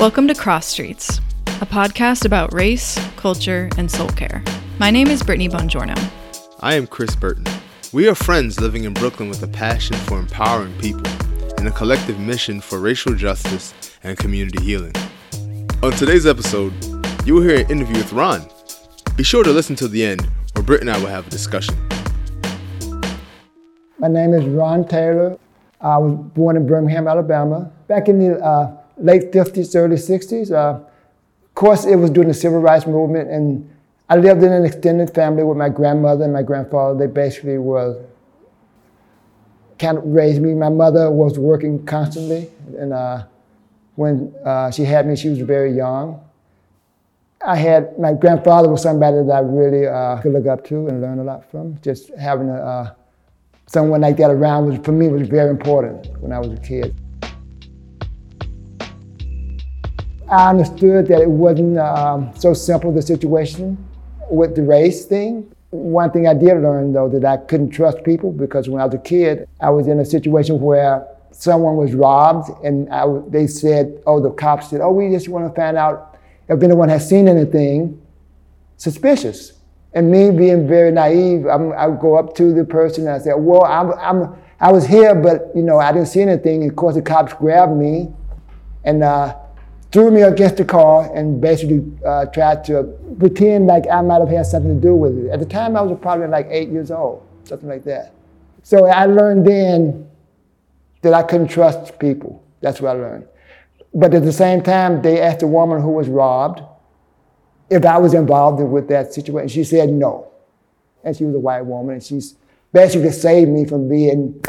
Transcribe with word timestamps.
Welcome 0.00 0.28
to 0.28 0.34
Cross 0.34 0.68
Streets, 0.68 1.18
a 1.60 1.66
podcast 1.66 2.24
about 2.24 2.54
race, 2.54 2.98
culture, 3.16 3.68
and 3.76 3.90
soul 3.90 4.08
care. 4.08 4.42
My 4.78 4.90
name 4.90 5.08
is 5.08 5.22
Brittany 5.22 5.46
Bongiorno. 5.50 5.94
I 6.60 6.72
am 6.72 6.86
Chris 6.86 7.14
Burton. 7.14 7.44
We 7.92 8.08
are 8.08 8.14
friends 8.14 8.58
living 8.58 8.84
in 8.84 8.94
Brooklyn 8.94 9.28
with 9.28 9.42
a 9.42 9.46
passion 9.46 9.96
for 9.96 10.18
empowering 10.18 10.72
people 10.78 11.06
and 11.58 11.68
a 11.68 11.70
collective 11.70 12.18
mission 12.18 12.62
for 12.62 12.78
racial 12.78 13.14
justice 13.14 13.74
and 14.02 14.16
community 14.16 14.64
healing. 14.64 14.94
On 15.82 15.92
today's 15.92 16.24
episode, 16.24 16.72
you 17.26 17.34
will 17.34 17.42
hear 17.42 17.60
an 17.60 17.70
interview 17.70 17.98
with 17.98 18.14
Ron. 18.14 18.48
Be 19.16 19.22
sure 19.22 19.44
to 19.44 19.50
listen 19.50 19.76
to 19.76 19.86
the 19.86 20.02
end, 20.02 20.26
where 20.54 20.62
Britt 20.62 20.80
and 20.80 20.88
I 20.88 20.98
will 20.98 21.08
have 21.08 21.26
a 21.26 21.30
discussion. 21.30 21.76
My 23.98 24.08
name 24.08 24.32
is 24.32 24.46
Ron 24.46 24.88
Taylor. 24.88 25.38
I 25.82 25.98
was 25.98 26.14
born 26.14 26.56
in 26.56 26.66
Birmingham, 26.66 27.06
Alabama. 27.06 27.70
Back 27.86 28.08
in 28.08 28.18
the 28.18 28.42
uh, 28.42 28.79
late 29.00 29.32
50s, 29.32 29.74
early 29.74 29.96
60s, 29.96 30.52
uh, 30.52 30.80
of 30.80 31.54
course, 31.54 31.84
it 31.84 31.96
was 31.96 32.10
during 32.10 32.28
the 32.28 32.34
civil 32.34 32.60
rights 32.60 32.86
movement, 32.86 33.30
and 33.30 33.68
I 34.08 34.16
lived 34.16 34.42
in 34.42 34.52
an 34.52 34.64
extended 34.64 35.14
family 35.14 35.42
with 35.42 35.56
my 35.56 35.68
grandmother 35.68 36.24
and 36.24 36.32
my 36.32 36.42
grandfather. 36.42 36.98
They 36.98 37.12
basically 37.12 37.58
were 37.58 38.02
kind 39.78 39.98
of 39.98 40.04
raised 40.04 40.42
me. 40.42 40.54
My 40.54 40.68
mother 40.68 41.10
was 41.10 41.38
working 41.38 41.84
constantly, 41.86 42.50
and 42.78 42.92
uh, 42.92 43.24
when 43.96 44.34
uh, 44.44 44.70
she 44.70 44.84
had 44.84 45.06
me, 45.06 45.16
she 45.16 45.28
was 45.28 45.40
very 45.40 45.72
young. 45.72 46.20
I 47.44 47.56
had 47.56 47.98
my 47.98 48.12
grandfather 48.12 48.68
was 48.68 48.82
somebody 48.82 49.16
that 49.24 49.32
I 49.32 49.40
really 49.40 49.86
uh, 49.86 50.20
could 50.20 50.32
look 50.32 50.46
up 50.46 50.64
to 50.66 50.88
and 50.88 51.00
learn 51.00 51.18
a 51.18 51.24
lot 51.24 51.50
from. 51.50 51.80
Just 51.80 52.10
having 52.18 52.50
a, 52.50 52.54
uh, 52.54 52.94
someone 53.66 54.02
like 54.02 54.18
that 54.18 54.30
around 54.30 54.66
was 54.66 54.78
for 54.84 54.92
me 54.92 55.08
was 55.08 55.26
very 55.28 55.48
important 55.48 56.06
when 56.20 56.32
I 56.32 56.38
was 56.38 56.52
a 56.52 56.60
kid. 56.60 56.94
I 60.30 60.48
understood 60.48 61.08
that 61.08 61.20
it 61.20 61.28
wasn't 61.28 61.76
um, 61.78 62.30
so 62.36 62.54
simple 62.54 62.92
the 62.92 63.02
situation 63.02 63.76
with 64.30 64.54
the 64.54 64.62
race 64.62 65.04
thing. 65.04 65.50
One 65.70 66.12
thing 66.12 66.28
I 66.28 66.34
did 66.34 66.54
learn 66.62 66.92
though 66.92 67.08
that 67.08 67.24
I 67.24 67.36
couldn't 67.36 67.70
trust 67.70 68.04
people 68.04 68.30
because 68.30 68.68
when 68.68 68.80
I 68.80 68.84
was 68.84 68.94
a 68.94 68.98
kid, 68.98 69.48
I 69.60 69.70
was 69.70 69.88
in 69.88 69.98
a 69.98 70.04
situation 70.04 70.60
where 70.60 71.04
someone 71.32 71.76
was 71.76 71.94
robbed 71.94 72.50
and 72.64 72.88
I, 72.90 73.06
they 73.28 73.48
said, 73.48 74.00
oh, 74.06 74.20
the 74.20 74.30
cops 74.30 74.70
said, 74.70 74.80
oh, 74.80 74.92
we 74.92 75.10
just 75.10 75.28
want 75.28 75.52
to 75.52 75.60
find 75.60 75.76
out 75.76 76.16
if 76.48 76.62
anyone 76.62 76.88
has 76.90 77.08
seen 77.08 77.26
anything 77.26 78.00
suspicious. 78.76 79.54
And 79.94 80.12
me 80.12 80.30
being 80.30 80.68
very 80.68 80.92
naive, 80.92 81.46
I'm, 81.46 81.72
I 81.72 81.88
would 81.88 81.98
go 81.98 82.16
up 82.16 82.36
to 82.36 82.52
the 82.52 82.64
person 82.64 83.08
and 83.08 83.16
I 83.16 83.18
say, 83.18 83.32
well, 83.34 83.64
I'm, 83.64 83.92
I'm, 83.94 84.36
I 84.60 84.70
was 84.70 84.86
here, 84.86 85.12
but 85.16 85.50
you 85.56 85.62
know, 85.62 85.78
I 85.80 85.90
didn't 85.90 86.06
see 86.06 86.20
anything. 86.20 86.68
Of 86.68 86.76
course, 86.76 86.94
the 86.94 87.02
cops 87.02 87.32
grabbed 87.32 87.76
me 87.76 88.12
and 88.84 89.02
uh, 89.02 89.36
threw 89.92 90.10
me 90.10 90.22
against 90.22 90.56
the 90.56 90.64
car 90.64 91.14
and 91.14 91.40
basically 91.40 91.84
uh, 92.06 92.26
tried 92.26 92.64
to 92.64 92.84
pretend 93.18 93.66
like 93.66 93.84
I 93.88 94.00
might 94.02 94.20
have 94.20 94.28
had 94.28 94.46
something 94.46 94.74
to 94.74 94.80
do 94.80 94.94
with 94.94 95.18
it. 95.18 95.30
At 95.30 95.40
the 95.40 95.46
time, 95.46 95.76
I 95.76 95.82
was 95.82 95.98
probably 96.00 96.28
like 96.28 96.46
eight 96.50 96.68
years 96.68 96.90
old, 96.90 97.26
something 97.44 97.68
like 97.68 97.84
that. 97.84 98.12
So 98.62 98.86
I 98.86 99.06
learned 99.06 99.46
then 99.46 100.08
that 101.02 101.14
I 101.14 101.22
couldn't 101.22 101.48
trust 101.48 101.98
people. 101.98 102.44
That's 102.60 102.80
what 102.80 102.96
I 102.96 103.00
learned. 103.00 103.26
But 103.92 104.14
at 104.14 104.22
the 104.22 104.32
same 104.32 104.62
time, 104.62 105.02
they 105.02 105.20
asked 105.20 105.42
a 105.42 105.46
woman 105.46 105.82
who 105.82 105.90
was 105.90 106.08
robbed 106.08 106.62
if 107.68 107.84
I 107.84 107.98
was 107.98 108.14
involved 108.14 108.62
with 108.62 108.88
that 108.88 109.12
situation. 109.12 109.48
She 109.48 109.64
said 109.64 109.88
no. 109.88 110.30
And 111.02 111.16
she 111.16 111.24
was 111.24 111.34
a 111.34 111.38
white 111.38 111.62
woman, 111.62 111.94
and 111.94 112.02
she's 112.02 112.36
basically 112.72 113.10
saved 113.10 113.50
me 113.50 113.64
from 113.64 113.88
being 113.88 114.40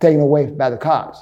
taken 0.00 0.20
away 0.20 0.46
by 0.46 0.70
the 0.70 0.76
cops. 0.76 1.20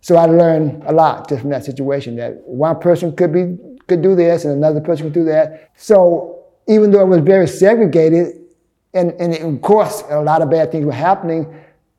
So 0.00 0.16
I 0.16 0.26
learned 0.26 0.84
a 0.86 0.92
lot 0.92 1.28
just 1.28 1.42
from 1.42 1.50
that 1.50 1.64
situation 1.64 2.16
that 2.16 2.36
one 2.46 2.78
person 2.78 3.14
could 3.14 3.32
be 3.32 3.56
could 3.88 4.02
do 4.02 4.14
this 4.14 4.44
and 4.44 4.52
another 4.54 4.80
person 4.80 5.06
could 5.06 5.14
do 5.14 5.24
that. 5.24 5.72
So 5.76 6.44
even 6.68 6.90
though 6.90 7.00
it 7.00 7.08
was 7.08 7.20
very 7.20 7.48
segregated, 7.48 8.36
and, 8.94 9.12
and 9.12 9.34
of 9.34 9.62
course 9.62 10.04
a 10.10 10.20
lot 10.20 10.42
of 10.42 10.50
bad 10.50 10.70
things 10.70 10.84
were 10.84 10.92
happening, 10.92 11.52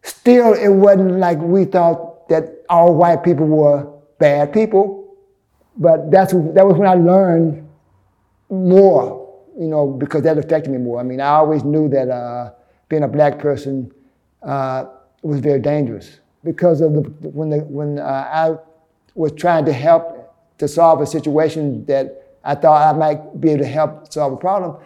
still 0.04 0.54
it 0.54 0.70
wasn't 0.70 1.20
like 1.20 1.40
we 1.40 1.66
thought 1.66 2.30
that 2.30 2.64
all 2.70 2.94
white 2.94 3.24
people 3.24 3.48
were 3.48 3.92
bad 4.20 4.54
people. 4.54 5.18
But 5.78 6.12
that's 6.12 6.34
that 6.34 6.66
was 6.66 6.78
when 6.78 6.88
I 6.88 6.96
learned 6.96 7.68
more, 8.50 9.44
you 9.58 9.68
know, 9.68 9.88
because 9.88 10.24
that 10.24 10.38
affected 10.38 10.72
me 10.72 10.78
more. 10.78 11.00
I 11.00 11.04
mean, 11.04 11.22
I 11.22 11.30
always 11.30 11.64
knew 11.64 11.90
that 11.90 12.10
uh, 12.10 12.52
being 12.90 13.04
a 13.04 13.08
black 13.08 13.40
person 13.40 13.92
uh, 14.42 14.86
was 15.22 15.40
very 15.40 15.60
dangerous 15.60 16.20
because 16.52 16.82
of 16.82 16.94
the 16.94 17.02
when 17.30 17.52
the 17.52 17.60
when 17.60 18.00
uh, 18.00 18.28
I 18.44 18.56
was 19.14 19.32
trying 19.34 19.66
to 19.66 19.74
help 19.74 20.04
to 20.58 20.68
solve 20.68 21.00
a 21.00 21.06
situation 21.06 21.86
that 21.86 22.06
I 22.44 22.56
thought 22.56 22.96
I 22.96 22.98
might 22.98 23.40
be 23.40 23.52
able 23.52 23.64
to 23.66 23.70
help 23.70 24.12
solve 24.12 24.34
a 24.34 24.38
problem. 24.38 24.78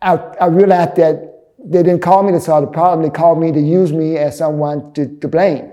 I, 0.00 0.12
I 0.44 0.46
realized 0.46 0.94
that 0.96 1.14
they 1.58 1.82
didn't 1.82 2.00
call 2.00 2.22
me 2.22 2.30
to 2.30 2.40
solve 2.40 2.64
the 2.64 2.70
problem. 2.70 3.02
They 3.02 3.10
called 3.10 3.40
me 3.40 3.50
to 3.50 3.60
use 3.60 3.92
me 3.92 4.18
as 4.18 4.38
someone 4.38 4.92
to, 4.92 5.08
to 5.18 5.26
blame. 5.26 5.72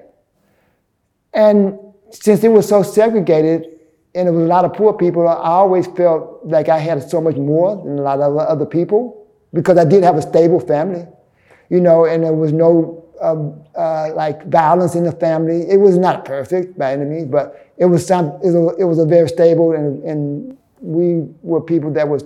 And 1.34 1.78
since 2.10 2.44
it 2.44 2.52
was 2.52 2.68
so 2.68 2.82
segregated 2.82 3.68
and 4.16 4.28
there 4.28 4.34
was 4.34 4.44
a 4.44 4.48
lot 4.48 4.66
of 4.66 4.74
poor 4.74 4.94
people, 4.94 5.28
I 5.28 5.36
always 5.36 5.86
felt 5.86 6.40
like 6.44 6.68
I 6.68 6.80
had 6.80 7.08
so 7.08 7.22
much 7.22 7.36
more 7.36 7.76
than 7.86 8.00
a 8.00 8.02
lot 8.02 8.20
of 8.22 8.36
other 8.38 8.66
people 8.66 9.28
because 9.54 9.78
I 9.78 9.86
did 9.86 10.04
have 10.04 10.16
a 10.18 10.22
stable 10.24 10.60
family, 10.60 11.06
you 11.70 11.80
know, 11.80 12.06
and 12.06 12.24
there 12.24 12.34
was 12.34 12.52
no 12.52 13.07
uh, 13.22 14.14
like 14.14 14.46
violence 14.48 14.96
in 14.96 15.04
the 15.04 15.12
family. 15.12 15.70
It 15.70 15.78
was 15.78 15.98
not 15.98 16.26
perfect 16.26 16.78
by 16.78 16.94
any 16.94 17.06
means, 17.06 17.30
but 17.30 17.72
it 17.78 17.86
was 17.86 18.06
some. 18.06 18.28
It 18.44 18.52
was 18.52 18.76
it 18.80 18.84
was 18.84 19.00
a 19.00 19.06
very 19.06 19.30
stable, 19.30 19.74
and, 19.74 20.04
and 20.04 20.58
we 20.82 21.28
were 21.42 21.62
people 21.62 21.92
that 21.94 22.08
was 22.08 22.24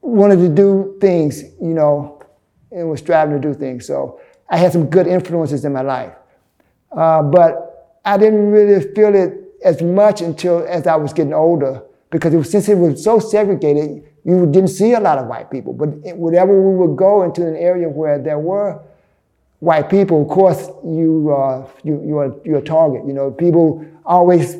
wanted 0.00 0.36
to 0.36 0.48
do 0.48 0.96
things, 1.00 1.42
you 1.60 1.74
know, 1.74 2.22
and 2.70 2.90
was 2.90 3.00
striving 3.00 3.40
to 3.40 3.48
do 3.48 3.54
things. 3.54 3.86
So 3.86 4.20
I 4.48 4.56
had 4.56 4.72
some 4.72 4.86
good 4.86 5.06
influences 5.06 5.64
in 5.64 5.72
my 5.72 5.82
life, 5.82 6.12
uh, 6.96 7.22
but 7.22 8.00
I 8.04 8.18
didn't 8.18 8.50
really 8.50 8.92
feel 8.94 9.14
it 9.14 9.38
as 9.64 9.80
much 9.80 10.20
until 10.20 10.66
as 10.66 10.86
I 10.86 10.96
was 10.96 11.12
getting 11.12 11.32
older 11.32 11.82
because 12.10 12.34
it 12.34 12.36
was, 12.36 12.50
since 12.50 12.68
it 12.68 12.76
was 12.76 13.02
so 13.02 13.18
segregated, 13.18 14.04
you 14.24 14.46
didn't 14.46 14.68
see 14.68 14.92
a 14.92 15.00
lot 15.00 15.18
of 15.18 15.26
white 15.26 15.50
people. 15.50 15.72
But 15.72 15.88
whenever 16.16 16.60
we 16.60 16.76
would 16.76 16.96
go 16.96 17.22
into 17.22 17.46
an 17.46 17.56
area 17.56 17.88
where 17.88 18.18
there 18.18 18.38
were 18.38 18.82
white 19.62 19.88
people, 19.88 20.22
of 20.22 20.28
course, 20.28 20.68
you 20.84 21.32
uh, 21.32 21.64
you 21.84 22.02
you 22.04 22.18
are 22.18 22.34
you're 22.44 22.58
a 22.58 22.62
target. 22.62 23.06
You 23.06 23.12
know, 23.12 23.30
people 23.30 23.86
always 24.04 24.56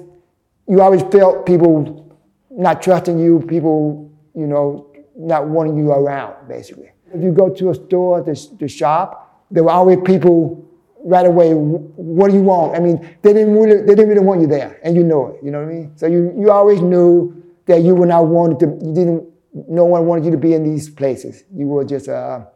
you 0.69 0.81
always 0.81 1.03
felt 1.11 1.45
people 1.45 2.15
not 2.51 2.81
trusting 2.83 3.19
you, 3.19 3.41
people 3.41 4.09
you 4.35 4.47
know 4.47 4.87
not 5.17 5.49
wanting 5.49 5.77
you 5.77 5.91
around. 5.91 6.49
Basically, 6.49 6.91
if 7.13 7.21
you 7.21 7.33
go 7.33 7.51
to 7.51 7.71
a 7.71 7.75
store 7.75 8.23
to, 8.23 8.59
to 8.59 8.69
shop, 8.69 9.45
there 9.51 9.65
were 9.65 9.73
always 9.73 9.99
people 10.05 10.65
right 11.05 11.27
away, 11.27 11.53
what 11.53 12.31
do 12.31 12.37
you 12.37 12.43
want? 12.43 12.77
I 12.77 12.79
mean, 12.79 12.97
they 13.23 13.33
didn't 13.33 13.55
really, 13.59 13.83
they 13.83 13.97
didn't 13.97 14.09
really 14.09 14.25
want 14.25 14.41
you 14.41 14.47
there, 14.47 14.79
and 14.85 14.95
you 14.95 15.03
know 15.03 15.35
it. 15.35 15.45
You 15.45 15.51
know 15.51 15.65
what 15.65 15.69
I 15.69 15.75
mean? 15.75 15.93
So 15.97 16.07
you, 16.07 16.33
you 16.39 16.53
always 16.53 16.81
knew 16.81 17.43
that 17.67 17.83
you 17.83 17.97
were 17.97 18.07
not 18.07 18.29
wanted 18.29 18.61
to. 18.61 18.87
You 18.87 18.95
didn't. 18.95 19.29
No 19.69 19.85
one 19.85 20.07
wanted 20.07 20.27
you 20.27 20.31
to 20.31 20.39
be 20.39 20.55
in 20.55 20.63
these 20.63 20.89
places. 20.89 21.43
You 21.53 21.67
were 21.67 21.85
just 21.85 22.07
a, 22.07 22.47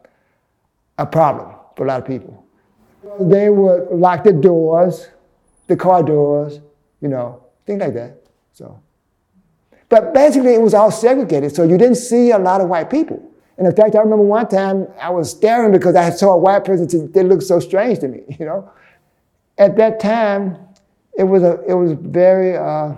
a 0.97 1.05
problem 1.05 1.56
for 1.77 1.85
a 1.85 1.87
lot 1.87 2.01
of 2.01 2.07
people. 2.07 2.43
They 3.19 3.49
would 3.49 3.89
lock 3.91 4.23
the 4.23 4.33
doors, 4.33 5.07
the 5.67 5.77
car 5.77 6.03
doors, 6.03 6.59
you 6.99 7.07
know, 7.07 7.43
things 7.65 7.79
like 7.79 7.93
that. 7.93 8.17
So, 8.51 8.81
but 9.87 10.13
basically, 10.13 10.55
it 10.55 10.61
was 10.61 10.73
all 10.73 10.91
segregated, 10.91 11.55
so 11.55 11.63
you 11.63 11.77
didn't 11.77 11.95
see 11.95 12.31
a 12.31 12.39
lot 12.39 12.59
of 12.59 12.67
white 12.67 12.89
people. 12.89 13.23
And 13.57 13.65
in 13.65 13.75
fact, 13.75 13.95
I 13.95 13.99
remember 13.99 14.25
one 14.25 14.47
time 14.47 14.87
I 14.99 15.09
was 15.11 15.31
staring 15.31 15.71
because 15.71 15.95
I 15.95 16.09
saw 16.09 16.33
a 16.33 16.37
white 16.37 16.65
person 16.65 17.11
that 17.11 17.23
looked 17.23 17.43
so 17.43 17.59
strange 17.59 17.99
to 17.99 18.07
me, 18.07 18.23
you 18.39 18.45
know. 18.45 18.69
At 19.57 19.77
that 19.77 19.99
time, 19.99 20.57
it 21.17 21.23
was, 21.23 21.43
a, 21.43 21.63
it 21.67 21.73
was 21.73 21.93
very 21.93 22.57
uh, 22.57 22.93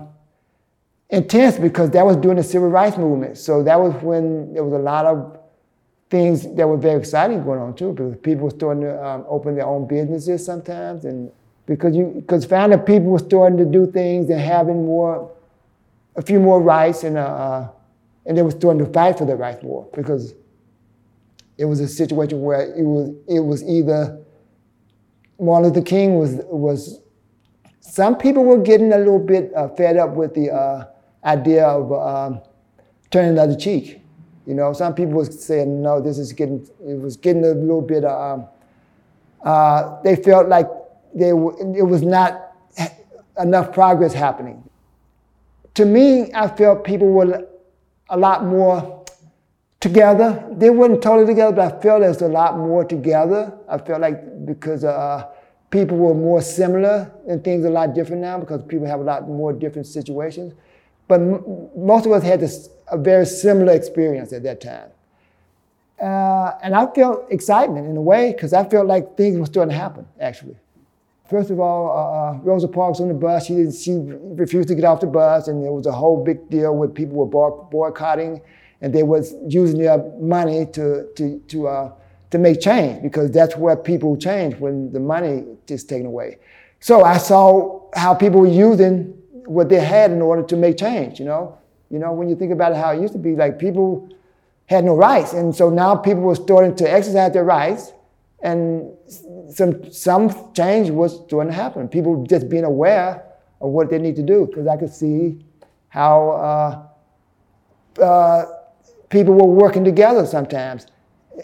intense 1.10 1.58
because 1.58 1.92
that 1.92 2.06
was 2.06 2.18
during 2.18 2.38
the 2.38 2.44
civil 2.44 2.70
rights 2.70 2.98
movement. 2.98 3.38
So 3.38 3.64
that 3.64 3.80
was 3.80 3.94
when 4.02 4.54
there 4.54 4.64
was 4.64 4.74
a 4.74 4.84
lot 4.84 5.06
of 5.06 5.39
things 6.10 6.44
that 6.56 6.68
were 6.68 6.78
very 6.78 7.00
exciting 7.00 7.44
going 7.44 7.60
on 7.60 7.76
too, 7.76 7.94
because 7.94 8.16
people 8.18 8.46
were 8.46 8.50
starting 8.52 8.84
to 8.84 9.06
um, 9.06 9.26
open 9.28 9.56
their 9.56 9.66
own 9.66 9.88
businesses 9.88 10.44
sometimes, 10.46 11.06
and 11.06 11.32
because 11.66 11.96
you 11.96 12.06
because 12.16 12.46
finally 12.46 12.82
people 12.82 13.12
were 13.12 13.20
starting 13.20 13.58
to 13.58 13.66
do 13.66 13.90
things 13.92 14.30
and 14.30 14.40
having 14.40 14.86
more, 14.86 15.32
a 16.16 16.22
few 16.22 16.40
more 16.40 16.62
rights, 16.62 17.04
and 17.04 17.18
uh, 17.18 17.70
and 18.26 18.38
they 18.38 18.42
were 18.42 18.52
starting 18.52 18.84
to 18.84 18.92
fight 18.92 19.18
for 19.18 19.26
their 19.26 19.38
rights 19.38 19.64
more 19.64 19.88
because 19.94 20.34
it 21.58 21.66
was 21.66 21.80
a 21.80 21.88
situation 21.88 22.42
where 22.42 22.74
it 22.76 22.84
was 22.84 23.14
it 23.28 23.40
was 23.40 23.64
either 23.64 24.20
Martin 25.40 25.70
Luther 25.70 25.86
King 25.86 26.18
was 26.18 26.42
was 26.46 27.02
some 27.82 28.18
people 28.18 28.44
were 28.44 28.58
getting 28.58 28.94
a 28.94 28.98
little 28.98 29.20
bit 29.20 29.54
uh, 29.56 29.68
fed 29.70 29.98
up 29.98 30.12
with 30.12 30.34
the 30.34 30.52
uh, 30.52 30.86
idea 31.24 31.66
of 31.66 31.92
um, 31.92 32.42
turning 33.12 33.36
the 33.36 33.42
other 33.42 33.56
cheek. 33.56 34.02
You 34.46 34.56
know, 34.56 34.74
some 34.74 34.96
people 34.96 35.14
were 35.14 35.26
saying, 35.26 35.82
no, 35.82 36.02
this 36.02 36.18
is 36.18 36.34
getting, 36.34 36.68
it 36.86 37.00
was 37.00 37.18
getting 37.18 37.44
a 37.46 37.50
little 37.50 37.82
bit, 37.82 38.04
um, 38.04 38.48
uh, 39.44 40.02
they 40.04 40.16
felt 40.16 40.48
like 40.48 40.68
they 41.14 41.34
were, 41.34 41.56
it 41.76 41.84
was 41.84 42.02
not 42.02 42.54
enough 43.40 43.72
progress 43.74 44.14
happening. 44.14 44.64
to 45.76 45.86
me, 45.86 46.30
I 46.34 46.48
felt 46.48 46.84
people 46.84 47.08
were 47.08 47.48
a 48.10 48.18
lot 48.18 48.44
more 48.44 49.06
together. 49.80 50.44
They 50.52 50.70
weren't 50.70 51.02
totally 51.02 51.26
together, 51.28 51.56
but 51.56 51.74
I 51.74 51.82
felt 51.82 52.02
there's 52.02 52.22
a 52.22 52.28
lot 52.28 52.58
more 52.58 52.84
together. 52.84 53.54
I 53.70 53.78
felt 53.78 54.02
like 54.02 54.46
because 54.46 54.84
uh, 54.84 55.28
people 55.70 55.98
were 55.98 56.14
more 56.14 56.42
similar 56.42 57.10
and 57.28 57.44
things 57.44 57.64
are 57.64 57.70
a 57.70 57.72
lot 57.72 57.94
different 57.94 58.22
now 58.22 58.40
because 58.40 58.62
people 58.64 58.88
have 58.88 59.00
a 59.00 59.04
lot 59.04 59.28
more 59.30 59.54
different 59.54 59.88
situations. 59.88 60.54
But 61.10 61.20
most 61.76 62.06
of 62.06 62.14
us 62.14 62.24
had 62.24 62.40
this, 62.40 62.70
a 62.88 62.98
very 62.98 63.26
similar 63.26 63.74
experience 63.74 64.32
at 64.32 64.44
that 64.44 64.62
time. 64.62 64.90
Uh, 66.00 66.52
and 66.64 66.74
I 66.76 66.86
felt 66.94 67.26
excitement 67.30 67.88
in 67.88 67.98
a 67.98 68.02
way 68.02 68.32
because 68.32 68.54
I 68.54 68.64
felt 68.70 68.88
like 68.88 69.18
things 69.18 69.38
were 69.38 69.48
starting 69.48 69.72
to 69.72 69.78
happen, 69.78 70.06
actually. 70.22 70.56
First 71.28 71.50
of 71.50 71.60
all, 71.60 71.90
uh, 71.90 72.38
uh, 72.38 72.42
Rosa 72.42 72.68
Parks 72.68 73.00
on 73.00 73.08
the 73.08 73.14
bus. 73.16 73.48
She, 73.48 73.72
she 73.72 74.00
refused 74.00 74.70
to 74.70 74.76
get 74.76 74.86
off 74.86 75.02
the 75.02 75.08
bus, 75.08 75.48
and 75.48 75.64
there 75.64 75.72
was 75.72 75.88
a 75.88 75.92
whole 75.92 76.24
big 76.24 76.48
deal 76.50 76.76
where 76.76 76.88
people 76.88 77.18
were 77.18 77.26
boycotting, 77.26 78.42
and 78.82 78.94
they 78.94 79.04
was 79.04 79.36
using 79.48 79.80
their 79.80 79.98
money 80.20 80.66
to 80.68 81.08
to 81.16 81.40
to 81.50 81.68
uh, 81.68 81.92
to 82.32 82.38
make 82.38 82.62
change 82.62 83.02
because 83.04 83.30
that's 83.32 83.58
where 83.58 83.76
people 83.76 84.16
change 84.16 84.56
when 84.56 84.92
the 84.92 85.00
money 85.00 85.44
is 85.68 85.84
taken 85.84 86.06
away. 86.06 86.38
So 86.80 87.04
I 87.04 87.18
saw 87.18 87.90
how 87.94 88.14
people 88.14 88.40
were 88.40 88.48
using 88.48 89.19
what 89.50 89.70
they 89.70 89.80
had 89.80 90.12
in 90.12 90.22
order 90.22 90.44
to 90.44 90.56
make 90.56 90.78
change. 90.78 91.20
You 91.20 91.26
know, 91.26 91.58
you 91.90 92.00
know 92.00 92.14
when 92.14 92.30
you 92.30 92.36
think 92.36 92.52
about 92.52 92.76
how 92.76 92.92
it 92.92 93.02
used 93.02 93.14
to 93.14 93.20
be, 93.20 93.36
like 93.36 93.60
people 93.60 94.10
had 94.66 94.86
no 94.86 94.96
rights, 94.96 95.34
and 95.34 95.56
so 95.56 95.70
now 95.70 95.96
people 95.96 96.22
were 96.22 96.36
starting 96.36 96.76
to 96.76 96.92
exercise 96.92 97.34
their 97.34 97.44
rights 97.44 97.94
and 98.42 98.92
some, 99.50 99.92
some 99.92 100.54
change 100.54 100.90
was 100.90 101.20
going 101.26 101.48
to 101.48 101.54
happen. 101.54 101.88
People 101.88 102.24
just 102.24 102.50
being 102.50 102.64
aware 102.64 103.24
of 103.62 103.72
what 103.72 103.90
they 103.90 103.98
need 103.98 104.16
to 104.16 104.24
do, 104.24 104.46
because 104.46 104.68
I 104.68 104.78
could 104.78 104.94
see 104.94 105.44
how 105.90 106.88
uh, 108.00 108.02
uh, 108.02 108.46
people 109.10 109.34
were 109.34 109.54
working 109.54 109.84
together 109.84 110.26
sometimes. 110.26 110.88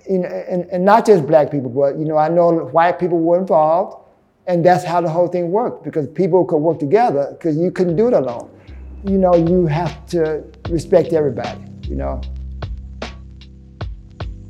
You 0.10 0.20
know, 0.20 0.28
and, 0.28 0.66
and 0.66 0.84
not 0.84 1.06
just 1.06 1.26
black 1.26 1.52
people, 1.52 1.70
but 1.70 1.98
you 1.98 2.06
know, 2.06 2.18
I 2.18 2.30
know 2.30 2.66
white 2.66 3.00
people 3.00 3.20
were 3.20 3.38
involved, 3.38 4.05
and 4.48 4.66
that's 4.66 4.84
how 4.84 5.02
the 5.02 5.10
whole 5.10 5.28
thing 5.28 5.52
worked 5.52 5.84
because 5.84 6.08
people 6.10 6.46
could 6.46 6.58
work 6.58 6.80
together 6.80 7.30
because 7.32 7.58
you 7.58 7.72
couldn't 7.72 7.96
do 7.96 8.08
it 8.08 8.14
alone. 8.14 8.50
You 9.04 9.18
know, 9.18 9.36
you 9.36 9.68
have 9.68 10.06
to 10.08 10.44
respect 10.70 11.14
everybody. 11.14 11.62
You 11.84 11.96
know. 11.96 12.22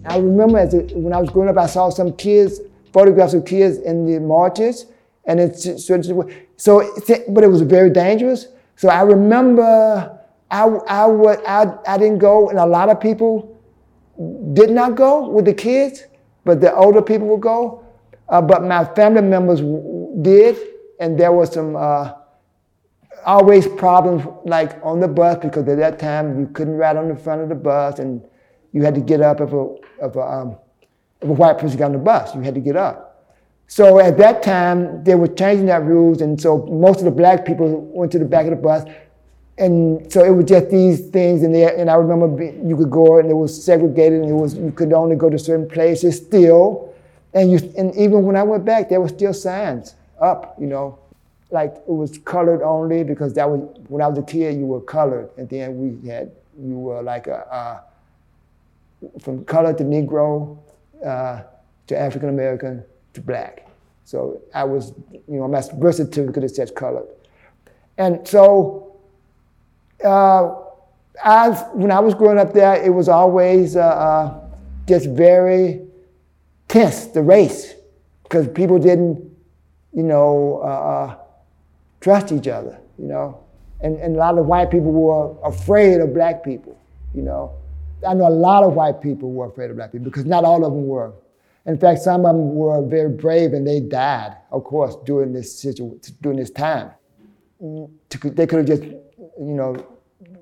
I 0.06 0.18
remember 0.18 0.60
a, 0.60 0.66
when 0.98 1.14
I 1.14 1.20
was 1.20 1.30
growing 1.30 1.50
up, 1.50 1.58
I 1.58 1.66
saw 1.66 1.90
some 1.90 2.14
kids, 2.14 2.62
photographs 2.94 3.34
of 3.34 3.46
kids 3.46 3.78
in 3.80 4.06
the 4.06 4.20
marches, 4.20 4.86
and 5.26 5.40
it's 5.40 5.64
so. 6.58 6.94
But 7.30 7.44
it 7.44 7.48
was 7.48 7.62
very 7.62 7.90
dangerous. 7.90 8.48
So 8.76 8.90
I 8.90 9.02
remember 9.02 10.20
I 10.52 10.64
I 10.64 11.06
would 11.06 11.40
I, 11.46 11.74
I 11.88 11.98
didn't 11.98 12.20
go, 12.20 12.50
and 12.50 12.60
a 12.60 12.66
lot 12.66 12.90
of 12.90 13.00
people 13.00 13.58
did 14.54 14.70
not 14.70 14.96
go 14.96 15.28
with 15.28 15.46
the 15.46 15.54
kids, 15.54 16.04
but 16.44 16.62
the 16.62 16.74
older 16.74 17.02
people 17.02 17.28
would 17.28 17.42
go. 17.42 17.85
Uh, 18.28 18.42
but 18.42 18.64
my 18.64 18.84
family 18.84 19.22
members 19.22 19.62
did, 20.22 20.58
and 21.00 21.20
there 21.20 21.32
was 21.32 21.54
some 21.54 21.76
uh, 21.76 22.14
always 23.26 23.68
problems 23.68 24.24
like 24.46 24.80
on 24.84 25.00
the 25.00 25.08
bus 25.08 25.38
because 25.42 25.68
at 25.68 25.78
that 25.78 26.00
time 26.00 26.40
you 26.40 26.48
couldn't 26.48 26.76
ride 26.76 26.98
on 26.98 27.08
the 27.08 27.16
front 27.16 27.42
of 27.42 27.50
the 27.50 27.56
bus 27.56 28.00
and 28.00 28.22
you 28.72 28.84
had 28.84 28.96
to 28.96 29.02
get 29.02 29.22
up 29.22 29.42
if 29.42 29.52
a, 29.52 29.76
if 30.02 30.16
a, 30.16 30.22
um, 30.22 30.58
if 31.22 31.30
a 31.30 31.34
white 31.34 31.58
person 31.58 31.78
got 31.78 31.86
on 31.86 31.92
the 31.94 31.98
bus. 31.98 32.36
You 32.36 32.42
had 32.42 32.56
to 32.56 32.62
get 32.62 32.76
up. 32.76 33.06
So 33.68 34.00
at 34.00 34.18
that 34.18 34.44
time, 34.44 35.04
they 35.04 35.16
were 35.16 35.28
changing 35.28 35.66
that 35.68 35.84
rules, 35.84 36.22
and 36.22 36.40
so 36.40 36.66
most 36.68 37.00
of 37.00 37.06
the 37.06 37.12
black 37.12 37.46
people 37.46 37.82
went 37.86 38.12
to 38.12 38.20
the 38.20 38.26
back 38.26 38.46
of 38.46 38.52
the 38.52 38.58
bus. 38.58 38.84
And 39.58 40.12
so 40.12 40.24
it 40.24 40.30
was 40.30 40.46
just 40.46 40.70
these 40.70 41.08
things, 41.08 41.42
and, 41.42 41.56
there, 41.56 41.76
and 41.76 41.90
I 41.90 41.96
remember 41.96 42.44
you 42.44 42.76
could 42.78 42.92
go 42.92 43.18
and 43.18 43.30
it 43.30 43.34
was 43.34 43.64
segregated, 43.64 44.22
and 44.22 44.30
it 44.30 44.34
was 44.34 44.56
you 44.56 44.72
could 44.72 44.94
only 44.94 45.16
go 45.16 45.30
to 45.30 45.40
certain 45.40 45.68
places 45.68 46.18
still. 46.18 46.85
And 47.36 47.52
you, 47.52 47.74
and 47.78 47.94
even 47.96 48.24
when 48.24 48.38
I 48.38 48.44
went 48.44 48.64
back, 48.64 48.88
there 48.88 49.02
were 49.02 49.10
still 49.10 49.34
signs 49.34 49.96
up, 50.22 50.56
you 50.58 50.68
know, 50.68 50.98
like 51.52 51.76
it 51.76 51.88
was 51.88 52.18
colored 52.20 52.64
only 52.64 53.04
because 53.04 53.34
that 53.34 53.50
was 53.50 53.60
when 53.90 54.02
I 54.02 54.08
was 54.08 54.18
a 54.18 54.24
kid, 54.24 54.58
you 54.58 54.66
were 54.66 54.82
colored, 54.82 55.30
and 55.38 55.48
then 55.50 55.78
we 55.78 56.10
had 56.10 56.32
you 56.58 56.78
were 56.78 57.04
like 57.04 57.28
a, 57.28 57.84
from 59.20 59.44
color 59.46 59.74
to 59.74 59.84
Negro 59.84 60.58
uh, 61.06 61.44
to 61.88 61.98
African 61.98 62.30
American 62.30 62.84
to 63.14 63.22
black. 63.22 63.68
So 64.06 64.42
I 64.54 64.64
was, 64.64 64.94
you 65.12 65.40
know, 65.40 65.48
my 65.48 65.62
birth 65.74 65.96
certificate 65.96 66.44
it 66.44 66.56
says 66.56 66.72
colored. 66.72 67.08
And 67.98 68.26
so 68.28 68.96
uh, 70.04 70.56
as, 71.24 71.64
when 71.74 71.92
I 71.92 72.00
was 72.00 72.14
growing 72.14 72.38
up 72.38 72.54
there, 72.54 72.82
it 72.82 72.94
was 72.94 73.10
always 73.10 73.76
uh, 73.76 73.82
uh 73.82 74.42
just 74.88 75.10
very 75.10 75.85
tense, 76.76 77.06
the 77.08 77.22
race, 77.22 77.74
because 78.24 78.48
people 78.50 78.78
didn't, 78.78 79.32
you 79.94 80.04
know, 80.04 80.60
uh, 80.62 80.68
uh, 80.68 81.18
trust 82.02 82.32
each 82.34 82.48
other, 82.48 82.78
you 83.00 83.06
know. 83.06 83.40
And, 83.82 83.98
and 84.00 84.16
a 84.16 84.20
lot 84.20 84.38
of 84.38 84.46
white 84.46 84.72
people 84.72 84.92
were 84.92 85.38
afraid 85.48 86.02
of 86.02 86.14
black 86.14 86.44
people, 86.44 86.78
you 87.14 87.22
know. 87.22 87.54
I 88.06 88.14
know 88.14 88.28
a 88.28 88.30
lot 88.30 88.64
of 88.64 88.74
white 88.74 89.02
people 89.02 89.32
were 89.32 89.48
afraid 89.48 89.70
of 89.70 89.78
black 89.78 89.92
people 89.94 90.06
because 90.06 90.26
not 90.26 90.44
all 90.44 90.66
of 90.66 90.74
them 90.74 90.86
were. 90.86 91.14
In 91.66 91.78
fact, 91.78 92.02
some 92.02 92.26
of 92.26 92.36
them 92.36 92.56
were 92.56 92.86
very 92.86 93.10
brave 93.10 93.54
and 93.54 93.66
they 93.66 93.80
died, 93.80 94.36
of 94.52 94.64
course, 94.66 94.96
during 95.06 95.32
this 95.34 95.58
situation, 95.58 96.00
during 96.22 96.38
this 96.38 96.52
time. 96.52 96.92
They 97.60 98.46
could 98.46 98.60
have 98.60 98.68
just, 98.68 98.84
you 98.84 99.56
know, 99.60 99.76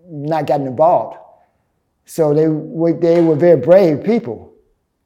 not 0.07 0.47
gotten 0.47 0.68
involved. 0.68 1.18
So 2.06 2.33
they 2.33 2.47
were, 2.47 2.94
they 2.94 3.21
were 3.21 3.36
very 3.36 3.59
brave 3.62 4.03
people, 4.03 4.52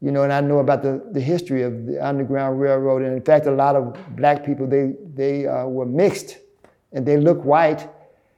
you 0.02 0.12
know, 0.12 0.24
and 0.24 0.32
I 0.32 0.42
know 0.42 0.60
about 0.60 0.84
the, 0.84 1.02
the 1.12 1.20
history 1.20 1.64
of 1.64 1.86
the 1.86 2.06
Underground 2.06 2.60
Railroad. 2.60 3.02
And 3.02 3.14
in 3.14 3.22
fact, 3.22 3.48
a 3.48 3.52
lot 3.52 3.76
of 3.76 3.98
black 4.16 4.46
people, 4.46 4.68
they, 4.68 4.94
they 5.16 5.48
uh, 5.48 5.66
were 5.66 5.86
mixed 5.86 6.38
and 6.92 7.06
they 7.06 7.18
looked 7.18 7.44
white 7.44 7.90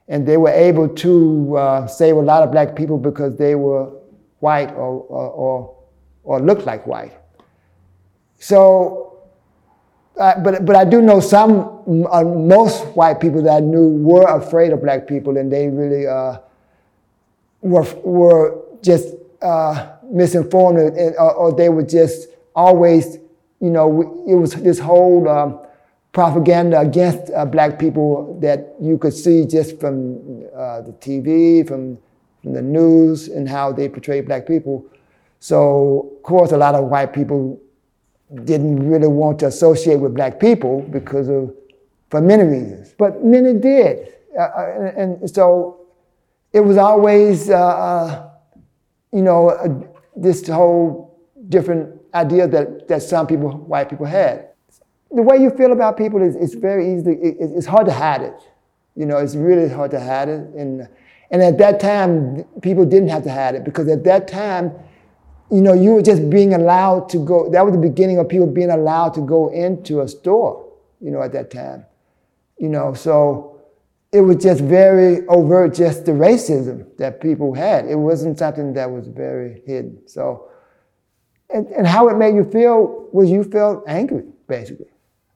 and 0.08 0.26
they 0.26 0.36
were 0.38 0.50
able 0.50 0.88
to 0.88 1.56
uh, 1.56 1.86
save 1.86 2.16
a 2.16 2.20
lot 2.20 2.42
of 2.42 2.50
black 2.50 2.74
people 2.74 2.98
because 2.98 3.36
they 3.36 3.54
were 3.54 3.90
white 4.38 4.70
or, 4.70 5.02
or, 5.02 5.30
or, 5.30 5.76
or 6.24 6.40
look 6.40 6.64
like 6.64 6.86
white. 6.86 7.12
So, 8.38 9.18
uh, 10.18 10.40
but, 10.42 10.64
but 10.64 10.76
I 10.76 10.86
do 10.86 11.02
know 11.02 11.20
some, 11.20 12.06
uh, 12.10 12.24
most 12.24 12.86
white 12.96 13.20
people 13.20 13.42
that 13.42 13.56
I 13.56 13.60
knew 13.60 13.98
were 13.98 14.24
afraid 14.24 14.72
of 14.72 14.80
black 14.80 15.06
people 15.06 15.36
and 15.36 15.52
they 15.52 15.68
really 15.68 16.06
uh, 16.06 16.38
were, 17.60 17.86
were 18.02 18.62
just 18.82 19.14
uh, 19.42 19.96
misinformed 20.04 20.78
or, 20.78 21.32
or, 21.32 21.52
they 21.54 21.68
were 21.68 21.82
just 21.82 22.28
always, 22.54 23.16
you 23.60 23.70
know, 23.70 24.24
it 24.28 24.34
was 24.34 24.54
this 24.54 24.78
whole 24.78 25.28
um, 25.28 25.60
propaganda 26.12 26.80
against 26.80 27.32
uh, 27.32 27.44
black 27.44 27.78
people 27.78 28.38
that 28.40 28.74
you 28.80 28.98
could 28.98 29.14
see 29.14 29.46
just 29.46 29.80
from 29.80 30.44
uh, 30.54 30.82
the 30.82 30.92
TV, 31.00 31.66
from 31.66 31.98
from 32.42 32.52
the 32.54 32.62
news 32.62 33.28
and 33.28 33.48
how 33.48 33.72
they 33.72 33.88
portray 33.88 34.20
black 34.20 34.46
people. 34.46 34.86
So, 35.40 36.12
of 36.16 36.22
course, 36.22 36.52
a 36.52 36.56
lot 36.56 36.74
of 36.74 36.84
white 36.84 37.12
people 37.12 37.60
didn't 38.44 38.88
really 38.88 39.08
want 39.08 39.38
to 39.40 39.46
associate 39.46 39.96
with 39.96 40.14
black 40.14 40.38
people 40.38 40.82
because 40.90 41.28
of, 41.28 41.54
for 42.10 42.20
many 42.20 42.44
reasons. 42.44 42.94
But 42.96 43.24
many 43.24 43.54
did. 43.54 44.14
Uh, 44.38 44.42
uh 44.42 44.92
and, 44.96 45.20
and, 45.20 45.30
so 45.30 45.86
it 46.52 46.60
was 46.60 46.76
always, 46.76 47.50
uh, 47.50 47.56
uh 47.56 48.29
you 49.12 49.22
know, 49.22 49.50
uh, 49.50 49.68
this 50.16 50.46
whole 50.48 51.18
different 51.48 52.00
idea 52.14 52.46
that, 52.48 52.88
that 52.88 53.02
some 53.02 53.26
people, 53.26 53.50
white 53.50 53.88
people 53.88 54.06
had. 54.06 54.48
The 55.12 55.22
way 55.22 55.38
you 55.38 55.50
feel 55.50 55.72
about 55.72 55.96
people 55.96 56.22
is, 56.22 56.36
is 56.36 56.54
very 56.54 56.94
easy, 56.94 57.12
it, 57.12 57.36
it's 57.40 57.66
hard 57.66 57.86
to 57.86 57.92
hide 57.92 58.22
it. 58.22 58.40
You 58.96 59.06
know, 59.06 59.18
it's 59.18 59.34
really 59.34 59.68
hard 59.68 59.90
to 59.92 60.00
hide 60.00 60.28
it. 60.28 60.40
And 60.54 60.88
and 61.30 61.42
at 61.42 61.58
that 61.58 61.78
time, 61.78 62.44
people 62.60 62.84
didn't 62.84 63.08
have 63.08 63.22
to 63.24 63.30
hide 63.30 63.54
it 63.54 63.64
because 63.64 63.88
at 63.88 64.02
that 64.04 64.26
time, 64.26 64.72
you 65.50 65.60
know, 65.60 65.72
you 65.72 65.92
were 65.92 66.02
just 66.02 66.28
being 66.28 66.54
allowed 66.54 67.08
to 67.10 67.18
go. 67.24 67.48
That 67.50 67.64
was 67.64 67.72
the 67.72 67.80
beginning 67.80 68.18
of 68.18 68.28
people 68.28 68.46
being 68.46 68.70
allowed 68.70 69.14
to 69.14 69.20
go 69.20 69.48
into 69.48 70.00
a 70.00 70.08
store, 70.08 70.68
you 71.00 71.10
know, 71.10 71.22
at 71.22 71.32
that 71.32 71.50
time. 71.50 71.86
You 72.58 72.68
know, 72.68 72.94
so 72.94 73.49
it 74.12 74.20
was 74.22 74.36
just 74.36 74.60
very 74.60 75.26
overt, 75.28 75.74
just 75.74 76.04
the 76.04 76.12
racism 76.12 76.84
that 76.96 77.20
people 77.20 77.54
had. 77.54 77.86
It 77.86 77.96
wasn't 77.96 78.38
something 78.38 78.72
that 78.74 78.90
was 78.90 79.06
very 79.06 79.62
hidden. 79.66 80.00
So, 80.06 80.48
and, 81.48 81.66
and 81.68 81.86
how 81.86 82.08
it 82.08 82.16
made 82.16 82.34
you 82.34 82.44
feel 82.44 83.08
was 83.12 83.30
you 83.30 83.44
felt 83.44 83.84
angry, 83.86 84.24
basically. 84.48 84.86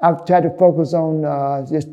I've 0.01 0.27
tried 0.27 0.43
to 0.43 0.51
focus 0.59 0.93
on 0.93 1.25
uh, 1.25 1.65
just 1.71 1.89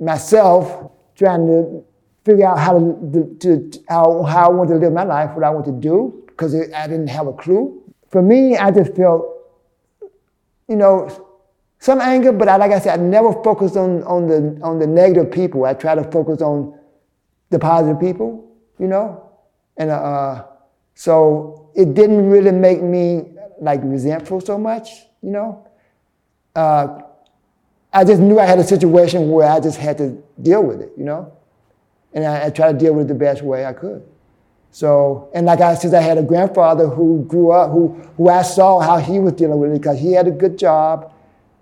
myself, 0.00 0.92
trying 1.16 1.46
to 1.46 1.84
figure 2.24 2.46
out 2.46 2.58
how 2.58 2.78
to, 2.78 3.38
to, 3.40 3.70
to, 3.70 3.78
how, 3.88 4.22
how 4.22 4.46
I 4.46 4.52
want 4.52 4.70
to 4.70 4.76
live 4.76 4.92
my 4.92 5.04
life, 5.04 5.34
what 5.34 5.44
I 5.44 5.50
want 5.50 5.66
to 5.66 5.72
do, 5.72 6.24
because 6.28 6.54
I 6.54 6.86
didn't 6.86 7.08
have 7.08 7.26
a 7.26 7.32
clue. 7.32 7.82
For 8.10 8.22
me, 8.22 8.56
I 8.56 8.70
just 8.70 8.94
felt, 8.94 9.26
you 10.68 10.76
know, 10.76 11.29
some 11.80 11.98
anger, 12.00 12.30
but 12.30 12.46
I, 12.46 12.56
like 12.56 12.72
I 12.72 12.78
said, 12.78 13.00
I 13.00 13.02
never 13.02 13.32
focused 13.42 13.76
on, 13.76 14.02
on, 14.04 14.28
the, 14.28 14.60
on 14.62 14.78
the 14.78 14.86
negative 14.86 15.32
people. 15.32 15.64
I 15.64 15.72
try 15.72 15.94
to 15.94 16.04
focus 16.04 16.42
on 16.42 16.78
the 17.48 17.58
positive 17.58 17.98
people, 17.98 18.54
you 18.78 18.86
know? 18.86 19.30
And 19.78 19.90
uh, 19.90 20.44
so 20.94 21.70
it 21.74 21.94
didn't 21.94 22.28
really 22.28 22.52
make 22.52 22.82
me 22.82 23.32
like 23.60 23.80
resentful 23.82 24.42
so 24.42 24.58
much, 24.58 24.90
you 25.22 25.30
know? 25.30 25.66
Uh, 26.54 27.00
I 27.94 28.04
just 28.04 28.20
knew 28.20 28.38
I 28.38 28.44
had 28.44 28.58
a 28.58 28.64
situation 28.64 29.30
where 29.30 29.50
I 29.50 29.58
just 29.58 29.78
had 29.78 29.96
to 29.98 30.22
deal 30.42 30.62
with 30.62 30.82
it, 30.82 30.92
you 30.98 31.04
know? 31.04 31.32
And 32.12 32.26
I, 32.26 32.46
I 32.46 32.50
tried 32.50 32.72
to 32.72 32.78
deal 32.78 32.92
with 32.92 33.06
it 33.06 33.08
the 33.08 33.18
best 33.18 33.40
way 33.40 33.64
I 33.64 33.72
could. 33.72 34.06
So, 34.70 35.30
and 35.34 35.46
like 35.46 35.60
I 35.60 35.74
said, 35.74 35.94
I 35.94 36.02
had 36.02 36.18
a 36.18 36.22
grandfather 36.22 36.88
who 36.88 37.24
grew 37.26 37.52
up, 37.52 37.70
who, 37.70 37.88
who 38.18 38.28
I 38.28 38.42
saw 38.42 38.80
how 38.80 38.98
he 38.98 39.18
was 39.18 39.32
dealing 39.32 39.58
with 39.58 39.72
it 39.72 39.80
because 39.80 39.98
he 39.98 40.12
had 40.12 40.28
a 40.28 40.30
good 40.30 40.58
job. 40.58 41.14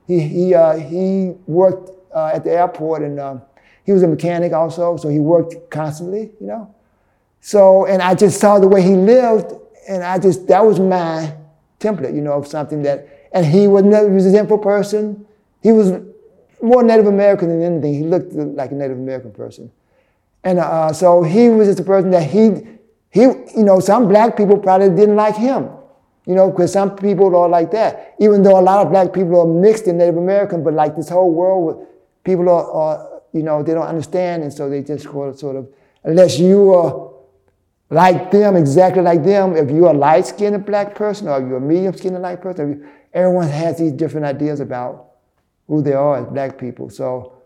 He, 0.08 0.20
he, 0.20 0.54
uh, 0.54 0.76
he 0.76 1.34
worked 1.46 1.90
uh, 2.12 2.32
at 2.34 2.42
the 2.42 2.50
airport 2.50 3.02
and 3.02 3.20
uh, 3.20 3.36
he 3.84 3.92
was 3.92 4.02
a 4.02 4.08
mechanic 4.08 4.52
also, 4.52 4.96
so 4.96 5.08
he 5.08 5.20
worked 5.20 5.70
constantly, 5.70 6.32
you 6.40 6.46
know. 6.46 6.74
So, 7.40 7.86
and 7.86 8.02
I 8.02 8.14
just 8.14 8.40
saw 8.40 8.58
the 8.58 8.68
way 8.68 8.82
he 8.82 8.94
lived, 8.94 9.52
and 9.88 10.02
I 10.02 10.18
just, 10.18 10.46
that 10.48 10.64
was 10.64 10.80
my 10.80 11.34
template, 11.78 12.14
you 12.14 12.20
know, 12.20 12.32
of 12.32 12.46
something 12.46 12.82
that, 12.82 13.28
and 13.32 13.46
he 13.46 13.68
was 13.68 13.84
a 13.84 14.10
resentful 14.10 14.58
person. 14.58 15.26
He 15.62 15.72
was 15.72 15.92
more 16.60 16.82
Native 16.82 17.06
American 17.06 17.48
than 17.48 17.62
anything. 17.62 17.94
He 17.94 18.02
looked 18.02 18.32
like 18.32 18.72
a 18.72 18.74
Native 18.74 18.98
American 18.98 19.32
person. 19.32 19.70
And 20.44 20.58
uh, 20.58 20.92
so 20.92 21.22
he 21.22 21.48
was 21.48 21.68
just 21.68 21.80
a 21.80 21.84
person 21.84 22.10
that 22.10 22.28
he, 22.28 22.66
he, 23.10 23.22
you 23.22 23.64
know, 23.64 23.80
some 23.80 24.08
black 24.08 24.36
people 24.36 24.58
probably 24.58 24.90
didn't 24.90 25.16
like 25.16 25.36
him, 25.36 25.70
you 26.28 26.34
know, 26.34 26.50
because 26.50 26.70
some 26.70 26.94
people 26.94 27.34
are 27.34 27.48
like 27.48 27.70
that. 27.70 28.14
Even 28.20 28.42
though 28.42 28.60
a 28.60 28.60
lot 28.60 28.84
of 28.84 28.92
black 28.92 29.14
people 29.14 29.40
are 29.40 29.46
mixed 29.46 29.86
in 29.86 29.96
Native 29.96 30.18
American, 30.18 30.62
but 30.62 30.74
like 30.74 30.94
this 30.94 31.08
whole 31.08 31.32
world, 31.32 31.86
people 32.22 32.50
are, 32.50 32.70
are 32.70 33.22
you 33.32 33.42
know, 33.42 33.62
they 33.62 33.72
don't 33.72 33.86
understand, 33.86 34.42
and 34.42 34.52
so 34.52 34.68
they 34.68 34.82
just 34.82 35.04
sort 35.04 35.56
of, 35.56 35.66
unless 36.04 36.38
you 36.38 36.74
are 36.74 37.10
like 37.88 38.30
them, 38.30 38.56
exactly 38.56 39.02
like 39.02 39.24
them, 39.24 39.56
if 39.56 39.70
you're 39.70 39.88
a 39.88 39.94
light-skinned 39.94 40.66
black 40.66 40.94
person 40.94 41.28
or 41.28 41.40
you're 41.40 41.56
a 41.56 41.60
medium-skinned 41.60 42.18
black 42.18 42.42
person, 42.42 42.86
everyone 43.14 43.48
has 43.48 43.78
these 43.78 43.92
different 43.92 44.26
ideas 44.26 44.60
about 44.60 45.12
who 45.66 45.80
they 45.80 45.94
are 45.94 46.18
as 46.18 46.26
black 46.26 46.58
people. 46.58 46.90
So 46.90 47.37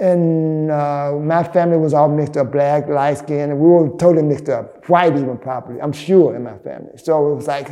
and 0.00 0.70
uh, 0.70 1.12
my 1.12 1.42
family 1.42 1.78
was 1.78 1.94
all 1.94 2.08
mixed 2.08 2.36
up, 2.36 2.52
black, 2.52 2.88
light 2.88 3.18
skin, 3.18 3.50
and 3.50 3.58
we 3.58 3.68
were 3.68 3.88
totally 3.96 4.22
mixed 4.22 4.48
up, 4.48 4.86
white 4.88 5.16
even 5.16 5.38
probably, 5.38 5.80
I'm 5.80 5.92
sure, 5.92 6.36
in 6.36 6.42
my 6.42 6.58
family. 6.58 6.96
So 6.96 7.32
it 7.32 7.34
was 7.36 7.46
like, 7.46 7.68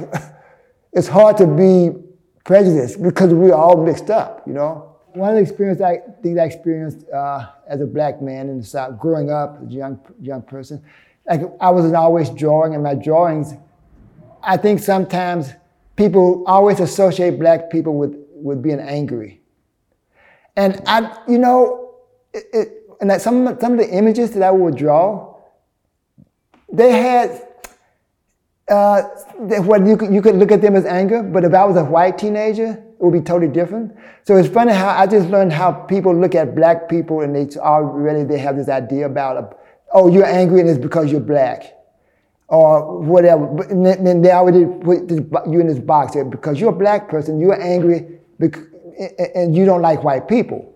it's 0.92 1.08
hard 1.08 1.36
to 1.38 1.46
be 1.46 1.90
prejudiced 2.44 3.02
because 3.02 3.34
we're 3.34 3.54
all 3.54 3.82
mixed 3.82 4.10
up, 4.10 4.46
you 4.46 4.52
know? 4.52 4.90
One 5.14 5.30
of 5.30 5.36
the 5.36 5.42
experiences 5.42 5.82
I 5.82 5.98
think 6.22 6.38
I 6.38 6.44
experienced 6.44 7.08
uh, 7.10 7.50
as 7.68 7.80
a 7.80 7.86
black 7.86 8.20
man 8.20 8.48
in 8.48 8.58
the 8.58 8.64
South, 8.64 8.98
growing 8.98 9.30
up 9.30 9.58
as 9.62 9.68
a 9.68 9.72
young, 9.72 10.00
young 10.20 10.42
person, 10.42 10.82
like 11.28 11.42
I 11.60 11.70
was 11.70 11.92
always 11.92 12.30
drawing, 12.30 12.74
and 12.74 12.82
my 12.82 12.94
drawings, 12.94 13.54
I 14.42 14.56
think 14.56 14.80
sometimes 14.80 15.52
people 15.96 16.44
always 16.46 16.80
associate 16.80 17.38
black 17.38 17.70
people 17.70 17.96
with, 17.96 18.16
with 18.34 18.62
being 18.62 18.80
angry. 18.80 19.40
And 20.56 20.82
I, 20.86 21.16
you 21.26 21.38
know, 21.38 21.83
it, 22.34 22.44
it, 22.52 22.68
and 23.00 23.10
that 23.10 23.22
some, 23.22 23.58
some 23.60 23.72
of 23.72 23.78
the 23.78 23.88
images 23.88 24.32
that 24.32 24.42
I 24.42 24.50
would 24.50 24.76
draw, 24.76 25.36
they 26.72 26.92
had 26.92 27.46
uh, 28.68 29.02
what 29.62 29.86
you 29.86 29.96
could, 29.96 30.12
you 30.12 30.22
could 30.22 30.36
look 30.36 30.50
at 30.50 30.62
them 30.62 30.74
as 30.74 30.84
anger, 30.84 31.22
but 31.22 31.44
if 31.44 31.54
I 31.54 31.64
was 31.64 31.76
a 31.76 31.84
white 31.84 32.18
teenager, 32.18 32.72
it 32.72 33.02
would 33.02 33.12
be 33.12 33.20
totally 33.20 33.52
different. 33.52 33.94
So 34.24 34.36
it's 34.36 34.48
funny 34.48 34.72
how 34.72 34.88
I 34.88 35.06
just 35.06 35.28
learned 35.28 35.52
how 35.52 35.72
people 35.72 36.14
look 36.14 36.34
at 36.34 36.54
black 36.54 36.88
people 36.88 37.20
and 37.20 37.34
they 37.34 37.58
already 37.58 38.24
they 38.24 38.38
have 38.38 38.56
this 38.56 38.68
idea 38.68 39.06
about, 39.06 39.58
oh, 39.92 40.10
you're 40.10 40.24
angry 40.24 40.60
and 40.60 40.68
it's 40.68 40.78
because 40.78 41.10
you're 41.10 41.20
black. 41.20 41.72
Or 42.48 43.00
whatever. 43.00 43.46
But 43.46 43.68
then 43.70 44.22
they 44.22 44.30
already 44.30 44.66
put 44.66 45.10
you 45.10 45.60
in 45.60 45.66
this 45.66 45.78
box 45.78 46.14
because 46.30 46.60
you're 46.60 46.70
a 46.70 46.76
black 46.76 47.08
person, 47.08 47.40
you're 47.40 47.60
angry 47.60 48.20
and 49.34 49.56
you 49.56 49.64
don't 49.64 49.82
like 49.82 50.04
white 50.04 50.28
people. 50.28 50.74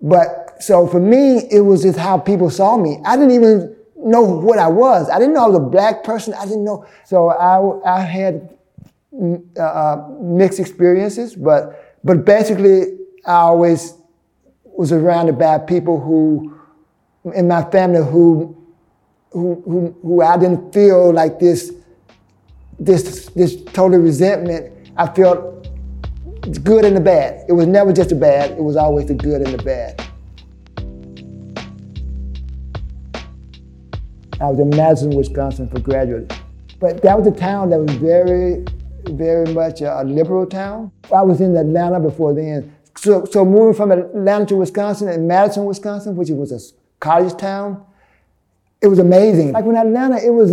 But 0.00 0.47
so 0.60 0.86
for 0.86 1.00
me, 1.00 1.48
it 1.50 1.60
was 1.60 1.82
just 1.82 1.98
how 1.98 2.18
people 2.18 2.50
saw 2.50 2.76
me. 2.76 2.98
I 3.04 3.16
didn't 3.16 3.32
even 3.32 3.76
know 3.96 4.22
what 4.22 4.58
I 4.58 4.68
was. 4.68 5.08
I 5.10 5.18
didn't 5.18 5.34
know 5.34 5.44
I 5.44 5.48
was 5.48 5.56
a 5.56 5.60
black 5.60 6.04
person. 6.04 6.34
I 6.34 6.44
didn't 6.44 6.64
know. 6.64 6.86
So 7.04 7.30
I, 7.30 7.98
I 7.98 8.00
had 8.00 8.56
mm, 9.12 9.42
uh, 9.56 9.62
uh, 9.62 10.08
mixed 10.20 10.60
experiences, 10.60 11.34
but 11.34 11.98
but 12.04 12.24
basically, 12.24 12.98
I 13.26 13.34
always 13.34 13.94
was 14.64 14.90
surrounded 14.90 15.38
by 15.38 15.58
people 15.58 16.00
who, 16.00 16.56
in 17.34 17.48
my 17.48 17.62
family, 17.70 18.04
who 18.04 18.56
who 19.32 19.62
who, 19.64 19.96
who 20.02 20.22
I 20.22 20.36
didn't 20.38 20.72
feel 20.72 21.12
like 21.12 21.38
this 21.38 21.72
this 22.78 23.26
this 23.30 23.62
total 23.64 23.98
resentment. 23.98 24.72
I 24.96 25.06
felt 25.06 25.68
good 26.64 26.84
and 26.84 26.96
the 26.96 27.00
bad. 27.00 27.44
It 27.48 27.52
was 27.52 27.66
never 27.66 27.92
just 27.92 28.10
the 28.10 28.14
bad, 28.14 28.52
it 28.52 28.62
was 28.62 28.76
always 28.76 29.06
the 29.06 29.14
good 29.14 29.42
and 29.42 29.58
the 29.58 29.62
bad. 29.62 30.07
I 34.40 34.46
was 34.46 34.60
in 34.60 34.70
Madison, 34.70 35.10
Wisconsin 35.10 35.68
for 35.68 35.80
graduate. 35.80 36.32
But 36.78 37.02
that 37.02 37.18
was 37.18 37.26
a 37.26 37.32
town 37.32 37.70
that 37.70 37.78
was 37.78 37.94
very, 37.96 38.64
very 39.10 39.52
much 39.52 39.80
a, 39.80 40.02
liberal 40.04 40.46
town. 40.46 40.92
I 41.14 41.22
was 41.22 41.40
in 41.40 41.56
Atlanta 41.56 41.98
before 41.98 42.34
then. 42.34 42.74
So, 42.96 43.24
so 43.24 43.44
moving 43.44 43.74
from 43.74 43.90
Atlanta 43.90 44.46
to 44.46 44.56
Wisconsin 44.56 45.08
and 45.08 45.26
Madison, 45.26 45.64
Wisconsin, 45.64 46.14
which 46.14 46.30
was 46.30 46.52
a 46.52 46.60
college 47.00 47.36
town, 47.36 47.84
it 48.80 48.86
was 48.86 49.00
amazing. 49.00 49.52
Like 49.52 49.64
when 49.64 49.76
Atlanta, 49.76 50.24
it 50.24 50.30
was, 50.30 50.52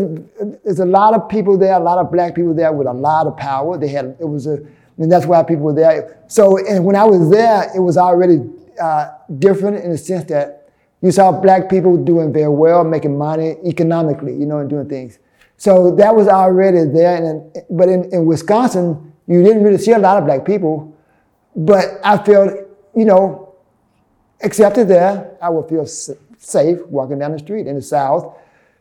there's 0.63 0.79
a 0.79 0.85
lot 0.85 1.13
of 1.13 1.29
people 1.29 1.57
there, 1.57 1.73
a 1.73 1.79
lot 1.79 1.99
of 1.99 2.11
black 2.11 2.33
people 2.33 2.55
there 2.55 2.73
with 2.73 2.87
a 2.87 2.93
lot 2.93 3.27
of 3.27 3.37
power. 3.37 3.77
They 3.77 3.89
had, 3.89 4.17
it 4.19 4.25
was 4.25 4.47
a, 4.47 4.65
and 4.97 5.11
that's 5.11 5.27
why 5.27 5.43
people 5.43 5.65
were 5.65 5.73
there. 5.73 6.23
So, 6.27 6.57
and 6.65 6.85
when 6.85 6.95
I 6.95 7.03
was 7.03 7.29
there, 7.29 7.71
it 7.75 7.79
was 7.79 7.97
already 7.97 8.41
uh, 8.81 9.09
different 9.37 9.83
in 9.83 9.91
the 9.91 9.97
sense 9.97 10.23
that 10.25 10.64
you 11.05 11.11
saw 11.11 11.31
black 11.31 11.69
people 11.69 11.95
doing 11.97 12.33
very 12.33 12.49
well, 12.49 12.83
making 12.83 13.17
money 13.17 13.55
economically, 13.65 14.33
you 14.33 14.45
know, 14.45 14.59
and 14.59 14.69
doing 14.69 14.89
things. 14.89 15.19
So 15.57 15.95
that 15.95 16.15
was 16.15 16.27
already 16.27 16.83
there. 16.91 17.15
And, 17.23 17.55
but 17.69 17.87
in, 17.87 18.13
in 18.13 18.25
Wisconsin, 18.25 19.13
you 19.27 19.43
didn't 19.43 19.63
really 19.63 19.77
see 19.77 19.91
a 19.91 19.99
lot 19.99 20.17
of 20.17 20.25
black 20.25 20.45
people. 20.45 20.97
But 21.55 21.99
I 22.03 22.17
felt, 22.17 22.51
you 22.95 23.05
know, 23.05 23.55
accepted 24.43 24.87
there. 24.87 25.37
I 25.41 25.49
would 25.49 25.69
feel 25.69 25.85
safe 25.85 26.79
walking 26.87 27.19
down 27.19 27.31
the 27.31 27.39
street 27.39 27.67
in 27.67 27.75
the 27.75 27.81
South 27.81 28.35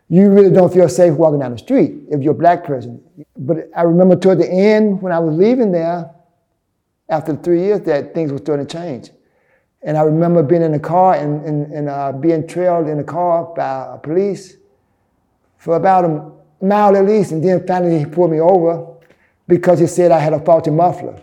you 0.08 0.28
really 0.30 0.50
don't 0.50 0.72
feel 0.72 0.88
safe 0.88 1.14
walking 1.14 1.40
down 1.40 1.52
the 1.52 1.58
street 1.58 1.94
if 2.10 2.22
you're 2.22 2.34
a 2.34 2.38
black 2.38 2.64
person. 2.64 3.02
But 3.36 3.70
I 3.76 3.82
remember 3.82 4.16
toward 4.16 4.38
the 4.38 4.50
end 4.50 5.00
when 5.00 5.12
I 5.12 5.18
was 5.18 5.36
leaving 5.36 5.72
there, 5.72 6.10
after 7.08 7.34
three 7.36 7.62
years, 7.62 7.80
that 7.82 8.14
things 8.14 8.32
were 8.32 8.38
starting 8.38 8.66
to 8.66 8.72
change. 8.72 9.10
And 9.84 9.96
I 9.96 10.02
remember 10.02 10.42
being 10.42 10.62
in 10.62 10.74
a 10.74 10.78
car 10.78 11.14
and, 11.14 11.44
and, 11.44 11.72
and 11.72 11.88
uh, 11.88 12.12
being 12.12 12.46
trailed 12.46 12.88
in 12.88 12.98
a 12.98 13.04
car 13.04 13.52
by 13.54 13.94
a 13.94 13.98
police 13.98 14.56
for 15.58 15.76
about 15.76 16.04
a 16.04 16.64
mile 16.64 16.96
at 16.96 17.04
least. 17.04 17.32
And 17.32 17.44
then 17.44 17.66
finally 17.66 17.98
he 17.98 18.06
pulled 18.06 18.30
me 18.30 18.40
over 18.40 18.86
because 19.46 19.78
he 19.78 19.86
said 19.86 20.10
I 20.10 20.18
had 20.18 20.32
a 20.32 20.40
faulty 20.40 20.70
muffler. 20.70 21.20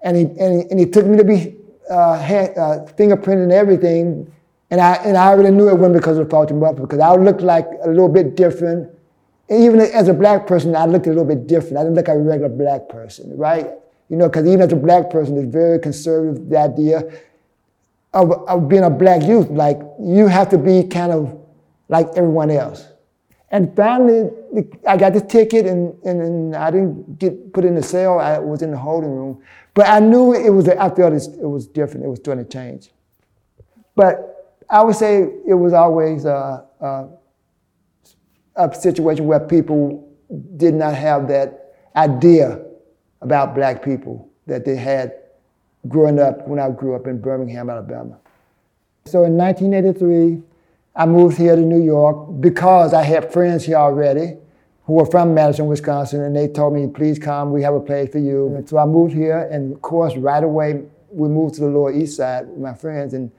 And 0.00 0.16
he, 0.16 0.22
and 0.22 0.62
he, 0.62 0.70
and 0.70 0.78
he 0.78 0.86
took 0.86 1.06
me 1.06 1.16
to 1.16 1.24
be 1.24 1.56
uh, 1.90 2.18
hand, 2.18 2.56
uh, 2.56 2.86
fingerprinted 2.96 3.42
and 3.42 3.52
everything 3.52 4.32
and 4.74 4.80
I, 4.80 4.94
and 5.04 5.16
I 5.16 5.28
already 5.28 5.54
knew 5.54 5.68
it 5.68 5.76
wasn't 5.76 5.94
because 5.94 6.18
of 6.18 6.24
the 6.24 6.30
faulty 6.30 6.52
muffler, 6.52 6.86
because 6.86 6.98
I 6.98 7.14
looked 7.14 7.42
like 7.42 7.66
a 7.84 7.88
little 7.88 8.08
bit 8.08 8.34
different. 8.34 8.90
And 9.48 9.62
even 9.62 9.80
as 9.80 10.08
a 10.08 10.12
black 10.14 10.48
person, 10.48 10.74
I 10.74 10.86
looked 10.86 11.06
a 11.06 11.10
little 11.10 11.24
bit 11.24 11.46
different. 11.46 11.76
I 11.76 11.82
didn't 11.82 11.94
look 11.94 12.08
like 12.08 12.16
a 12.16 12.20
regular 12.20 12.48
black 12.48 12.88
person, 12.88 13.36
right? 13.36 13.70
You 14.08 14.16
know, 14.16 14.28
because 14.28 14.46
even 14.46 14.62
as 14.62 14.72
a 14.72 14.76
black 14.76 15.10
person, 15.10 15.36
it's 15.36 15.46
very 15.46 15.78
conservative, 15.78 16.48
the 16.48 16.58
idea 16.58 17.02
of, 18.14 18.30
of 18.48 18.68
being 18.68 18.84
a 18.84 18.90
black 18.90 19.22
youth. 19.22 19.50
Like, 19.50 19.80
you 20.00 20.26
have 20.28 20.48
to 20.50 20.58
be 20.58 20.84
kind 20.84 21.12
of 21.12 21.38
like 21.88 22.06
everyone 22.16 22.50
else. 22.50 22.88
And 23.50 23.74
finally, 23.76 24.30
I 24.86 24.96
got 24.96 25.12
the 25.12 25.20
ticket, 25.20 25.66
and, 25.66 25.94
and, 26.04 26.20
and, 26.20 26.56
I 26.56 26.70
didn't 26.70 27.18
get 27.18 27.52
put 27.52 27.64
in 27.64 27.74
the 27.74 27.82
cell. 27.82 28.18
I 28.18 28.38
was 28.38 28.62
in 28.62 28.70
the 28.70 28.76
holding 28.76 29.10
room. 29.10 29.42
But 29.74 29.88
I 29.88 30.00
knew 30.00 30.32
it 30.34 30.50
was, 30.50 30.68
I 30.68 30.88
felt 30.90 31.12
it 31.12 31.48
was 31.48 31.66
different. 31.68 32.04
It 32.04 32.08
was 32.08 32.18
going 32.18 32.38
to 32.38 32.44
change. 32.44 32.90
But 33.94 34.34
I 34.68 34.82
would 34.82 34.96
say 34.96 35.22
it 35.46 35.54
was 35.54 35.72
always 35.72 36.24
a, 36.24 36.64
a, 36.80 37.06
a, 38.56 38.74
situation 38.74 39.26
where 39.26 39.40
people 39.40 40.12
did 40.56 40.74
not 40.74 40.94
have 40.94 41.28
that 41.28 41.74
idea 41.94 42.64
about 43.20 43.54
black 43.54 43.84
people 43.84 44.30
that 44.46 44.64
they 44.64 44.76
had 44.76 45.12
growing 45.88 46.18
up 46.18 46.46
when 46.46 46.58
I 46.58 46.70
grew 46.70 46.94
up 46.94 47.06
in 47.06 47.20
Birmingham, 47.20 47.70
Alabama. 47.70 48.18
So 49.04 49.24
in 49.24 49.36
1983, 49.36 50.42
I 50.96 51.06
moved 51.06 51.36
here 51.36 51.56
to 51.56 51.62
New 51.62 51.82
York 51.82 52.40
because 52.40 52.94
I 52.94 53.02
had 53.02 53.32
friends 53.32 53.64
here 53.64 53.76
already 53.76 54.36
who 54.86 54.94
were 54.94 55.06
from 55.06 55.34
Madison, 55.34 55.66
Wisconsin, 55.66 56.22
and 56.22 56.36
they 56.36 56.46
told 56.48 56.74
me, 56.74 56.86
please 56.86 57.18
come, 57.18 57.52
we 57.52 57.62
have 57.62 57.74
a 57.74 57.80
place 57.80 58.10
for 58.10 58.18
you. 58.18 58.54
And 58.54 58.68
so 58.68 58.78
I 58.78 58.84
moved 58.84 59.14
here, 59.14 59.48
and 59.50 59.72
of 59.72 59.82
course, 59.82 60.14
right 60.16 60.44
away, 60.44 60.82
we 61.10 61.28
moved 61.28 61.54
to 61.56 61.62
the 61.62 61.68
Lower 61.68 61.92
East 61.92 62.16
Side 62.16 62.46
with 62.48 62.58
my 62.58 62.74
friends. 62.74 63.14
and 63.14 63.30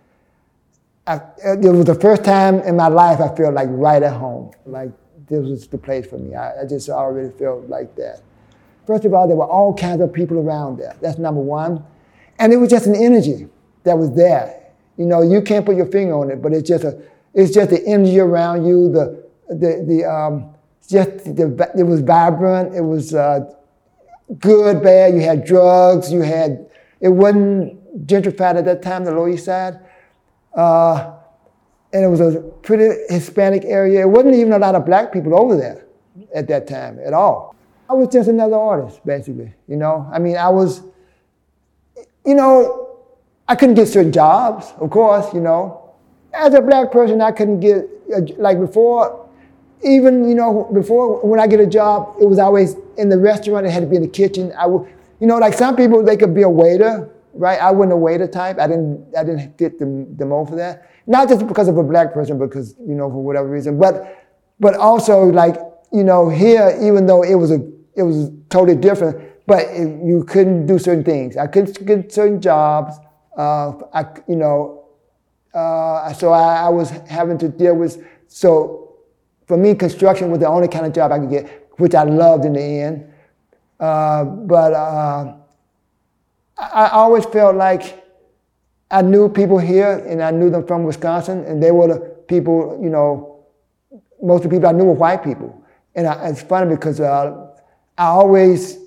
I, 1.07 1.21
it 1.43 1.71
was 1.71 1.85
the 1.85 1.95
first 1.95 2.23
time 2.23 2.61
in 2.61 2.75
my 2.75 2.87
life 2.87 3.19
I 3.19 3.33
felt 3.35 3.53
like 3.53 3.67
right 3.71 4.01
at 4.01 4.13
home. 4.13 4.51
Like 4.65 4.89
this 5.27 5.45
was 5.45 5.67
the 5.67 5.77
place 5.77 6.07
for 6.07 6.17
me. 6.17 6.33
I, 6.35 6.61
I 6.61 6.65
just 6.65 6.89
already 6.89 7.29
felt 7.37 7.69
like 7.69 7.95
that. 7.95 8.21
First 8.87 9.05
of 9.05 9.13
all, 9.13 9.27
there 9.27 9.37
were 9.37 9.47
all 9.47 9.73
kinds 9.73 10.01
of 10.01 10.11
people 10.11 10.39
around 10.39 10.77
there. 10.77 10.95
That's 11.01 11.17
number 11.17 11.41
one. 11.41 11.83
And 12.39 12.51
it 12.53 12.57
was 12.57 12.69
just 12.69 12.85
an 12.87 12.95
energy 12.95 13.47
that 13.83 13.97
was 13.97 14.13
there. 14.15 14.61
You 14.97 15.05
know, 15.05 15.21
you 15.21 15.41
can't 15.41 15.65
put 15.65 15.75
your 15.75 15.85
finger 15.85 16.15
on 16.15 16.29
it, 16.29 16.41
but 16.41 16.53
it's 16.53 16.67
just 16.67 16.83
a, 16.83 17.01
it's 17.33 17.53
just 17.53 17.69
the 17.69 17.85
energy 17.85 18.19
around 18.19 18.65
you. 18.65 18.91
The, 18.91 19.23
the, 19.49 19.85
the, 19.87 20.05
um, 20.05 20.53
just 20.87 21.35
the, 21.35 21.71
it 21.77 21.83
was 21.83 22.01
vibrant. 22.01 22.75
It 22.75 22.81
was 22.81 23.13
uh, 23.13 23.53
good, 24.39 24.81
bad. 24.81 25.13
You 25.13 25.21
had 25.21 25.45
drugs. 25.45 26.11
You 26.11 26.21
had, 26.21 26.69
it 27.01 27.09
wasn't 27.09 28.07
gentrified 28.07 28.55
at 28.55 28.65
that 28.65 28.81
time, 28.81 29.03
the 29.03 29.11
Lower 29.11 29.29
East 29.29 29.45
Side. 29.45 29.79
Uh, 30.55 31.13
and 31.93 32.03
it 32.03 32.07
was 32.07 32.19
a 32.19 32.41
pretty 32.61 32.93
Hispanic 33.09 33.63
area. 33.65 34.01
It 34.01 34.09
wasn't 34.09 34.35
even 34.35 34.53
a 34.53 34.59
lot 34.59 34.75
of 34.75 34.85
black 34.85 35.11
people 35.11 35.37
over 35.39 35.55
there 35.55 35.85
at 36.33 36.47
that 36.47 36.67
time 36.67 36.99
at 37.05 37.13
all. 37.13 37.55
I 37.89 37.93
was 37.93 38.09
just 38.09 38.29
another 38.29 38.55
artist, 38.55 39.05
basically. 39.05 39.53
You 39.67 39.77
know, 39.77 40.09
I 40.11 40.19
mean, 40.19 40.37
I 40.37 40.49
was, 40.49 40.81
you 42.25 42.35
know, 42.35 42.97
I 43.47 43.55
couldn't 43.55 43.75
get 43.75 43.87
certain 43.87 44.11
jobs, 44.11 44.73
of 44.79 44.89
course. 44.89 45.33
You 45.33 45.41
know, 45.41 45.93
as 46.33 46.53
a 46.53 46.61
black 46.61 46.91
person, 46.91 47.21
I 47.21 47.31
couldn't 47.31 47.59
get 47.59 47.87
like 48.39 48.59
before. 48.59 49.21
Even 49.83 50.27
you 50.27 50.35
know, 50.35 50.69
before 50.73 51.19
when 51.21 51.39
I 51.39 51.47
get 51.47 51.59
a 51.59 51.67
job, 51.67 52.15
it 52.19 52.25
was 52.25 52.39
always 52.39 52.75
in 52.97 53.09
the 53.09 53.19
restaurant. 53.19 53.67
It 53.67 53.71
had 53.71 53.81
to 53.81 53.87
be 53.87 53.97
in 53.97 54.01
the 54.01 54.07
kitchen. 54.07 54.51
I 54.57 54.65
would, 54.65 54.89
you 55.19 55.27
know, 55.27 55.37
like 55.37 55.53
some 55.53 55.75
people, 55.75 56.03
they 56.03 56.17
could 56.17 56.33
be 56.33 56.41
a 56.41 56.49
waiter, 56.49 57.09
right? 57.33 57.59
I 57.59 57.71
wasn't 57.71 57.93
a 57.93 57.97
waiter 57.97 58.27
type. 58.27 58.57
I 58.57 58.67
didn't, 58.67 59.05
I 59.17 59.23
didn't 59.23 59.57
fit 59.57 59.77
the, 59.77 60.07
the 60.17 60.25
mold 60.25 60.49
for 60.49 60.55
that. 60.55 60.89
Not 61.07 61.29
just 61.29 61.47
because 61.47 61.67
of 61.67 61.77
a 61.77 61.83
black 61.83 62.13
person, 62.13 62.39
because, 62.39 62.75
you 62.79 62.95
know, 62.95 63.09
for 63.09 63.23
whatever 63.23 63.47
reason, 63.47 63.77
but, 63.77 64.25
but 64.59 64.75
also 64.75 65.25
like, 65.25 65.57
you 65.91 66.03
know, 66.03 66.29
here, 66.29 66.77
even 66.81 67.05
though 67.05 67.23
it 67.23 67.35
was 67.35 67.51
a, 67.51 67.59
it 67.95 68.03
was 68.03 68.31
totally 68.49 68.75
different, 68.75 69.21
but 69.47 69.75
you 69.75 70.25
couldn't 70.27 70.65
do 70.65 70.79
certain 70.79 71.03
things. 71.03 71.37
I 71.37 71.47
couldn't 71.47 71.85
get 71.85 72.11
certain 72.11 72.41
jobs. 72.41 72.97
Uh, 73.37 73.73
I, 73.93 74.05
you 74.27 74.35
know, 74.35 74.85
uh, 75.53 76.11
so 76.13 76.31
I, 76.31 76.65
I 76.65 76.69
was 76.69 76.89
having 76.89 77.37
to 77.39 77.49
deal 77.49 77.75
with, 77.75 78.05
so 78.27 78.95
for 79.45 79.57
me, 79.57 79.75
construction 79.75 80.31
was 80.31 80.39
the 80.39 80.47
only 80.47 80.67
kind 80.67 80.85
of 80.85 80.93
job 80.93 81.11
I 81.11 81.19
could 81.19 81.29
get, 81.29 81.69
which 81.77 81.93
I 81.95 82.03
loved 82.03 82.45
in 82.45 82.53
the 82.53 82.61
end. 82.61 83.11
Uh, 83.79 84.23
but 84.23 84.73
uh, 84.73 85.35
I 86.57 86.89
always 86.89 87.25
felt 87.25 87.55
like 87.55 88.03
I 88.89 89.01
knew 89.01 89.29
people 89.29 89.59
here 89.59 90.05
and 90.07 90.21
I 90.21 90.31
knew 90.31 90.49
them 90.49 90.65
from 90.65 90.83
Wisconsin, 90.83 91.43
and 91.45 91.61
they 91.61 91.71
were 91.71 91.87
the 91.87 91.99
people, 92.27 92.79
you 92.81 92.89
know, 92.89 93.45
most 94.21 94.45
of 94.45 94.49
the 94.49 94.55
people 94.55 94.69
I 94.69 94.71
knew 94.71 94.85
were 94.85 94.93
white 94.93 95.23
people. 95.23 95.61
And 95.93 96.07
I, 96.07 96.29
it's 96.29 96.41
funny 96.41 96.75
because 96.75 96.99
uh, 96.99 97.51
I 97.97 98.05
always 98.05 98.84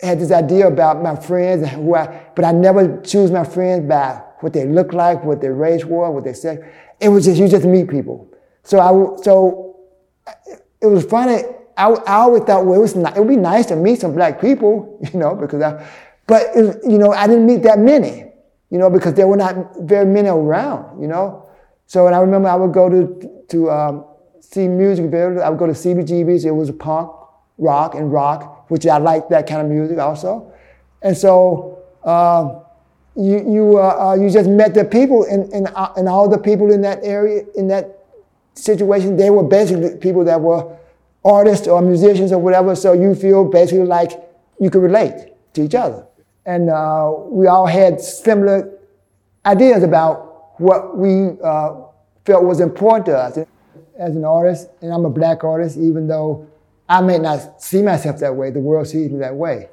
had 0.00 0.20
this 0.20 0.30
idea 0.30 0.66
about 0.66 1.02
my 1.02 1.16
friends 1.16 1.62
and 1.62 1.70
who 1.70 1.94
I, 1.94 2.26
but 2.34 2.44
I 2.44 2.52
never 2.52 3.00
choose 3.02 3.30
my 3.30 3.44
friends 3.44 3.88
by 3.88 4.22
what 4.40 4.52
they 4.52 4.66
look 4.66 4.92
like, 4.92 5.24
what 5.24 5.40
their 5.40 5.54
race 5.54 5.84
was, 5.84 6.12
what 6.12 6.24
they 6.24 6.32
said. 6.32 6.72
It 7.00 7.08
was 7.08 7.24
just, 7.24 7.38
you 7.38 7.48
just 7.48 7.64
meet 7.64 7.88
people. 7.88 8.30
So 8.62 8.78
I, 8.78 9.22
so 9.22 9.76
it 10.80 10.86
was 10.86 11.04
funny. 11.04 11.42
I, 11.76 11.88
I 11.88 12.14
always 12.14 12.42
thought, 12.44 12.66
well, 12.66 12.78
it, 12.78 12.82
was, 12.82 12.96
it 12.96 13.16
would 13.16 13.28
be 13.28 13.36
nice 13.36 13.66
to 13.66 13.76
meet 13.76 14.00
some 14.00 14.14
black 14.14 14.40
people, 14.40 14.98
you 15.12 15.18
know, 15.18 15.34
because 15.34 15.62
I, 15.62 15.86
but, 16.26 16.42
it, 16.54 16.80
you 16.84 16.98
know, 16.98 17.12
I 17.12 17.26
didn't 17.26 17.46
meet 17.46 17.62
that 17.62 17.78
many, 17.78 18.26
you 18.70 18.78
know, 18.78 18.90
because 18.90 19.14
there 19.14 19.26
were 19.26 19.36
not 19.36 19.76
very 19.80 20.06
many 20.06 20.28
around, 20.28 21.00
you 21.00 21.08
know. 21.08 21.48
So, 21.86 22.06
and 22.06 22.14
I 22.14 22.20
remember 22.20 22.48
I 22.48 22.54
would 22.54 22.72
go 22.72 22.88
to, 22.88 23.44
to 23.48 23.70
um, 23.70 24.04
see 24.40 24.68
music 24.68 25.06
videos. 25.06 25.42
I 25.42 25.50
would 25.50 25.58
go 25.58 25.66
to 25.66 25.72
CBGB's. 25.72 26.44
It 26.44 26.50
was 26.50 26.70
punk, 26.72 27.10
rock, 27.58 27.94
and 27.94 28.12
rock, 28.12 28.53
which 28.68 28.86
I 28.86 28.98
like 28.98 29.28
that 29.28 29.46
kind 29.46 29.60
of 29.60 29.68
music 29.68 29.98
also. 29.98 30.52
And 31.02 31.16
so, 31.16 31.82
uh, 32.04 32.60
you, 33.16 33.44
you, 33.48 33.78
uh, 33.78 34.10
uh, 34.10 34.14
you 34.14 34.30
just 34.30 34.48
met 34.48 34.74
the 34.74 34.84
people, 34.84 35.24
and, 35.24 35.52
and, 35.52 35.68
uh, 35.74 35.92
and 35.96 36.08
all 36.08 36.28
the 36.28 36.38
people 36.38 36.72
in 36.72 36.82
that 36.82 37.00
area, 37.02 37.44
in 37.54 37.68
that 37.68 38.04
situation, 38.54 39.16
they 39.16 39.30
were 39.30 39.44
basically 39.44 39.96
people 39.98 40.24
that 40.24 40.40
were 40.40 40.76
artists 41.24 41.68
or 41.68 41.80
musicians 41.80 42.32
or 42.32 42.38
whatever. 42.38 42.74
So 42.74 42.92
you 42.92 43.14
feel 43.14 43.44
basically 43.44 43.86
like 43.86 44.12
you 44.60 44.70
could 44.70 44.82
relate 44.82 45.32
to 45.54 45.62
each 45.62 45.74
other 45.74 46.06
and 46.46 46.70
uh, 46.70 47.12
we 47.26 47.46
all 47.46 47.66
had 47.66 48.00
similar 48.00 48.70
ideas 49.46 49.82
about 49.82 50.60
what 50.60 50.96
we 50.96 51.30
uh, 51.42 51.74
felt 52.24 52.44
was 52.44 52.60
important 52.60 53.06
to 53.06 53.16
us. 53.16 53.38
As 53.96 54.16
an 54.16 54.24
artist, 54.24 54.70
and 54.82 54.92
I'm 54.92 55.04
a 55.04 55.10
black 55.10 55.44
artist, 55.44 55.76
even 55.76 56.08
though 56.08 56.48
I 56.88 57.00
may 57.00 57.18
not 57.18 57.62
see 57.62 57.82
myself 57.82 58.18
that 58.20 58.34
way, 58.34 58.50
the 58.50 58.60
world 58.60 58.86
sees 58.88 59.10
me 59.10 59.18
that 59.20 59.34
way. 59.34 59.68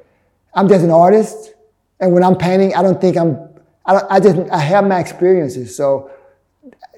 I'm 0.54 0.68
just 0.68 0.84
an 0.84 0.92
artist, 0.92 1.54
and 2.00 2.14
when 2.14 2.24
I'm 2.24 2.36
painting, 2.36 2.74
I 2.76 2.82
don't 2.82 3.00
think 3.00 3.18
I'm. 3.18 3.50
I, 3.86 4.02
I 4.10 4.20
just 4.20 4.38
I 4.52 4.60
have 4.60 4.86
my 4.86 5.00
experiences. 5.00 5.76
So, 5.76 6.12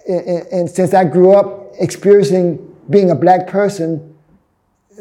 and, 0.07 0.47
and, 0.51 0.69
since 0.69 0.93
I 0.93 1.05
grew 1.05 1.33
up 1.33 1.71
experiencing 1.79 2.75
being 2.89 3.11
a 3.11 3.15
black 3.15 3.47
person, 3.47 4.15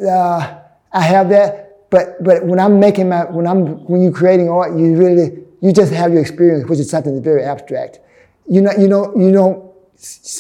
uh, 0.07 0.59
I 0.93 1.01
have 1.01 1.29
that. 1.31 1.91
But 1.91 2.23
but 2.23 2.45
when 2.45 2.59
I'm 2.59 2.79
making 2.79 3.09
my 3.09 3.25
when 3.25 3.47
I'm 3.47 3.85
when 3.87 4.03
you're 4.03 4.13
creating 4.13 4.49
art, 4.49 4.77
you 4.77 4.97
really 4.97 5.45
you 5.61 5.73
just 5.73 5.93
have 5.93 6.13
your 6.13 6.21
experience, 6.21 6.69
which 6.69 6.79
is 6.79 6.91
something 6.91 7.15
that's 7.15 7.25
very 7.25 7.43
abstract. 7.43 8.01
You 8.47 8.61
know 8.61 8.73
you 8.79 8.89
know 8.89 9.15
you 9.17 9.33
don't 9.33 9.73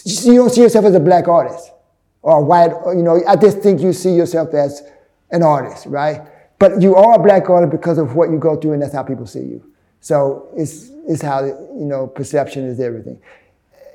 you 0.04 0.34
don't 0.34 0.50
see 0.50 0.62
yourself 0.62 0.84
as 0.84 0.94
a 0.94 1.00
black 1.00 1.28
artist 1.28 1.72
or 2.22 2.42
white. 2.44 2.70
You 2.86 3.02
know 3.02 3.20
I 3.26 3.36
just 3.36 3.58
think 3.58 3.80
you 3.80 3.92
see 3.92 4.14
yourself 4.14 4.54
as 4.54 4.82
an 5.30 5.42
artist, 5.42 5.86
right? 5.86 6.22
But 6.58 6.80
you 6.80 6.94
are 6.94 7.14
a 7.14 7.22
black 7.22 7.50
artist 7.50 7.72
because 7.72 7.98
of 7.98 8.14
what 8.14 8.30
you 8.30 8.38
go 8.38 8.56
through, 8.56 8.72
and 8.74 8.82
that's 8.82 8.94
how 8.94 9.02
people 9.02 9.26
see 9.26 9.40
you. 9.40 9.72
So 10.00 10.48
it's 10.56 10.90
it's 11.08 11.22
how 11.22 11.44
you 11.44 11.86
know 11.86 12.06
perception 12.06 12.64
is 12.64 12.80
everything. 12.80 13.20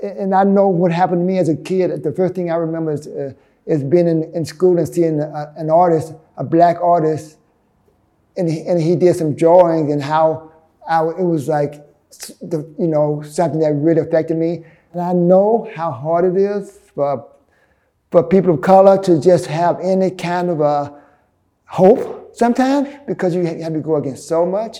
And 0.02 0.36
I 0.36 0.44
know 0.44 0.68
what 0.68 0.92
happened 0.92 1.22
to 1.22 1.26
me 1.26 1.40
as 1.40 1.50
a 1.50 1.56
kid. 1.56 2.04
The 2.04 2.12
first 2.12 2.36
thing 2.36 2.52
I 2.52 2.56
remember 2.56 2.92
is, 2.92 3.08
uh, 3.08 3.34
is 3.66 3.84
being 3.84 4.08
in, 4.08 4.32
in 4.36 4.46
school 4.46 4.78
and 4.78 4.88
seeing 4.88 5.20
a, 5.20 5.54
an 5.58 5.72
artist, 5.72 6.14
a 6.38 6.44
black 6.44 6.78
artist, 6.80 7.38
and 8.38 8.48
he, 8.48 8.62
and 8.62 8.80
he 8.80 8.96
did 8.96 9.16
some 9.16 9.36
drawings 9.36 9.92
and 9.92 10.04
how 10.04 10.52
I, 10.88 11.02
it 11.04 11.24
was 11.24 11.48
like, 11.48 11.84
the, 12.42 12.60
you 12.78 12.88
know, 12.88 13.24
something 13.24 13.60
that 13.62 13.74
really 13.74 14.02
affected 14.02 14.38
me. 14.38 14.64
And 14.94 15.02
I 15.02 15.14
know 15.14 15.70
how 15.76 15.92
hard 15.92 16.26
it 16.26 16.40
is 16.40 16.80
for, 16.94 17.28
for 18.12 18.24
people 18.24 18.54
of 18.54 18.62
color 18.62 19.02
to 19.04 19.20
just 19.20 19.46
have 19.48 19.80
any 19.82 20.12
kind 20.12 20.50
of 20.50 20.62
a 20.62 20.94
hope 21.66 22.36
sometimes 22.36 22.90
because 23.08 23.36
you 23.36 23.46
have 23.46 23.74
to 23.74 23.80
go 23.80 23.98
against 23.98 24.28
so 24.28 24.46
much. 24.46 24.80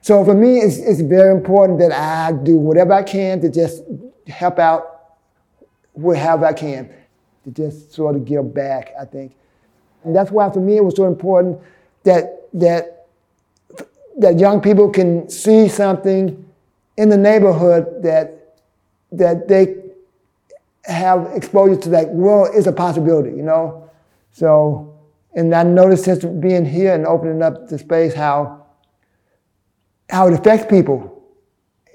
So 0.00 0.24
for 0.24 0.34
me, 0.34 0.58
it's, 0.58 0.78
it's 0.78 1.00
very 1.00 1.32
important 1.32 1.78
that 1.80 1.92
I 1.92 2.32
do 2.32 2.56
whatever 2.56 2.92
I 2.92 3.02
can 3.02 3.40
to 3.40 3.50
just 3.50 3.82
help 4.28 4.58
out 4.58 5.16
wherever 5.92 6.46
I 6.46 6.52
can, 6.52 6.94
to 7.44 7.50
just 7.50 7.92
sort 7.92 8.14
of 8.14 8.24
give 8.24 8.54
back, 8.54 8.92
I 9.00 9.04
think. 9.04 9.34
And 10.04 10.14
that's 10.14 10.30
why 10.30 10.50
for 10.50 10.60
me 10.60 10.76
it 10.76 10.84
was 10.84 10.94
so 10.94 11.06
important 11.06 11.60
that, 12.04 12.48
that 12.54 12.98
that 14.18 14.38
young 14.38 14.60
people 14.60 14.90
can 14.90 15.28
see 15.30 15.68
something 15.68 16.44
in 16.96 17.08
the 17.08 17.16
neighborhood 17.16 18.02
that 18.02 18.56
that 19.12 19.48
they 19.48 19.76
have 20.88 21.30
exposure 21.34 21.80
to 21.80 21.88
that 21.90 22.08
world 22.08 22.54
is 22.54 22.66
a 22.66 22.72
possibility, 22.72 23.30
you 23.30 23.42
know. 23.42 23.90
So, 24.32 24.98
and 25.34 25.54
I 25.54 25.62
noticed 25.62 26.04
since 26.04 26.24
being 26.24 26.64
here 26.64 26.94
and 26.94 27.06
opening 27.06 27.42
up 27.42 27.68
the 27.68 27.78
space 27.78 28.14
how 28.14 28.66
how 30.10 30.28
it 30.28 30.34
affects 30.34 30.66
people, 30.66 31.22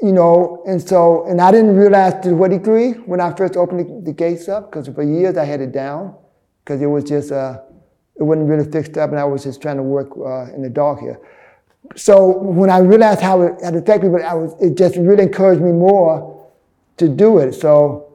you 0.01 0.11
know. 0.11 0.63
And 0.67 0.81
so, 0.81 1.25
and 1.25 1.41
I 1.41 1.51
didn't 1.51 1.75
realize 1.75 2.23
to 2.23 2.33
what 2.35 2.51
degree 2.51 2.91
when 2.91 3.19
I 3.19 3.33
first 3.33 3.57
opened 3.57 3.79
the, 3.79 4.11
the 4.11 4.13
gates 4.13 4.47
up, 4.47 4.71
because 4.71 4.87
for 4.87 5.03
years 5.03 5.37
I 5.37 5.45
had 5.45 5.61
it 5.61 5.71
down, 5.71 6.15
because 6.63 6.81
it 6.81 6.87
was 6.87 7.03
just 7.03 7.31
uh, 7.31 7.59
it 8.15 8.23
wasn't 8.23 8.49
really 8.49 8.71
fixed 8.71 8.97
up, 8.97 9.09
and 9.09 9.19
I 9.19 9.23
was 9.23 9.43
just 9.43 9.61
trying 9.61 9.77
to 9.77 9.83
work 9.83 10.09
uh, 10.17 10.53
in 10.53 10.61
the 10.61 10.69
dark 10.69 10.99
here 10.99 11.19
so 11.95 12.37
when 12.39 12.69
I 12.69 12.79
realized 12.79 13.21
how 13.21 13.41
it 13.41 13.61
had 13.61 13.75
affected 13.75 14.11
people, 14.11 14.23
I 14.25 14.33
was, 14.33 14.55
it 14.61 14.77
just 14.77 14.95
really 14.95 15.23
encouraged 15.23 15.61
me 15.61 15.71
more 15.71 16.49
to 16.97 17.09
do 17.09 17.39
it. 17.39 17.53
So 17.53 18.12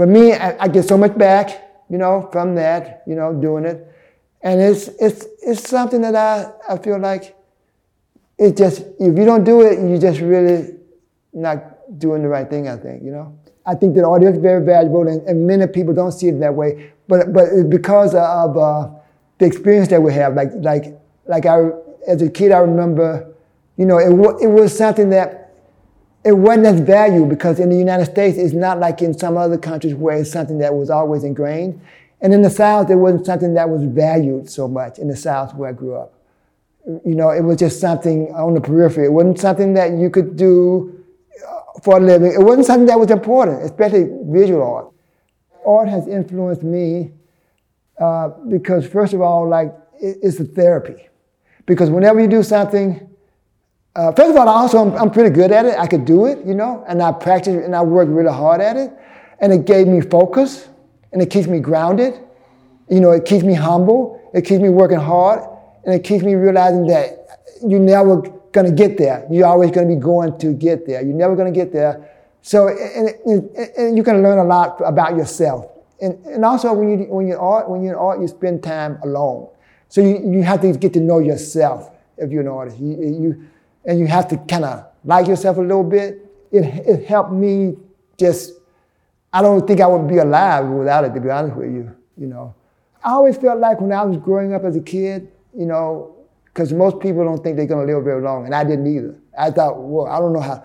for 0.00 0.06
me, 0.06 0.32
I, 0.32 0.64
I, 0.64 0.68
get 0.68 0.88
so 0.88 0.96
much 0.96 1.18
back, 1.18 1.50
you 1.90 1.98
know, 1.98 2.26
from 2.32 2.54
that, 2.54 3.02
you 3.06 3.14
know, 3.14 3.34
doing 3.34 3.66
it. 3.66 3.86
And 4.40 4.58
it's, 4.58 4.88
it's, 4.98 5.26
it's 5.42 5.68
something 5.68 6.00
that 6.00 6.16
I, 6.16 6.50
I 6.66 6.78
feel 6.78 6.98
like 6.98 7.36
it 8.38 8.56
just, 8.56 8.80
if 8.98 9.18
you 9.18 9.26
don't 9.26 9.44
do 9.44 9.60
it, 9.60 9.78
you're 9.78 10.00
just 10.00 10.20
really 10.20 10.70
not 11.34 11.98
doing 11.98 12.22
the 12.22 12.28
right 12.28 12.48
thing, 12.48 12.66
I 12.66 12.78
think, 12.78 13.02
you 13.02 13.10
know. 13.10 13.38
I 13.66 13.74
think 13.74 13.94
that 13.96 14.06
audio 14.06 14.30
is 14.30 14.38
very 14.38 14.64
valuable 14.64 15.06
and, 15.06 15.20
and 15.28 15.46
many 15.46 15.66
people 15.66 15.92
don't 15.92 16.12
see 16.12 16.28
it 16.28 16.40
that 16.40 16.54
way. 16.54 16.92
But, 17.06 17.34
but 17.34 17.68
because 17.68 18.14
of 18.14 18.56
uh, 18.56 18.88
the 19.36 19.44
experience 19.44 19.88
that 19.88 20.00
we 20.00 20.14
have, 20.14 20.32
like, 20.32 20.48
like, 20.54 20.98
like 21.26 21.44
I 21.44 21.72
as 22.08 22.22
a 22.22 22.30
kid, 22.30 22.52
I 22.52 22.60
remember, 22.60 23.34
you 23.76 23.84
know, 23.84 23.98
it, 23.98 24.12
it 24.42 24.48
was 24.48 24.74
something 24.74 25.10
that 25.10 25.39
it 26.24 26.32
wasn't 26.32 26.66
as 26.66 26.80
valued 26.80 27.28
because 27.28 27.58
in 27.58 27.70
the 27.70 27.76
United 27.76 28.06
States, 28.06 28.36
it's 28.36 28.52
not 28.52 28.78
like 28.78 29.00
in 29.00 29.16
some 29.16 29.36
other 29.36 29.56
countries 29.56 29.94
where 29.94 30.18
it's 30.18 30.30
something 30.30 30.58
that 30.58 30.74
was 30.74 30.90
always 30.90 31.24
ingrained. 31.24 31.80
And 32.20 32.34
in 32.34 32.42
the 32.42 32.50
South, 32.50 32.90
it 32.90 32.96
wasn't 32.96 33.24
something 33.24 33.54
that 33.54 33.68
was 33.68 33.82
valued 33.84 34.50
so 34.50 34.68
much 34.68 34.98
in 34.98 35.08
the 35.08 35.16
South 35.16 35.54
where 35.54 35.70
I 35.70 35.72
grew 35.72 35.96
up. 35.96 36.12
You 36.86 37.14
know, 37.14 37.30
it 37.30 37.42
was 37.42 37.56
just 37.56 37.80
something 37.80 38.32
on 38.34 38.54
the 38.54 38.60
periphery. 38.60 39.06
It 39.06 39.12
wasn't 39.12 39.38
something 39.38 39.74
that 39.74 39.92
you 39.92 40.10
could 40.10 40.36
do 40.36 41.04
uh, 41.48 41.80
for 41.82 41.96
a 41.96 42.00
living. 42.00 42.32
It 42.32 42.40
wasn't 42.40 42.66
something 42.66 42.86
that 42.86 42.98
was 42.98 43.10
important, 43.10 43.62
especially 43.62 44.08
visual 44.24 44.62
art. 44.62 44.92
Art 45.64 45.88
has 45.88 46.06
influenced 46.08 46.62
me 46.62 47.12
uh, 47.98 48.28
because, 48.48 48.86
first 48.86 49.14
of 49.14 49.20
all, 49.22 49.48
like, 49.48 49.74
it's 50.00 50.40
a 50.40 50.44
therapy. 50.44 51.08
Because 51.66 51.90
whenever 51.90 52.20
you 52.20 52.26
do 52.26 52.42
something, 52.42 53.09
uh, 53.96 54.12
first 54.12 54.30
of 54.30 54.36
all, 54.36 54.48
also 54.48 54.78
I'm, 54.78 54.96
I'm, 54.96 55.10
pretty 55.10 55.30
good 55.30 55.50
at 55.50 55.66
it. 55.66 55.76
I 55.78 55.86
could 55.86 56.04
do 56.04 56.26
it, 56.26 56.44
you 56.46 56.54
know, 56.54 56.84
and 56.86 57.02
I 57.02 57.10
practice 57.10 57.54
and 57.54 57.74
I 57.74 57.82
work 57.82 58.08
really 58.10 58.32
hard 58.32 58.60
at 58.60 58.76
it, 58.76 58.92
and 59.40 59.52
it 59.52 59.64
gave 59.64 59.88
me 59.88 60.00
focus, 60.00 60.68
and 61.12 61.20
it 61.20 61.30
keeps 61.30 61.48
me 61.48 61.58
grounded. 61.58 62.14
You 62.88 63.00
know, 63.00 63.10
it 63.10 63.24
keeps 63.24 63.44
me 63.44 63.54
humble. 63.54 64.30
It 64.32 64.42
keeps 64.42 64.62
me 64.62 64.68
working 64.68 64.98
hard, 64.98 65.40
and 65.84 65.94
it 65.94 66.04
keeps 66.04 66.22
me 66.22 66.34
realizing 66.34 66.86
that 66.86 67.40
you're 67.66 67.80
never 67.80 68.20
gonna 68.52 68.72
get 68.72 68.96
there. 68.96 69.26
You're 69.30 69.46
always 69.46 69.72
gonna 69.72 69.88
be 69.88 69.96
going 69.96 70.38
to 70.38 70.52
get 70.52 70.86
there. 70.86 71.02
You're 71.02 71.16
never 71.16 71.34
gonna 71.34 71.50
get 71.50 71.72
there. 71.72 72.08
So, 72.42 72.68
and, 72.68 73.08
and, 73.26 73.56
and 73.76 73.96
you 73.96 74.04
can 74.04 74.22
learn 74.22 74.38
a 74.38 74.44
lot 74.44 74.80
about 74.84 75.16
yourself. 75.16 75.66
And, 76.00 76.14
and 76.26 76.44
also, 76.44 76.72
when 76.72 76.90
you 76.90 77.06
when 77.06 77.26
you 77.26 77.36
art, 77.36 77.68
when 77.68 77.82
you're 77.82 77.92
in 77.92 77.98
art, 77.98 78.20
you 78.20 78.28
spend 78.28 78.62
time 78.62 78.98
alone. 79.02 79.48
So 79.88 80.00
you, 80.00 80.22
you 80.24 80.42
have 80.42 80.60
to 80.62 80.72
get 80.72 80.92
to 80.94 81.00
know 81.00 81.18
yourself 81.18 81.90
if 82.16 82.30
you're 82.30 82.42
an 82.42 82.48
artist. 82.48 82.78
You, 82.78 82.96
you 82.96 83.49
and 83.84 83.98
you 83.98 84.06
have 84.06 84.28
to 84.28 84.36
kind 84.36 84.64
of 84.64 84.86
like 85.04 85.26
yourself 85.26 85.56
a 85.56 85.60
little 85.60 85.84
bit. 85.84 86.26
It, 86.52 86.64
it 86.64 87.06
helped 87.06 87.32
me 87.32 87.76
just, 88.18 88.52
I 89.32 89.42
don't 89.42 89.66
think 89.66 89.80
I 89.80 89.86
would 89.86 90.08
be 90.08 90.18
alive 90.18 90.66
without 90.66 91.04
it, 91.04 91.14
to 91.14 91.20
be 91.20 91.30
honest 91.30 91.56
with 91.56 91.72
you, 91.72 91.94
you 92.16 92.26
know. 92.26 92.54
I 93.02 93.12
always 93.12 93.36
felt 93.36 93.58
like 93.58 93.80
when 93.80 93.92
I 93.92 94.02
was 94.02 94.18
growing 94.18 94.52
up 94.52 94.64
as 94.64 94.76
a 94.76 94.80
kid, 94.80 95.28
you 95.56 95.66
know, 95.66 96.16
because 96.44 96.72
most 96.72 97.00
people 97.00 97.24
don't 97.24 97.42
think 97.42 97.56
they're 97.56 97.66
going 97.66 97.86
to 97.86 97.94
live 97.94 98.04
very 98.04 98.20
long, 98.20 98.44
and 98.44 98.54
I 98.54 98.64
didn't 98.64 98.86
either. 98.86 99.16
I 99.38 99.50
thought, 99.50 99.80
well, 99.80 100.06
I 100.06 100.18
don't 100.18 100.32
know 100.32 100.40
how, 100.40 100.64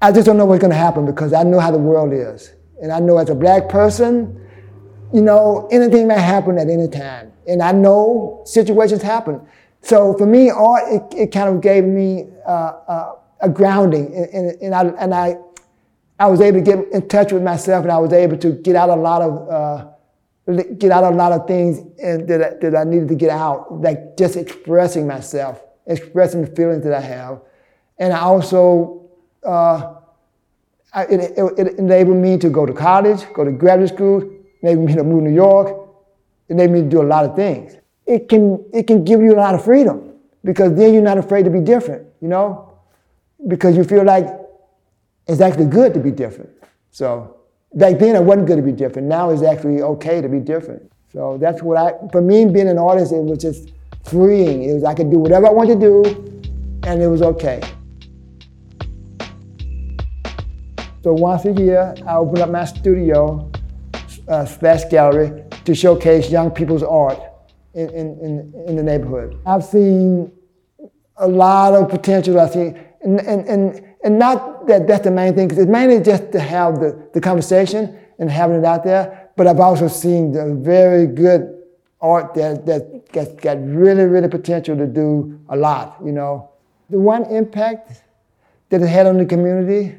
I 0.00 0.10
just 0.10 0.26
don't 0.26 0.36
know 0.36 0.46
what's 0.46 0.60
going 0.60 0.72
to 0.72 0.76
happen 0.76 1.06
because 1.06 1.32
I 1.32 1.42
know 1.42 1.60
how 1.60 1.70
the 1.70 1.78
world 1.78 2.12
is. 2.12 2.54
And 2.82 2.90
I 2.90 2.98
know 2.98 3.18
as 3.18 3.30
a 3.30 3.34
black 3.34 3.68
person, 3.68 4.40
you 5.12 5.22
know, 5.22 5.68
anything 5.70 6.08
may 6.08 6.18
happen 6.18 6.58
at 6.58 6.68
any 6.68 6.88
time. 6.88 7.32
And 7.46 7.62
I 7.62 7.72
know 7.72 8.42
situations 8.44 9.02
happen. 9.02 9.40
So 9.84 10.16
for 10.16 10.24
me, 10.26 10.48
art, 10.48 10.84
it, 10.88 11.02
it 11.14 11.26
kind 11.30 11.54
of 11.54 11.60
gave 11.60 11.84
me 11.84 12.24
uh, 12.46 12.50
uh, 12.88 13.12
a 13.42 13.50
grounding. 13.50 14.14
And, 14.14 14.28
and, 14.32 14.62
and, 14.62 14.74
I, 14.74 14.84
and 14.98 15.14
I, 15.14 15.36
I 16.18 16.26
was 16.26 16.40
able 16.40 16.60
to 16.60 16.64
get 16.64 16.90
in 16.90 17.06
touch 17.06 17.32
with 17.32 17.42
myself 17.42 17.82
and 17.82 17.92
I 17.92 17.98
was 17.98 18.14
able 18.14 18.38
to 18.38 18.52
get 18.52 18.76
out 18.76 18.88
a 18.88 18.94
lot 18.94 19.20
of, 19.20 19.48
uh, 19.50 20.64
get 20.78 20.90
out 20.90 21.04
a 21.04 21.14
lot 21.14 21.32
of 21.32 21.46
things 21.46 21.82
that, 21.98 22.60
that 22.62 22.74
I 22.74 22.84
needed 22.84 23.08
to 23.08 23.14
get 23.14 23.28
out, 23.28 23.82
like 23.82 24.16
just 24.16 24.36
expressing 24.36 25.06
myself, 25.06 25.62
expressing 25.86 26.46
the 26.46 26.56
feelings 26.56 26.82
that 26.84 26.94
I 26.94 27.00
have. 27.00 27.42
And 27.98 28.14
I 28.14 28.20
also, 28.20 29.10
uh, 29.44 29.96
I, 30.94 31.04
it, 31.04 31.20
it, 31.36 31.58
it, 31.58 31.78
enabled 31.78 32.16
me 32.16 32.38
to 32.38 32.48
go 32.48 32.64
to 32.64 32.72
college, 32.72 33.30
go 33.34 33.44
to 33.44 33.52
graduate 33.52 33.90
school, 33.90 34.32
enabled 34.62 34.86
me 34.86 34.94
to 34.94 35.04
move 35.04 35.24
to 35.24 35.28
New 35.28 35.34
York, 35.34 35.76
enabled 36.48 36.74
me 36.74 36.82
to 36.84 36.88
do 36.88 37.02
a 37.02 37.04
lot 37.04 37.26
of 37.26 37.36
things 37.36 37.76
it 38.06 38.28
can, 38.28 38.64
it 38.72 38.86
can 38.86 39.04
give 39.04 39.20
you 39.20 39.34
a 39.34 39.38
lot 39.38 39.54
of 39.54 39.64
freedom 39.64 40.14
because 40.44 40.74
then 40.74 40.92
you're 40.92 41.02
not 41.02 41.18
afraid 41.18 41.44
to 41.44 41.50
be 41.50 41.60
different, 41.60 42.06
you 42.20 42.28
know? 42.28 42.78
Because 43.48 43.76
you 43.76 43.84
feel 43.84 44.04
like 44.04 44.26
it's 45.26 45.40
actually 45.40 45.66
good 45.66 45.94
to 45.94 46.00
be 46.00 46.10
different. 46.10 46.50
So 46.90 47.36
back 47.74 47.98
then 47.98 48.14
it 48.14 48.22
wasn't 48.22 48.46
good 48.46 48.56
to 48.56 48.62
be 48.62 48.72
different. 48.72 49.08
Now 49.08 49.30
it's 49.30 49.42
actually 49.42 49.82
okay 49.82 50.20
to 50.20 50.28
be 50.28 50.38
different. 50.38 50.90
So 51.12 51.38
that's 51.38 51.62
what 51.62 51.78
I, 51.78 51.92
for 52.12 52.20
me 52.20 52.44
being 52.44 52.68
an 52.68 52.78
artist, 52.78 53.12
it 53.12 53.22
was 53.22 53.38
just 53.38 53.72
freeing. 54.04 54.64
It 54.64 54.74
was, 54.74 54.84
I 54.84 54.94
could 54.94 55.10
do 55.10 55.18
whatever 55.18 55.46
I 55.46 55.50
wanted 55.50 55.80
to 55.80 55.80
do 55.80 56.40
and 56.84 57.02
it 57.02 57.08
was 57.08 57.22
okay. 57.22 57.62
So 61.02 61.12
once 61.12 61.44
a 61.44 61.52
year, 61.52 61.94
I 62.06 62.16
open 62.16 62.40
up 62.40 62.50
my 62.50 62.64
studio 62.64 63.50
uh, 64.28 64.44
slash 64.46 64.84
gallery 64.86 65.44
to 65.64 65.74
showcase 65.74 66.30
young 66.30 66.50
people's 66.50 66.82
art 66.82 67.20
in, 67.74 67.88
in, 67.90 68.64
in 68.68 68.76
the 68.76 68.82
neighborhood. 68.82 69.38
I've 69.46 69.64
seen 69.64 70.32
a 71.16 71.28
lot 71.28 71.74
of 71.74 71.88
potential. 71.88 72.40
I 72.40 72.48
see, 72.48 72.72
and, 73.02 73.20
and, 73.20 73.46
and, 73.48 73.84
and 74.04 74.18
not 74.18 74.66
that 74.66 74.86
that's 74.86 75.04
the 75.04 75.10
main 75.10 75.34
thing, 75.34 75.48
because 75.48 75.62
it's 75.62 75.70
mainly 75.70 76.00
just 76.00 76.32
to 76.32 76.40
have 76.40 76.80
the, 76.80 77.08
the 77.12 77.20
conversation 77.20 77.98
and 78.18 78.30
having 78.30 78.56
it 78.56 78.64
out 78.64 78.84
there, 78.84 79.30
but 79.36 79.46
I've 79.46 79.60
also 79.60 79.88
seen 79.88 80.32
the 80.32 80.54
very 80.54 81.06
good 81.06 81.62
art 82.00 82.34
that, 82.34 82.64
that 82.66 83.10
got, 83.12 83.40
got 83.40 83.58
really, 83.64 84.04
really 84.04 84.28
potential 84.28 84.76
to 84.76 84.86
do 84.86 85.40
a 85.48 85.56
lot, 85.56 85.98
you 86.04 86.12
know. 86.12 86.50
The 86.90 86.98
one 86.98 87.24
impact 87.24 88.02
that 88.68 88.82
it 88.82 88.86
had 88.86 89.06
on 89.06 89.18
the 89.18 89.26
community 89.26 89.96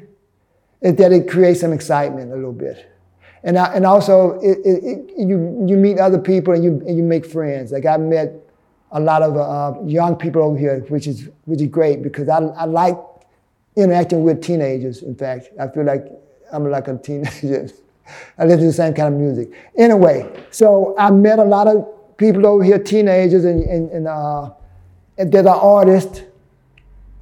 is 0.80 0.94
that 0.96 1.12
it 1.12 1.28
creates 1.28 1.60
some 1.60 1.72
excitement 1.72 2.32
a 2.32 2.36
little 2.36 2.52
bit 2.52 2.86
and 3.46 3.56
I, 3.56 3.72
and 3.74 3.86
also 3.86 4.40
it, 4.40 4.58
it, 4.64 4.84
it, 4.84 5.10
you 5.16 5.64
you 5.68 5.76
meet 5.76 5.98
other 6.00 6.18
people 6.18 6.52
and 6.52 6.64
you 6.64 6.82
and 6.86 6.96
you 6.96 7.04
make 7.04 7.24
friends. 7.24 7.70
Like 7.70 7.86
I 7.86 7.96
met 7.96 8.34
a 8.90 8.98
lot 8.98 9.22
of 9.22 9.36
uh, 9.36 9.80
young 9.84 10.16
people 10.16 10.42
over 10.42 10.58
here, 10.58 10.80
which 10.88 11.06
is 11.06 11.30
which 11.44 11.62
is 11.62 11.68
great 11.68 12.02
because 12.02 12.28
I 12.28 12.38
I 12.38 12.64
like 12.64 12.98
interacting 13.76 14.24
with 14.24 14.42
teenagers. 14.42 15.02
In 15.02 15.14
fact, 15.14 15.50
I 15.60 15.68
feel 15.68 15.84
like 15.84 16.06
I'm 16.52 16.68
like 16.68 16.88
a 16.88 16.98
teenager. 16.98 17.70
I 18.38 18.44
listen 18.44 18.60
to 18.60 18.66
the 18.66 18.72
same 18.72 18.94
kind 18.94 19.14
of 19.14 19.20
music. 19.20 19.52
Anyway, 19.78 20.28
so 20.50 20.96
I 20.98 21.12
met 21.12 21.38
a 21.38 21.44
lot 21.44 21.68
of 21.68 21.86
people 22.16 22.46
over 22.46 22.64
here, 22.64 22.80
teenagers, 22.80 23.44
and 23.44 23.62
and, 23.62 23.90
and, 23.90 24.08
uh, 24.08 24.50
and 25.18 25.30
that 25.30 25.46
are 25.46 25.60
artists, 25.60 26.22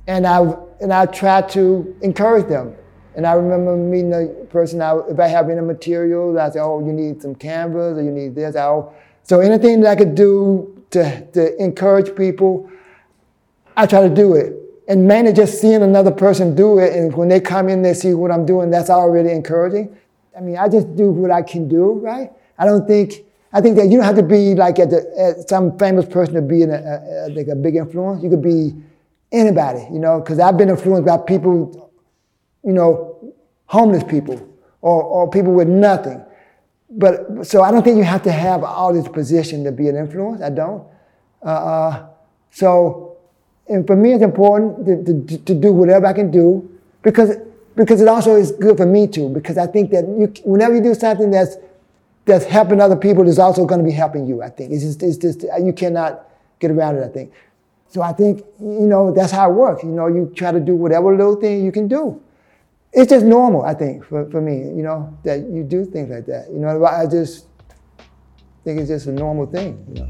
and 0.07 0.27
I 0.27 0.39
and 0.81 0.91
I 0.91 1.05
try 1.05 1.43
to 1.43 1.95
encourage 2.01 2.49
them 2.49 2.75
and 3.17 3.27
I 3.27 3.33
remember 3.33 3.77
meeting 3.77 4.13
a 4.13 4.45
person, 4.47 4.83
I, 4.83 4.99
if 5.09 5.21
I 5.21 5.29
have 5.29 5.49
any 5.49 5.61
materials, 5.61 6.37
I 6.37 6.51
say, 6.51 6.61
oh, 6.61 6.85
you 6.85 6.93
need 6.93 7.23
some 7.23 7.35
canvas 7.35 7.99
or 7.99 8.03
you 8.03 8.11
need 8.11 8.35
this. 8.35 8.57
I'll, 8.57 8.95
so 9.23 9.41
anything 9.41 9.81
that 9.81 9.91
I 9.91 9.97
could 9.97 10.15
do 10.15 10.85
to, 10.91 11.27
to 11.33 11.63
encourage 11.63 12.15
people, 12.17 12.71
I 13.77 13.87
try 13.87 14.07
to 14.07 14.15
do 14.15 14.35
it. 14.35 14.55
And 14.87 15.09
mainly 15.09 15.33
just 15.33 15.61
seeing 15.61 15.83
another 15.83 16.11
person 16.11 16.55
do 16.55 16.79
it, 16.79 16.93
and 16.93 17.15
when 17.17 17.29
they 17.29 17.41
come 17.41 17.71
in, 17.71 17.81
they 17.83 17.95
see 17.95 18.13
what 18.13 18.31
I'm 18.31 18.45
doing, 18.45 18.71
that's 18.71 18.91
already 18.91 19.31
encouraging. 19.31 19.97
I 20.37 20.41
mean, 20.41 20.59
I 20.59 20.69
just 20.69 20.95
do 20.95 21.11
what 21.11 21.31
I 21.31 21.43
can 21.43 21.69
do, 21.69 21.93
right? 21.93 22.31
I 22.59 22.67
don't 22.67 22.87
think, 22.87 23.25
I 23.53 23.61
think 23.61 23.77
that 23.77 23.87
you 23.87 23.97
don't 23.97 24.05
have 24.05 24.17
to 24.17 24.23
be 24.23 24.55
like 24.55 24.79
at, 24.79 24.91
the, 24.91 25.11
at 25.19 25.49
some 25.49 25.79
famous 25.79 26.05
person 26.05 26.35
to 26.35 26.43
be 26.43 26.65
a, 26.65 27.27
a, 27.27 27.29
like 27.31 27.49
a 27.49 27.55
big 27.55 27.77
influence. 27.77 28.23
You 28.23 28.29
could 28.29 28.43
be 28.43 28.75
anybody, 29.33 29.87
you 29.91 29.99
know, 29.99 30.21
because 30.21 30.39
I've 30.39 30.59
been 30.59 30.69
influenced 30.69 31.07
by 31.07 31.17
people 31.17 31.93
you 32.65 32.73
know, 32.73 33.35
homeless 33.67 34.05
people 34.05 34.49
or, 34.81 35.03
or 35.03 35.31
people 35.31 35.53
with 35.53 35.69
nothing. 35.69 36.23
But 36.91 37.47
so 37.47 37.63
I 37.63 37.71
don't 37.71 37.83
think 37.83 37.97
you 37.97 38.05
have 38.05 38.23
to 38.23 38.33
have 38.33 38.63
all 38.63 38.93
this 38.93 39.09
position 39.09 39.65
to 39.65 39.73
be 39.73 39.89
an 39.89 39.97
influence. 39.97 40.43
I 40.43 40.51
don't. 40.51 40.85
Uh, 41.45 41.49
uh, 41.49 42.07
so, 42.51 43.17
and 43.69 43.87
for 43.87 43.97
me, 43.97 44.13
it's 44.13 44.23
important 44.23 44.87
to, 44.87 45.27
to, 45.27 45.45
to, 45.45 45.55
do 45.55 45.73
whatever 45.73 46.07
I 46.07 46.13
can 46.13 46.31
do 46.31 46.71
because 47.03 47.37
because 47.75 48.01
it 48.01 48.07
also 48.07 48.37
is 48.37 48.53
good 48.53 48.77
for 48.77 48.87
me 48.87 49.09
too. 49.09 49.29
Because 49.29 49.59
I 49.59 49.67
think 49.67 49.91
that 49.91 50.05
you, 50.05 50.33
whenever 50.45 50.75
you 50.77 50.83
do 50.83 50.95
something 50.95 51.31
that's 51.31 51.57
that's 52.27 52.45
helping 52.45 52.81
other 52.81 52.97
people, 52.97 53.27
is 53.27 53.39
also 53.39 53.67
going 53.67 53.81
to 53.81 53.85
be 53.85 53.93
helping 53.93 54.27
you. 54.27 54.43
I 54.43 54.51
think 54.51 54.73
it's 54.73 54.85
just 54.85 55.03
it's 55.03 55.17
just 55.17 55.43
you 55.61 55.73
cannot 55.73 56.29
get 56.61 56.71
around 56.71 56.97
it. 56.97 57.05
I 57.05 57.09
think. 57.09 57.33
So 57.89 58.03
I 58.03 58.13
think 58.13 58.45
you 58.61 58.87
know 58.87 59.13
that's 59.13 59.33
how 59.33 59.51
it 59.51 59.55
works. 59.55 59.83
You 59.83 59.91
know, 59.91 60.07
you 60.07 60.33
try 60.37 60.53
to 60.53 60.61
do 60.61 60.77
whatever 60.77 61.17
little 61.17 61.37
thing 61.37 61.65
you 61.65 61.73
can 61.73 61.89
do 61.89 62.21
it's 62.95 63.11
just 63.11 63.27
normal, 63.27 63.65
I 63.65 63.75
think, 63.75 64.05
for, 64.05 64.31
for 64.31 64.41
me, 64.41 64.57
you 64.57 64.85
know, 64.85 65.19
that 65.25 65.41
you 65.51 65.65
do 65.65 65.85
things 65.85 66.11
like 66.11 66.27
that. 66.27 66.49
You 66.49 66.61
know, 66.61 66.85
I 66.85 67.07
just 67.07 67.47
think 68.63 68.79
it's 68.79 68.89
just 68.89 69.09
a 69.09 69.13
normal 69.13 69.47
thing, 69.47 69.85
you 69.89 70.01
know. 70.01 70.09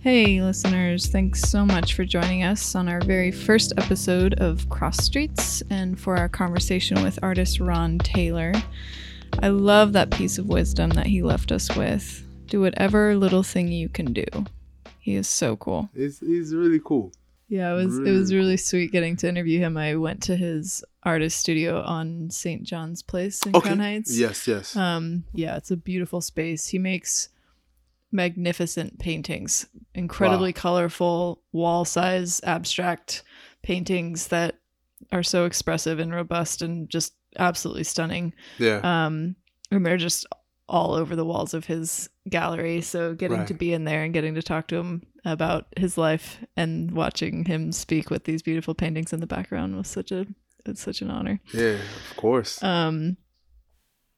Hey, 0.00 0.42
listeners, 0.42 1.06
thanks 1.06 1.42
so 1.42 1.64
much 1.64 1.94
for 1.94 2.04
joining 2.04 2.42
us 2.42 2.74
on 2.74 2.88
our 2.88 3.00
very 3.02 3.30
first 3.30 3.72
episode 3.76 4.34
of 4.40 4.68
Cross 4.68 5.04
Streets 5.04 5.62
and 5.70 6.00
for 6.00 6.16
our 6.16 6.28
conversation 6.28 7.00
with 7.04 7.20
artist 7.22 7.60
Ron 7.60 7.98
Taylor. 7.98 8.52
I 9.42 9.48
love 9.48 9.92
that 9.92 10.10
piece 10.10 10.38
of 10.38 10.48
wisdom 10.48 10.90
that 10.90 11.06
he 11.06 11.22
left 11.22 11.52
us 11.52 11.76
with. 11.76 12.26
Do 12.46 12.62
whatever 12.62 13.14
little 13.14 13.44
thing 13.44 13.68
you 13.68 13.88
can 13.88 14.12
do. 14.12 14.24
He 14.98 15.14
is 15.14 15.28
so 15.28 15.54
cool. 15.56 15.88
He's, 15.94 16.18
he's 16.18 16.52
really 16.52 16.80
cool. 16.84 17.12
Yeah, 17.50 17.72
it 17.72 17.74
was 17.74 17.98
really 17.98 18.10
it 18.10 18.18
was 18.18 18.32
really 18.32 18.56
sweet 18.56 18.92
getting 18.92 19.16
to 19.16 19.28
interview 19.28 19.58
him. 19.58 19.76
I 19.76 19.96
went 19.96 20.22
to 20.22 20.36
his 20.36 20.84
artist 21.02 21.40
studio 21.40 21.82
on 21.82 22.30
St. 22.30 22.62
John's 22.62 23.02
Place 23.02 23.44
in 23.44 23.56
okay. 23.56 23.66
Crown 23.66 23.80
Heights. 23.80 24.16
Yes, 24.16 24.46
yes. 24.46 24.76
Um, 24.76 25.24
yeah, 25.32 25.56
it's 25.56 25.72
a 25.72 25.76
beautiful 25.76 26.20
space. 26.20 26.68
He 26.68 26.78
makes 26.78 27.28
magnificent 28.12 29.00
paintings, 29.00 29.66
incredibly 29.96 30.50
wow. 30.50 30.60
colorful, 30.60 31.42
wall 31.50 31.84
size, 31.84 32.40
abstract 32.44 33.24
paintings 33.64 34.28
that 34.28 34.60
are 35.10 35.24
so 35.24 35.44
expressive 35.44 35.98
and 35.98 36.14
robust 36.14 36.62
and 36.62 36.88
just 36.88 37.14
absolutely 37.36 37.84
stunning. 37.84 38.32
Yeah. 38.58 38.80
Um, 38.84 39.34
and 39.72 39.84
they're 39.84 39.96
just 39.96 40.24
all 40.68 40.94
over 40.94 41.16
the 41.16 41.24
walls 41.24 41.52
of 41.52 41.66
his 41.66 42.08
gallery. 42.28 42.80
So 42.80 43.14
getting 43.14 43.38
right. 43.38 43.48
to 43.48 43.54
be 43.54 43.72
in 43.72 43.82
there 43.82 44.04
and 44.04 44.14
getting 44.14 44.36
to 44.36 44.42
talk 44.42 44.68
to 44.68 44.76
him 44.76 45.02
about 45.24 45.66
his 45.76 45.98
life 45.98 46.44
and 46.56 46.92
watching 46.92 47.44
him 47.44 47.72
speak 47.72 48.10
with 48.10 48.24
these 48.24 48.42
beautiful 48.42 48.74
paintings 48.74 49.12
in 49.12 49.20
the 49.20 49.26
background 49.26 49.76
was 49.76 49.88
such 49.88 50.12
a 50.12 50.26
it's 50.66 50.82
such 50.82 51.00
an 51.00 51.10
honor. 51.10 51.40
Yeah, 51.52 51.78
of 52.10 52.16
course. 52.16 52.62
Um 52.62 53.16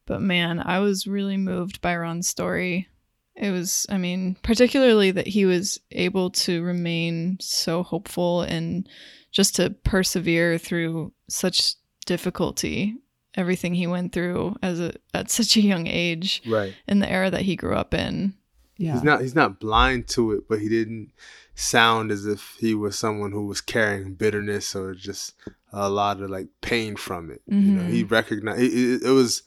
but 0.05 0.21
man, 0.21 0.59
I 0.59 0.79
was 0.79 1.07
really 1.07 1.37
moved 1.37 1.81
by 1.81 1.95
Ron's 1.95 2.27
story. 2.27 2.87
It 3.35 3.51
was, 3.51 3.87
I 3.89 3.97
mean, 3.97 4.35
particularly 4.43 5.11
that 5.11 5.27
he 5.27 5.45
was 5.45 5.79
able 5.91 6.29
to 6.31 6.61
remain 6.61 7.37
so 7.39 7.81
hopeful 7.81 8.41
and 8.41 8.87
just 9.31 9.55
to 9.55 9.71
persevere 9.71 10.57
through 10.57 11.13
such 11.29 11.75
difficulty 12.05 12.95
everything 13.35 13.73
he 13.73 13.87
went 13.87 14.13
through 14.13 14.55
as 14.61 14.79
a 14.79 14.93
at 15.13 15.29
such 15.31 15.55
a 15.57 15.61
young 15.61 15.87
age 15.87 16.41
right 16.45 16.75
in 16.87 16.99
the 16.99 17.09
era 17.09 17.31
that 17.31 17.41
he 17.41 17.55
grew 17.55 17.75
up 17.75 17.93
in 17.93 18.33
yeah 18.77 18.93
he's 18.93 19.03
not 19.03 19.21
he's 19.21 19.35
not 19.35 19.59
blind 19.59 20.07
to 20.07 20.31
it 20.31 20.47
but 20.47 20.59
he 20.59 20.69
didn't 20.69 21.11
sound 21.55 22.11
as 22.11 22.25
if 22.25 22.55
he 22.59 22.73
was 22.73 22.97
someone 22.97 23.31
who 23.31 23.45
was 23.45 23.61
carrying 23.61 24.15
bitterness 24.15 24.75
or 24.75 24.93
just 24.93 25.33
a 25.71 25.89
lot 25.89 26.21
of 26.21 26.29
like 26.29 26.47
pain 26.61 26.95
from 26.95 27.29
it 27.29 27.41
mm-hmm. 27.49 27.65
you 27.65 27.71
know 27.75 27.83
he 27.83 28.03
mm-hmm. 28.03 28.13
recognized 28.13 28.61
it, 28.61 29.03
it, 29.03 29.09
was 29.09 29.43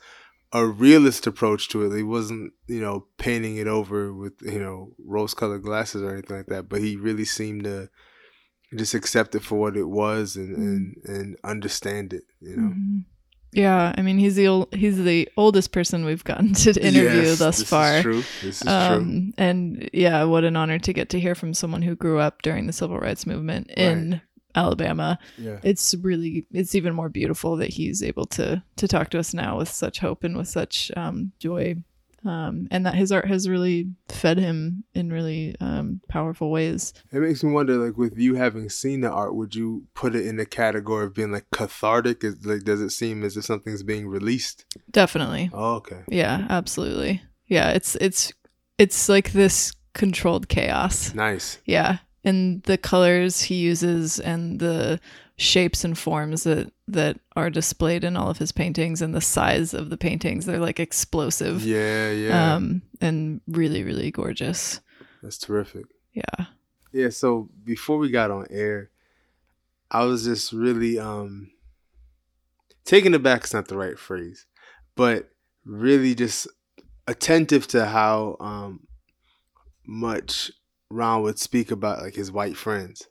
a 0.52 0.64
realist 0.64 1.26
approach 1.26 1.68
to 1.68 1.84
it 1.84 1.96
he 1.96 2.02
wasn't 2.02 2.52
you 2.68 2.80
know 2.80 3.06
painting 3.18 3.56
it 3.56 3.66
over 3.66 4.12
with 4.12 4.34
you 4.42 4.60
know 4.60 4.92
rose 5.04 5.34
colored 5.34 5.62
glasses 5.62 6.02
or 6.02 6.12
anything 6.12 6.36
like 6.36 6.46
that 6.46 6.68
but 6.68 6.80
he 6.80 6.96
really 6.96 7.24
seemed 7.24 7.64
to 7.64 7.88
just 8.76 8.94
accept 8.94 9.34
it 9.34 9.42
for 9.42 9.58
what 9.58 9.76
it 9.76 9.88
was 9.88 10.36
and 10.36 10.56
mm-hmm. 10.56 10.62
and, 10.62 10.96
and 11.04 11.36
understand 11.42 12.12
it 12.12 12.24
you 12.40 12.56
know 12.56 12.68
mm-hmm. 12.68 12.98
Yeah, 13.56 13.94
I 13.96 14.02
mean 14.02 14.18
he's 14.18 14.36
the 14.36 14.68
he's 14.72 15.02
the 15.02 15.30
oldest 15.38 15.72
person 15.72 16.04
we've 16.04 16.22
gotten 16.22 16.52
to 16.52 16.70
interview 16.72 17.22
yes, 17.22 17.38
thus 17.38 17.58
this 17.60 17.68
far. 17.68 17.96
Is 17.96 18.02
true. 18.02 18.22
This 18.42 18.60
is 18.60 18.68
um, 18.68 19.02
true. 19.02 19.32
And 19.38 19.90
yeah, 19.94 20.24
what 20.24 20.44
an 20.44 20.56
honor 20.56 20.78
to 20.78 20.92
get 20.92 21.08
to 21.10 21.20
hear 21.20 21.34
from 21.34 21.54
someone 21.54 21.80
who 21.80 21.96
grew 21.96 22.18
up 22.18 22.42
during 22.42 22.66
the 22.66 22.72
civil 22.74 22.98
rights 22.98 23.24
movement 23.26 23.68
right. 23.70 23.78
in 23.78 24.20
Alabama. 24.54 25.18
Yeah. 25.38 25.58
It's 25.62 25.94
really 25.94 26.46
it's 26.52 26.74
even 26.74 26.94
more 26.94 27.08
beautiful 27.08 27.56
that 27.56 27.70
he's 27.70 28.02
able 28.02 28.26
to 28.26 28.62
to 28.76 28.86
talk 28.86 29.08
to 29.10 29.18
us 29.18 29.32
now 29.32 29.56
with 29.56 29.70
such 29.70 30.00
hope 30.00 30.22
and 30.22 30.36
with 30.36 30.48
such 30.48 30.92
um, 30.94 31.32
joy 31.38 31.76
um, 32.26 32.68
and 32.70 32.84
that 32.86 32.94
his 32.94 33.12
art 33.12 33.26
has 33.28 33.48
really 33.48 33.88
fed 34.08 34.38
him 34.38 34.84
in 34.94 35.12
really 35.12 35.54
um, 35.60 36.00
powerful 36.08 36.50
ways. 36.50 36.92
It 37.12 37.20
makes 37.20 37.42
me 37.44 37.52
wonder, 37.52 37.76
like, 37.76 37.96
with 37.96 38.18
you 38.18 38.34
having 38.34 38.68
seen 38.68 39.00
the 39.00 39.10
art, 39.10 39.34
would 39.34 39.54
you 39.54 39.86
put 39.94 40.14
it 40.14 40.26
in 40.26 40.36
the 40.36 40.46
category 40.46 41.06
of 41.06 41.14
being 41.14 41.32
like 41.32 41.46
cathartic? 41.52 42.24
Is 42.24 42.44
like, 42.44 42.64
does 42.64 42.80
it 42.80 42.90
seem 42.90 43.22
as 43.22 43.36
if 43.36 43.44
something's 43.44 43.82
being 43.82 44.08
released? 44.08 44.64
Definitely. 44.90 45.50
Oh, 45.52 45.74
okay. 45.76 46.02
Yeah, 46.08 46.46
absolutely. 46.50 47.22
Yeah, 47.46 47.70
it's 47.70 47.96
it's 47.96 48.32
it's 48.78 49.08
like 49.08 49.32
this 49.32 49.72
controlled 49.94 50.48
chaos. 50.48 51.14
Nice. 51.14 51.58
Yeah, 51.64 51.98
and 52.24 52.62
the 52.64 52.76
colors 52.76 53.42
he 53.42 53.54
uses 53.54 54.18
and 54.20 54.58
the 54.58 55.00
shapes 55.38 55.84
and 55.84 55.98
forms 55.98 56.44
that 56.44 56.72
that 56.88 57.20
are 57.34 57.50
displayed 57.50 58.04
in 58.04 58.16
all 58.16 58.30
of 58.30 58.38
his 58.38 58.52
paintings 58.52 59.02
and 59.02 59.14
the 59.14 59.20
size 59.20 59.74
of 59.74 59.90
the 59.90 59.96
paintings. 59.96 60.46
They're 60.46 60.58
like 60.58 60.80
explosive. 60.80 61.64
Yeah 61.64 62.10
yeah. 62.10 62.54
Um 62.54 62.82
and 63.00 63.40
really 63.46 63.84
really 63.84 64.10
gorgeous. 64.10 64.80
That's 65.22 65.38
terrific. 65.38 65.86
Yeah. 66.12 66.46
Yeah 66.92 67.10
so 67.10 67.50
before 67.64 67.98
we 67.98 68.10
got 68.10 68.30
on 68.30 68.46
air 68.50 68.90
i 69.90 70.04
was 70.04 70.24
just 70.24 70.52
really 70.52 70.98
um 70.98 71.50
taken 72.84 73.14
aback 73.14 73.44
is 73.44 73.54
not 73.54 73.68
the 73.68 73.76
right 73.76 73.98
phrase 73.98 74.46
but 74.96 75.30
really 75.64 76.14
just 76.14 76.48
attentive 77.06 77.66
to 77.68 77.86
how 77.86 78.36
um 78.40 78.80
much 79.86 80.50
ron 80.90 81.22
would 81.22 81.38
speak 81.38 81.70
about 81.70 82.00
like 82.02 82.14
his 82.14 82.32
white 82.32 82.56
friends 82.56 83.06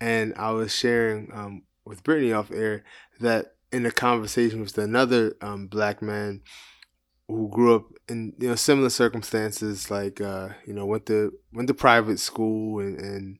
and 0.00 0.34
I 0.36 0.50
was 0.52 0.74
sharing 0.74 1.30
um, 1.32 1.62
with 1.84 2.02
Brittany 2.02 2.32
off 2.32 2.50
air 2.50 2.84
that 3.20 3.54
in 3.72 3.86
a 3.86 3.90
conversation 3.90 4.60
with 4.60 4.78
another 4.78 5.34
um, 5.40 5.66
black 5.66 6.00
man 6.00 6.42
who 7.28 7.48
grew 7.48 7.74
up 7.74 7.86
in 8.08 8.34
you 8.38 8.48
know 8.48 8.54
similar 8.54 8.90
circumstances, 8.90 9.90
like 9.90 10.20
uh, 10.20 10.50
you 10.66 10.74
know 10.74 10.86
went 10.86 11.06
to 11.06 11.32
went 11.52 11.68
to 11.68 11.74
private 11.74 12.18
school 12.18 12.80
and, 12.80 12.98
and 13.00 13.38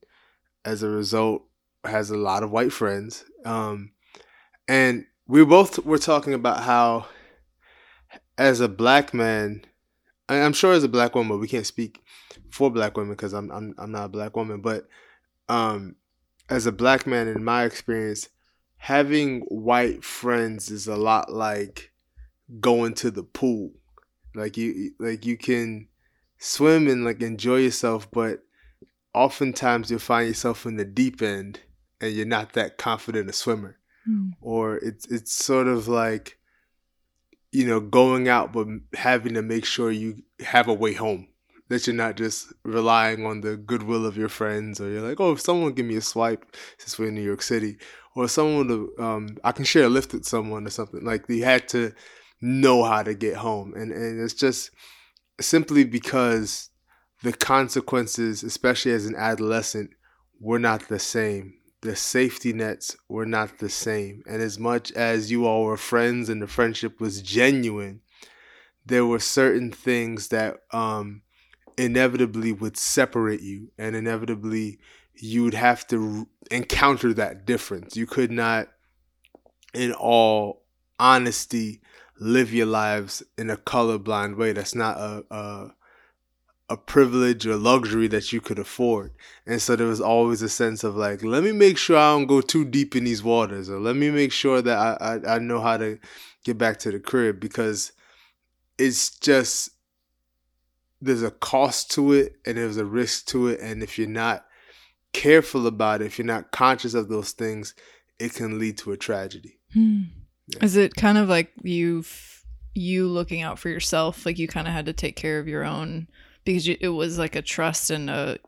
as 0.65 0.83
a 0.83 0.89
result 0.89 1.45
has 1.85 2.11
a 2.11 2.17
lot 2.17 2.43
of 2.43 2.51
white 2.51 2.73
friends, 2.73 3.25
um, 3.45 3.93
and 4.67 5.07
we 5.27 5.45
both 5.45 5.79
were 5.85 5.99
talking 5.99 6.35
about 6.35 6.63
how 6.63 7.07
as 8.39 8.61
a 8.61 8.69
black 8.69 9.15
man, 9.15 9.65
I'm 10.29 10.53
sure 10.53 10.73
as 10.73 10.85
a 10.85 10.89
black 10.89 11.15
woman, 11.15 11.37
but 11.37 11.41
we 11.41 11.49
can't 11.49 11.67
speak 11.67 12.03
for 12.51 12.71
black 12.71 12.97
women 12.97 13.13
because 13.13 13.33
I'm 13.33 13.51
I'm 13.51 13.75
I'm 13.79 13.93
not 13.93 14.07
a 14.07 14.09
black 14.09 14.37
woman, 14.37 14.61
but 14.61 14.89
um, 15.49 15.97
as 16.49 16.67
a 16.67 16.73
black 16.73 17.07
man 17.07 17.29
in 17.29 17.43
my 17.43 17.65
experience 17.65 18.29
having 18.85 19.41
white 19.43 20.05
friends 20.05 20.71
is 20.71 20.87
a 20.87 20.95
lot 20.95 21.33
like 21.33 21.91
going 22.61 22.93
to 22.93 23.11
the 23.11 23.23
pool. 23.23 23.73
Like 24.35 24.59
you 24.59 24.91
like 24.99 25.25
you 25.25 25.39
can 25.39 25.89
swim 26.39 26.87
and 26.89 27.03
like 27.03 27.23
enjoy 27.23 27.57
yourself 27.57 28.11
but 28.11 28.45
oftentimes 29.15 29.91
you'll 29.91 30.01
find 30.01 30.29
yourself 30.29 30.67
in 30.67 30.77
the 30.77 30.85
deep 30.85 31.23
end 31.23 31.61
and 31.99 32.13
you're 32.13 32.27
not 32.27 32.53
that 32.53 32.77
confident 32.77 33.31
a 33.31 33.33
swimmer. 33.33 33.79
Mm. 34.07 34.33
or 34.43 34.77
it's 34.77 35.07
it's 35.07 35.33
sort 35.33 35.67
of 35.67 35.89
like 35.89 36.39
you 37.53 37.67
know 37.67 37.81
going 37.81 38.29
out 38.29 38.53
but 38.53 38.67
having 38.93 39.33
to 39.33 39.41
make 39.41 39.65
sure 39.65 39.91
you 39.91 40.23
have 40.41 40.69
a 40.69 40.75
way 40.75 40.93
home 40.93 41.29
that 41.69 41.87
you're 41.87 41.97
not 41.97 42.17
just 42.17 42.53
relying 42.63 43.25
on 43.25 43.41
the 43.41 43.57
goodwill 43.57 44.07
of 44.07 44.17
your 44.17 44.29
friends 44.29 44.81
or 44.81 44.91
you're 44.91 45.07
like, 45.07 45.21
oh, 45.21 45.33
if 45.33 45.41
someone 45.41 45.73
give 45.73 45.87
me 45.87 45.97
a 45.97 46.01
swipe 46.01 46.57
since 46.79 46.99
we're 46.99 47.09
in 47.09 47.15
New 47.15 47.23
York 47.23 47.43
City, 47.43 47.79
or 48.15 48.29
someone 48.29 48.69
to, 48.69 48.93
um, 49.03 49.37
I 49.43 49.53
can 49.53 49.65
share 49.65 49.85
a 49.85 49.89
lift 49.89 50.13
with 50.13 50.25
someone 50.25 50.67
or 50.67 50.71
something. 50.71 51.05
Like 51.05 51.29
you 51.29 51.45
had 51.45 51.69
to 51.69 51.93
know 52.41 52.85
how 52.85 53.03
to 53.03 53.15
get 53.15 53.37
home, 53.37 53.75
and 53.75 53.91
and 53.91 54.21
it's 54.21 54.35
just 54.35 54.71
simply 55.41 55.85
because 55.85 56.71
the 57.23 57.33
consequences, 57.33 58.43
especially 58.43 58.93
as 58.93 59.07
an 59.07 59.17
adolescent, 59.17 59.91
were 60.41 60.59
not 60.59 60.89
the 60.89 60.99
same. 60.99 61.55
The 61.83 61.97
safety 61.97 62.53
nets 62.53 62.97
were 63.09 63.27
not 63.27 63.59
the 63.59 63.69
same, 63.69 64.23
and 64.27 64.41
as 64.41 64.59
much 64.59 64.93
as 64.93 65.31
you 65.31 65.47
all 65.47 65.65
were 65.65 65.77
friends 65.77 66.29
and 66.29 66.41
the 66.41 66.47
friendship 66.47 67.01
was 67.01 67.21
genuine, 67.21 68.01
there 68.87 69.07
were 69.07 69.19
certain 69.19 69.73
things 69.73 70.29
that 70.29 70.59
um, 70.73 71.23
inevitably 71.77 72.53
would 72.53 72.77
separate 72.77 73.41
you 73.41 73.71
and 73.79 73.97
inevitably 73.97 74.79
you'd 75.15 75.55
have 75.55 75.87
to 75.89 76.29
encounter 76.51 77.15
that 77.15 77.47
difference. 77.47 77.97
You 77.97 78.07
could 78.07 78.31
not, 78.31 78.69
in 79.73 79.93
all 79.93 80.65
honesty, 80.99 81.81
live 82.19 82.53
your 82.53 82.67
lives 82.67 83.23
in 83.37 83.51
a 83.51 83.57
colorblind 83.57 84.37
way. 84.37 84.53
That's 84.53 84.75
not 84.75 84.97
a, 84.97 85.25
a 85.31 85.75
a 86.71 86.77
privilege 86.79 87.47
or 87.47 87.57
luxury 87.57 88.09
that 88.09 88.33
you 88.33 88.41
could 88.41 88.59
afford. 88.59 89.13
And 89.47 89.61
so 89.61 89.77
there 89.77 89.87
was 89.87 90.01
always 90.01 90.41
a 90.41 90.49
sense 90.49 90.83
of 90.83 90.97
like, 90.97 91.23
let 91.23 91.45
me 91.45 91.53
make 91.53 91.77
sure 91.77 91.99
I 91.99 92.13
don't 92.13 92.27
go 92.27 92.41
too 92.41 92.65
deep 92.65 92.97
in 92.97 93.05
these 93.05 93.23
waters, 93.23 93.69
or 93.69 93.79
let 93.79 93.97
me 93.97 94.11
make 94.11 94.33
sure 94.33 94.63
that 94.63 94.77
I, 94.77 95.19
I, 95.29 95.35
I 95.35 95.39
know 95.41 95.61
how 95.61 95.77
to 95.77 95.99
get 96.43 96.57
back 96.57 96.79
to 96.81 96.91
the 96.91 97.01
crib 97.01 97.39
because 97.39 97.93
it's 98.79 99.11
just 99.19 99.71
there's 101.05 101.23
a 101.23 101.31
cost 101.31 101.91
to 101.93 102.13
it 102.13 102.37
and 102.47 102.57
there's 102.57 102.77
a 102.77 102.85
risk 102.85 103.27
to 103.27 103.49
it 103.49 103.61
and 103.61 103.83
if 103.83 103.99
you're 103.99 104.09
not 104.09 104.45
careful 105.13 105.67
about 105.67 106.01
it 106.01 106.07
if 106.07 106.19
you're 106.19 106.27
not 106.27 106.51
conscious 106.51 106.95
of 106.95 107.09
those 107.09 107.33
things 107.33 107.75
it 108.19 108.35
can 108.35 108.59
lead 108.59 108.77
to 108.79 108.93
a 108.93 108.97
tragedy 108.97 109.59
hmm. 109.73 110.03
yeah. 110.49 110.65
is 110.65 110.77
it 110.77 110.95
kind 110.95 111.19
of 111.19 111.29
like 111.29 111.53
you 111.63 112.03
you 112.75 113.07
looking 113.07 113.43
out 113.43 113.59
for 113.59 113.69
yourself 113.69 114.27
like 114.27 114.39
you 114.39 114.49
kind 114.49 114.67
of 114.67 114.73
had 114.73 114.87
to 114.87 114.93
take 114.93 115.15
care 115.15 115.39
of 115.39 115.47
your 115.47 115.65
own 115.65 116.09
because 116.45 116.67
you, 116.67 116.77
it 116.81 116.89
was 116.89 117.19
like 117.19 117.37
a 117.37 117.43
trust 117.43 117.91
and 117.91 118.11
a 118.11 118.39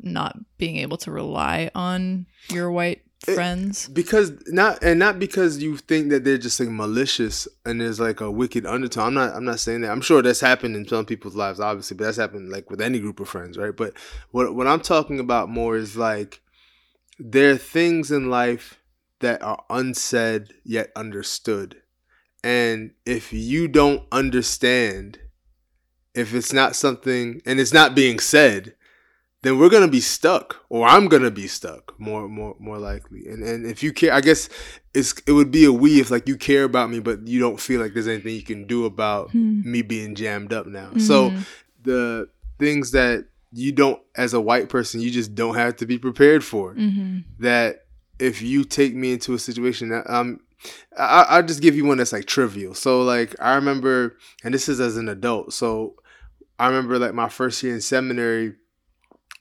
not 0.00 0.36
being 0.56 0.76
able 0.76 0.96
to 0.96 1.10
rely 1.10 1.70
on 1.74 2.26
your 2.50 2.70
white 2.70 3.02
friends? 3.20 3.88
it, 3.88 3.94
because 3.94 4.32
not 4.46 4.82
and 4.82 4.98
not 4.98 5.18
because 5.18 5.62
you 5.62 5.76
think 5.76 6.10
that 6.10 6.24
they're 6.24 6.38
just 6.38 6.60
like 6.60 6.68
malicious 6.68 7.48
and 7.64 7.80
there's 7.80 8.00
like 8.00 8.20
a 8.20 8.30
wicked 8.30 8.66
undertone. 8.66 9.08
I'm 9.08 9.14
not 9.14 9.34
i'm 9.34 9.44
not 9.44 9.60
saying 9.60 9.82
that. 9.82 9.90
I'm 9.90 10.00
sure 10.00 10.22
that's 10.22 10.40
happened 10.40 10.76
in 10.76 10.86
some 10.86 11.04
people's 11.04 11.36
lives 11.36 11.60
obviously 11.60 11.96
but 11.96 12.04
that's 12.04 12.16
happened 12.16 12.50
like 12.50 12.70
with 12.70 12.80
any 12.80 13.00
group 13.00 13.20
of 13.20 13.28
friends 13.28 13.58
right? 13.58 13.76
But 13.76 13.94
what 14.30 14.54
what 14.54 14.66
i'm 14.66 14.80
talking 14.80 15.20
about 15.20 15.48
more 15.48 15.76
is 15.76 15.96
like 15.96 16.40
there 17.18 17.50
are 17.50 17.56
things 17.56 18.10
in 18.10 18.30
life 18.30 18.78
that 19.20 19.42
are 19.42 19.64
unsaid 19.70 20.54
yet 20.64 20.90
understood. 20.94 21.82
And 22.44 22.92
if 23.04 23.32
you 23.32 23.66
don't 23.68 24.06
understand 24.12 25.18
if 26.14 26.34
it's 26.34 26.52
not 26.52 26.76
something 26.76 27.42
and 27.44 27.58
it's 27.58 27.72
not 27.72 27.94
being 27.94 28.18
said, 28.18 28.74
then 29.42 29.58
we're 29.58 29.68
gonna 29.70 29.88
be 29.88 30.00
stuck, 30.00 30.64
or 30.68 30.86
I'm 30.86 31.06
gonna 31.08 31.30
be 31.30 31.46
stuck 31.46 31.94
more, 31.98 32.28
more, 32.28 32.56
more 32.58 32.78
likely. 32.78 33.26
And 33.28 33.42
and 33.42 33.66
if 33.66 33.82
you 33.82 33.92
care, 33.92 34.12
I 34.12 34.20
guess 34.20 34.48
it's 34.94 35.14
it 35.26 35.32
would 35.32 35.50
be 35.50 35.64
a 35.64 35.72
we 35.72 36.00
if 36.00 36.10
like 36.10 36.26
you 36.28 36.36
care 36.36 36.64
about 36.64 36.90
me, 36.90 36.98
but 37.00 37.26
you 37.26 37.38
don't 37.40 37.60
feel 37.60 37.80
like 37.80 37.94
there's 37.94 38.08
anything 38.08 38.34
you 38.34 38.42
can 38.42 38.66
do 38.66 38.84
about 38.84 39.30
Hmm. 39.30 39.60
me 39.70 39.82
being 39.82 40.14
jammed 40.14 40.52
up 40.52 40.66
now. 40.66 40.90
So 40.96 41.30
Mhm. 41.30 41.44
the 41.84 42.28
things 42.58 42.90
that 42.92 43.26
you 43.52 43.72
don't, 43.72 44.00
as 44.16 44.34
a 44.34 44.40
white 44.40 44.68
person, 44.68 45.00
you 45.00 45.10
just 45.10 45.34
don't 45.34 45.54
have 45.54 45.76
to 45.76 45.86
be 45.86 45.98
prepared 45.98 46.44
for. 46.44 46.74
Mhm. 46.74 47.24
That 47.38 47.86
if 48.18 48.42
you 48.42 48.64
take 48.64 48.94
me 48.94 49.12
into 49.12 49.34
a 49.34 49.38
situation 49.38 49.88
that 49.90 50.08
um. 50.10 50.40
I, 50.98 51.24
I'll 51.28 51.46
just 51.46 51.62
give 51.62 51.76
you 51.76 51.84
one 51.84 51.98
that's 51.98 52.12
like 52.12 52.24
trivial. 52.26 52.74
So 52.74 53.02
like 53.02 53.36
I 53.40 53.54
remember, 53.54 54.16
and 54.42 54.52
this 54.52 54.68
is 54.68 54.80
as 54.80 54.96
an 54.96 55.08
adult. 55.08 55.52
So 55.52 55.94
I 56.58 56.66
remember 56.66 56.98
like 56.98 57.14
my 57.14 57.28
first 57.28 57.62
year 57.62 57.72
in 57.72 57.80
seminary, 57.80 58.54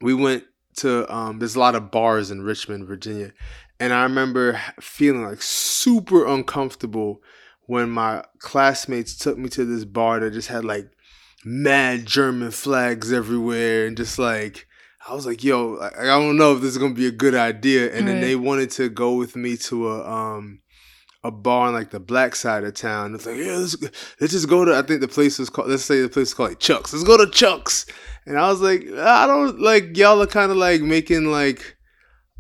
we 0.02 0.14
went 0.14 0.44
to 0.78 1.12
um 1.14 1.40
there's 1.40 1.56
a 1.56 1.60
lot 1.60 1.76
of 1.76 1.92
bars 1.92 2.32
in 2.32 2.42
Richmond, 2.42 2.88
Virginia. 2.88 3.34
And 3.80 3.94
I 3.94 4.04
remember 4.04 4.60
feeling 4.80 5.24
like 5.24 5.42
super 5.42 6.26
uncomfortable 6.26 7.22
when 7.68 7.90
my 7.90 8.24
classmates 8.40 9.16
took 9.16 9.38
me 9.38 9.50
to 9.50 9.66
this 9.66 9.86
bar 9.86 10.20
that 10.20 10.34
just 10.34 10.48
had 10.48 10.66
like 10.66 10.90
mad 11.46 12.06
German 12.06 12.52
flags 12.52 13.14
everywhere 13.14 13.86
and 13.86 13.98
just 13.98 14.18
like 14.18 14.68
I 15.08 15.14
was 15.14 15.26
like, 15.26 15.44
yo, 15.44 15.78
I 15.78 16.02
I 16.02 16.06
don't 16.06 16.38
know 16.38 16.54
if 16.54 16.62
this 16.62 16.72
is 16.72 16.78
gonna 16.78 16.94
be 16.94 17.08
a 17.08 17.12
good 17.12 17.36
idea. 17.36 17.94
And 17.94 18.08
then 18.08 18.22
they 18.22 18.36
wanted 18.36 18.72
to 18.72 18.90
go 18.90 19.14
with 19.14 19.36
me 19.36 19.58
to 19.58 19.90
a 19.90 20.10
um 20.10 20.62
a 21.24 21.32
bar 21.32 21.68
on 21.68 21.74
like 21.74 21.92
the 21.92 22.00
black 22.00 22.36
side 22.36 22.64
of 22.64 22.74
town. 22.74 23.14
It's 23.14 23.26
like, 23.26 23.38
yeah, 23.38 23.58
let's, 23.58 23.76
let's 24.20 24.34
just 24.34 24.50
go 24.50 24.66
to. 24.66 24.76
I 24.76 24.82
think 24.82 25.02
the 25.02 25.08
place 25.08 25.40
is 25.40 25.50
called. 25.50 25.70
Let's 25.70 25.84
say 25.84 26.02
the 26.02 26.10
place 26.10 26.30
is 26.30 26.34
called 26.34 26.50
like 26.50 26.60
Chuck's. 26.60 26.94
Let's 26.94 27.06
go 27.06 27.18
to 27.18 27.30
Chuck's. 27.30 27.86
And 28.28 28.38
I 28.38 28.50
was 28.50 28.60
like, 28.60 28.86
I 28.92 29.26
don't 29.26 29.58
like 29.62 29.96
y'all 29.96 30.22
are 30.22 30.28
kind 30.28 30.52
of 30.52 30.58
like 30.58 30.82
making 30.82 31.32
like 31.32 31.78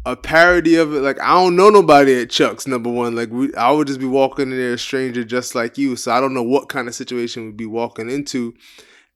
a 0.05 0.17
parody 0.17 0.75
of 0.75 0.93
it. 0.93 0.99
Like 0.99 1.17
I 1.21 1.29
don't 1.29 1.55
know 1.55 1.69
nobody 1.69 2.21
at 2.21 2.29
Chuck's. 2.29 2.67
Number 2.67 2.89
one, 2.89 3.15
like 3.15 3.29
we, 3.29 3.55
I 3.55 3.71
would 3.71 3.87
just 3.87 4.01
be 4.01 4.05
walking 4.05 4.51
in 4.51 4.57
there 4.57 4.73
a 4.73 4.77
stranger 4.77 5.23
just 5.23 5.55
like 5.55 5.77
you. 5.77 5.95
So 5.95 6.11
I 6.11 6.19
don't 6.19 6.33
know 6.33 6.43
what 6.43 6.67
kind 6.67 6.89
of 6.89 6.95
situation 6.95 7.45
we'd 7.45 7.55
be 7.55 7.65
walking 7.65 8.09
into. 8.09 8.53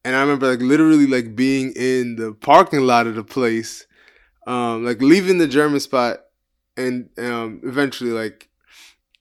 And 0.05 0.15
I 0.15 0.21
remember 0.21 0.49
like 0.49 0.61
literally 0.61 1.07
like 1.07 1.35
being 1.35 1.73
in 1.75 2.15
the 2.15 2.31
parking 2.33 2.87
lot 2.87 3.05
of 3.05 3.15
the 3.15 3.23
place, 3.25 3.85
um, 4.47 4.85
like 4.85 5.01
leaving 5.01 5.39
the 5.39 5.49
German 5.49 5.81
spot, 5.81 6.21
and 6.77 7.09
um, 7.17 7.59
eventually 7.65 8.11
like 8.11 8.49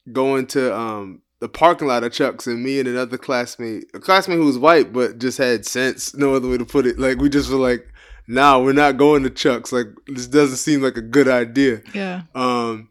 going 0.09 0.47
to 0.47 0.73
um 0.73 1.21
the 1.41 1.49
parking 1.49 1.87
lot 1.87 2.03
of 2.05 2.13
Chuck's 2.13 2.47
and 2.47 2.63
me 2.63 2.79
and 2.79 2.87
another 2.87 3.17
classmate, 3.17 3.85
a 3.93 3.99
classmate 3.99 4.37
who 4.37 4.45
was 4.45 4.57
white 4.57 4.93
but 4.93 5.17
just 5.19 5.37
had 5.37 5.65
sense, 5.65 6.15
no 6.15 6.33
other 6.35 6.47
way 6.47 6.57
to 6.57 6.65
put 6.65 6.85
it. 6.85 6.97
Like 6.99 7.17
we 7.17 7.29
just 7.29 7.49
were 7.51 7.57
like, 7.57 7.85
nah, 8.27 8.59
we're 8.59 8.71
not 8.73 8.95
going 8.97 9.23
to 9.23 9.29
Chuck's. 9.29 9.73
Like 9.73 9.87
this 10.07 10.27
doesn't 10.27 10.57
seem 10.57 10.81
like 10.81 10.95
a 10.97 11.01
good 11.01 11.27
idea. 11.27 11.81
Yeah. 11.93 12.21
Um 12.35 12.87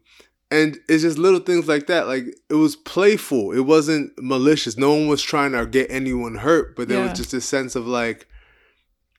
and 0.51 0.77
it's 0.89 1.01
just 1.03 1.17
little 1.17 1.39
things 1.39 1.67
like 1.69 1.87
that. 1.87 2.07
Like 2.07 2.25
it 2.49 2.55
was 2.55 2.75
playful. 2.75 3.53
It 3.53 3.61
wasn't 3.61 4.11
malicious. 4.19 4.77
No 4.77 4.91
one 4.91 5.07
was 5.07 5.23
trying 5.23 5.53
to 5.53 5.65
get 5.65 5.89
anyone 5.89 6.35
hurt, 6.35 6.75
but 6.75 6.89
there 6.89 6.99
Yeah. 6.99 7.09
was 7.09 7.17
just 7.17 7.33
a 7.33 7.41
sense 7.41 7.75
of 7.75 7.87
like 7.87 8.27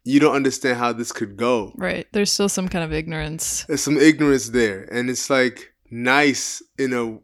you 0.04 0.20
don't 0.20 0.34
understand 0.34 0.78
how 0.78 0.92
this 0.92 1.10
could 1.12 1.36
go. 1.36 1.72
Right. 1.78 2.06
There's 2.12 2.30
still 2.30 2.48
some 2.50 2.68
kind 2.68 2.84
of 2.84 2.92
ignorance. 2.92 3.64
There's 3.64 3.80
some 3.82 3.96
ignorance 3.96 4.50
there. 4.50 4.82
And 4.92 5.08
it's 5.08 5.30
like 5.30 5.72
nice 5.90 6.60
in 6.76 6.92
a 6.92 7.18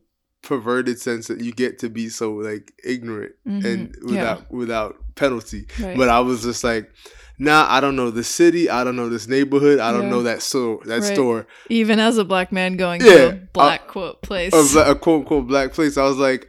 perverted 0.49 0.99
sense 0.99 1.27
that 1.29 1.41
you 1.43 1.53
get 1.53 1.79
to 1.81 1.89
be 1.91 2.09
so 2.09 2.33
like 2.33 2.73
ignorant 2.83 3.33
Mhm. 3.47 3.65
and 3.65 3.97
Yeah. 4.07 4.11
without 4.41 4.51
without 4.53 4.97
penalty. 5.15 5.67
Right. 5.79 5.97
But 5.97 6.09
I 6.09 6.21
was 6.21 6.43
just 6.43 6.65
like, 6.65 6.91
nah, 7.39 7.67
I 7.69 7.81
don't 7.81 7.97
know 7.97 8.11
this 8.11 8.29
city, 8.29 8.71
I 8.71 8.83
don't 8.83 8.97
know 8.97 9.11
this 9.11 9.29
neighborhood, 9.29 9.79
I 9.79 9.93
don't 9.93 10.05
Yeah. 10.05 10.11
know 10.11 10.23
that 10.23 10.41
store 10.43 10.81
that 10.87 11.03
Right. 11.03 11.15
store. 11.15 11.47
Even 11.69 12.01
as 12.01 12.17
a 12.17 12.25
black 12.25 12.51
man 12.51 12.77
going 12.77 13.03
Yeah, 13.05 13.13
to 13.15 13.29
a 13.29 13.33
black 13.53 13.89
quote 13.89 14.23
place. 14.23 14.55
A, 14.55 14.91
a 14.93 14.95
quote 14.95 15.21
unquote 15.21 15.47
black 15.47 15.73
place. 15.75 15.99
I 15.99 16.05
was 16.05 16.17
like 16.17 16.49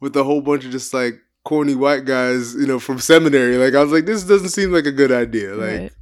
with 0.00 0.16
a 0.16 0.22
whole 0.24 0.40
bunch 0.40 0.64
of 0.64 0.70
just 0.70 0.94
like 0.94 1.18
corny 1.44 1.74
white 1.74 2.04
guys, 2.04 2.54
you 2.54 2.66
know, 2.66 2.78
from 2.78 2.98
seminary. 3.00 3.56
Like 3.56 3.74
I 3.74 3.82
was 3.82 3.90
like, 3.92 4.06
this 4.06 4.22
doesn't 4.22 4.50
seem 4.50 4.70
like 4.72 4.86
a 4.86 4.92
good 4.92 5.10
idea. 5.10 5.54
Like 5.56 5.78
right. 5.80 5.92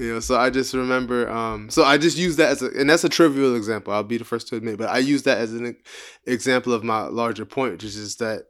You 0.00 0.14
know, 0.14 0.20
so 0.20 0.34
I 0.36 0.48
just 0.48 0.72
remember. 0.72 1.30
Um, 1.30 1.68
so 1.68 1.84
I 1.84 1.98
just 1.98 2.16
use 2.16 2.36
that 2.36 2.50
as 2.50 2.62
a, 2.62 2.70
and 2.70 2.88
that's 2.88 3.04
a 3.04 3.08
trivial 3.10 3.54
example. 3.54 3.92
I'll 3.92 4.02
be 4.02 4.16
the 4.16 4.24
first 4.24 4.48
to 4.48 4.56
admit, 4.56 4.78
but 4.78 4.88
I 4.88 4.96
use 4.96 5.24
that 5.24 5.36
as 5.36 5.52
an 5.52 5.76
example 6.24 6.72
of 6.72 6.82
my 6.82 7.02
larger 7.02 7.44
point, 7.44 7.72
which 7.72 7.84
is 7.84 7.96
just 7.96 8.18
that 8.18 8.46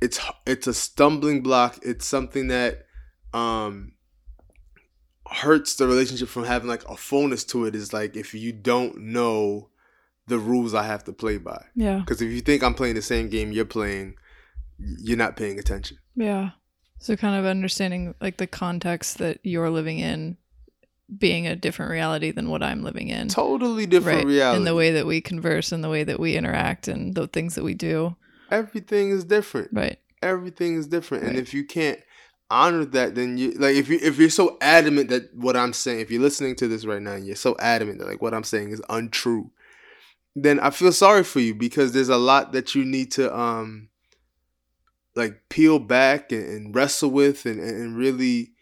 it's 0.00 0.18
it's 0.46 0.66
a 0.66 0.72
stumbling 0.72 1.42
block. 1.42 1.78
It's 1.82 2.06
something 2.06 2.48
that 2.48 2.86
um 3.34 3.92
hurts 5.28 5.76
the 5.76 5.86
relationship 5.86 6.28
from 6.28 6.44
having 6.44 6.68
like 6.68 6.88
a 6.88 6.96
fullness 6.96 7.44
to 7.44 7.66
it. 7.66 7.74
Is 7.74 7.92
like 7.92 8.16
if 8.16 8.32
you 8.32 8.50
don't 8.50 8.96
know 8.96 9.68
the 10.26 10.38
rules 10.38 10.72
I 10.72 10.84
have 10.84 11.04
to 11.04 11.12
play 11.12 11.36
by. 11.36 11.66
Yeah. 11.74 11.98
Because 11.98 12.22
if 12.22 12.32
you 12.32 12.40
think 12.40 12.62
I'm 12.62 12.74
playing 12.74 12.94
the 12.94 13.02
same 13.02 13.28
game 13.28 13.52
you're 13.52 13.66
playing, 13.66 14.14
you're 14.78 15.18
not 15.18 15.36
paying 15.36 15.58
attention. 15.58 15.98
Yeah. 16.16 16.52
So 16.98 17.14
kind 17.14 17.38
of 17.38 17.44
understanding 17.44 18.14
like 18.22 18.38
the 18.38 18.46
context 18.46 19.18
that 19.18 19.38
you're 19.42 19.68
living 19.68 19.98
in 19.98 20.38
being 21.18 21.46
a 21.46 21.56
different 21.56 21.90
reality 21.90 22.30
than 22.30 22.48
what 22.48 22.62
I'm 22.62 22.82
living 22.82 23.08
in. 23.08 23.28
Totally 23.28 23.86
different 23.86 24.18
right. 24.18 24.26
reality. 24.26 24.58
In 24.58 24.64
the 24.64 24.74
way 24.74 24.92
that 24.92 25.06
we 25.06 25.20
converse 25.20 25.72
and 25.72 25.82
the 25.82 25.88
way 25.88 26.04
that 26.04 26.18
we 26.18 26.36
interact 26.36 26.88
and 26.88 27.14
the 27.14 27.26
things 27.26 27.54
that 27.54 27.64
we 27.64 27.74
do. 27.74 28.16
Everything 28.50 29.10
is 29.10 29.24
different. 29.24 29.70
Right. 29.72 29.98
everything 30.22 30.76
is 30.76 30.86
different 30.86 31.24
and 31.24 31.36
if 31.36 31.52
you 31.52 31.64
can't 31.64 31.98
honor 32.52 32.84
that 32.84 33.14
then 33.14 33.38
you 33.38 33.50
like 33.52 33.74
if 33.74 33.88
you 33.88 33.98
if 34.02 34.18
you're 34.18 34.28
so 34.28 34.58
adamant 34.60 35.08
that 35.08 35.34
what 35.34 35.56
i'm 35.56 35.72
saying 35.72 36.00
if 36.00 36.10
you're 36.10 36.20
listening 36.20 36.54
to 36.54 36.68
this 36.68 36.84
right 36.84 37.00
now 37.00 37.12
and 37.12 37.26
you're 37.26 37.34
so 37.34 37.56
adamant 37.58 37.98
that 37.98 38.06
like 38.06 38.20
what 38.20 38.34
i'm 38.34 38.44
saying 38.44 38.70
is 38.70 38.82
untrue 38.90 39.50
then 40.36 40.60
i 40.60 40.68
feel 40.68 40.92
sorry 40.92 41.24
for 41.24 41.40
you 41.40 41.54
because 41.54 41.92
there's 41.92 42.10
a 42.10 42.16
lot 42.18 42.52
that 42.52 42.74
you 42.74 42.84
need 42.84 43.10
to 43.10 43.34
um 43.36 43.88
like 45.16 45.40
peel 45.48 45.78
back 45.78 46.30
and, 46.30 46.44
and 46.44 46.74
wrestle 46.74 47.10
with 47.10 47.46
and 47.46 47.58
and 47.58 47.96
really 47.96 48.52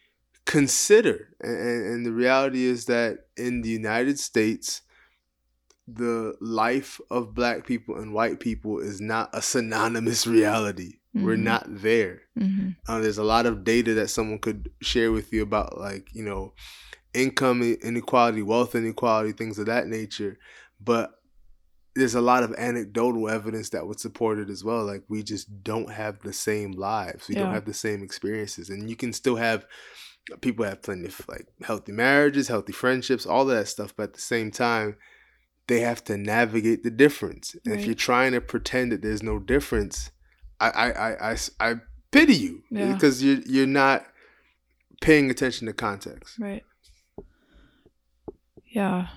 consider 0.51 1.29
and, 1.41 1.87
and 1.91 2.07
the 2.07 2.13
reality 2.13 2.63
is 2.65 2.87
that 2.87 3.13
in 3.37 3.63
the 3.63 3.69
united 3.69 4.19
states 4.19 4.83
the 5.87 6.35
life 6.41 7.01
of 7.11 7.35
black 7.35 7.67
people 7.67 7.97
and 7.99 8.15
white 8.15 8.39
people 8.41 8.79
is 8.79 9.01
not 9.01 9.29
a 9.33 9.43
synonymous 9.43 10.27
reality. 10.27 10.99
We're 11.15 11.37
Mhm. 11.37 11.43
not 11.53 11.65
there. 11.67 12.23
hmm 12.39 12.69
Uh, 12.89 12.99
there's 13.01 13.19
a 13.19 13.25
lot 13.35 13.47
of 13.47 13.65
data 13.65 13.95
that 13.95 14.09
someone 14.09 14.39
could 14.39 14.71
share 14.81 15.11
with 15.13 15.33
you 15.33 15.43
about, 15.43 15.79
like, 15.79 16.09
you 16.15 16.25
know, 16.25 16.55
income 17.13 17.63
inequality, 17.63 18.43
wealth 18.43 18.75
inequality, 18.75 19.33
things 19.33 19.59
of 19.59 19.67
that 19.67 19.87
nature. 19.87 20.39
But 20.81 21.13
there's 21.95 22.15
a 22.15 22.21
lot 22.21 22.43
of 22.45 22.55
anecdotal 22.55 23.29
evidence 23.29 23.69
that 23.71 23.87
would 23.87 24.01
support 24.01 24.39
it 24.39 24.49
as 24.49 24.63
well. 24.65 24.85
Like, 24.85 25.05
we 25.09 25.23
just 25.23 25.63
don't 25.63 25.91
have 25.91 26.21
the 26.21 26.33
same 26.33 26.73
lives, 26.73 27.29
we 27.29 27.35
Yeah. 27.35 27.43
don't 27.43 27.53
have 27.59 27.65
the 27.67 27.75
same 27.75 28.03
experiences. 28.03 28.71
And 28.71 28.89
you 28.89 28.97
can 28.97 29.13
still 29.13 29.37
have 29.37 29.67
people 30.41 30.65
have 30.65 30.83
plenty 30.83 31.07
of 31.07 31.21
like 31.29 31.47
healthy 31.63 31.93
marriages, 31.93 32.49
healthy 32.49 32.73
friendships, 32.73 33.27
all 33.27 33.43
of 33.43 33.57
that 33.57 33.69
stuff. 33.69 33.95
But 33.97 34.05
at 34.05 34.15
the 34.15 34.21
same 34.21 34.51
time, 34.51 34.97
they 35.67 35.81
have 35.81 36.03
to 36.05 36.17
navigate 36.17 36.83
the 36.83 36.91
difference. 36.91 37.57
And 37.65 37.75
if 37.75 37.87
you're 37.87 37.95
trying 37.95 38.33
to 38.33 38.41
pretend 38.41 38.93
that 38.93 39.03
there's 39.03 39.23
no 39.23 39.39
difference, 39.39 40.11
I 40.61 40.69
I 40.71 41.31
I 41.33 41.37
I 41.61 41.75
pity 42.11 42.35
you 42.35 42.63
eh, 42.75 42.81
Yeah. 42.87 42.95
because 42.95 43.23
you're 43.23 43.41
you're 43.47 43.67
not 43.67 44.07
paying 45.01 45.31
attention 45.31 45.67
to 45.67 45.73
context. 45.73 46.39
Right. 46.39 46.65
Yeah. 48.67 49.09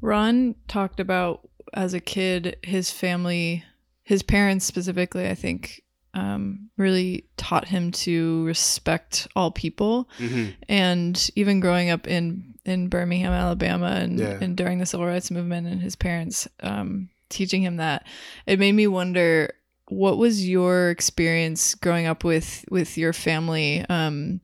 Ron 0.00 0.54
talked 0.68 1.00
about 1.00 1.48
as 1.72 1.94
a 1.94 2.00
kid, 2.00 2.56
his 2.62 2.90
family, 2.90 3.64
his 4.02 4.22
parents 4.22 4.64
specifically, 4.64 5.28
I 5.28 5.34
think, 5.34 5.82
um, 6.14 6.70
really 6.76 7.26
taught 7.36 7.68
him 7.68 7.90
to 7.92 8.44
respect 8.44 9.28
all 9.36 9.50
people. 9.50 10.08
hmm 10.16 10.50
And 10.68 11.30
even 11.36 11.60
growing 11.60 11.90
up 11.90 12.06
in, 12.06 12.54
in 12.64 12.88
Birmingham, 12.88 13.32
Alabama, 13.32 13.86
and, 14.00 14.18
Yeah. 14.18 14.38
and 14.40 14.56
during 14.56 14.78
the 14.78 14.86
civil 14.86 15.06
rights 15.06 15.30
movement, 15.30 15.66
and 15.66 15.82
his 15.82 15.96
parents 15.96 16.48
um, 16.60 17.08
teaching 17.28 17.62
him 17.62 17.76
that, 17.76 18.06
it 18.46 18.58
made 18.58 18.72
me 18.72 18.86
wonder 18.86 19.52
what 19.88 20.16
was 20.16 20.48
your 20.48 20.88
experience 20.90 21.74
growing 21.74 22.06
up 22.06 22.24
with 22.24 22.64
with 22.70 22.96
your 22.96 23.12
family 23.12 23.84
um 23.90 24.40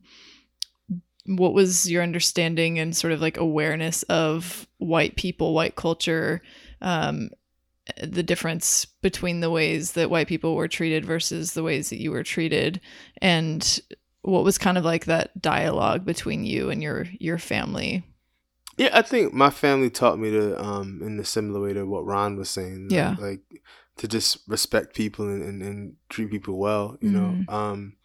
what 1.27 1.55
was 1.55 1.91
your 1.91 2.03
understanding 2.03 2.79
and 2.79 2.97
sort 2.97 3.13
of 3.13 3.21
like 3.23 3.37
awareness 3.39 4.03
of 4.05 4.67
white 4.79 5.17
people 5.17 5.55
white 5.55 5.77
culture 5.77 6.43
um 6.83 7.31
the 8.03 8.23
difference 8.23 8.85
between 9.03 9.41
the 9.41 9.51
ways 9.51 9.93
that 9.93 10.11
white 10.11 10.29
people 10.29 10.55
were 10.55 10.69
treated 10.69 11.05
versus 11.05 11.53
the 11.53 11.63
ways 11.63 11.91
that 11.91 12.01
you 12.01 12.11
were 12.11 12.23
treated 12.23 12.81
and 13.21 13.81
what 14.23 14.45
was 14.45 14.59
kind 14.59 14.77
of 14.77 14.85
like 14.85 15.07
that 15.07 15.41
dialogue 15.41 16.05
between 16.05 16.45
you 16.45 16.71
and 16.71 16.83
your 16.83 17.07
your 17.19 17.39
family 17.39 18.03
Yeah, 18.77 18.91
I 18.93 19.03
think 19.03 19.33
my 19.35 19.51
family 19.51 19.91
taught 19.91 20.19
me 20.19 20.31
to, 20.31 20.59
um, 20.63 21.03
in 21.03 21.19
a 21.21 21.25
similar 21.25 21.61
way 21.61 21.73
to 21.75 21.85
what 21.85 22.07
Ron 22.07 22.37
was 22.37 22.49
saying. 22.49 22.89
Yeah. 22.91 23.17
Like 23.19 23.41
to 23.97 24.09
just 24.09 24.39
respect 24.49 24.95
people 24.95 25.27
and, 25.29 25.43
and, 25.43 25.63
and 25.63 25.97
treat 26.09 26.31
people 26.31 26.57
well, 26.57 26.97
you 27.03 27.11
know. 27.11 27.35
Mhm. 27.37 27.53
Um, 27.53 27.97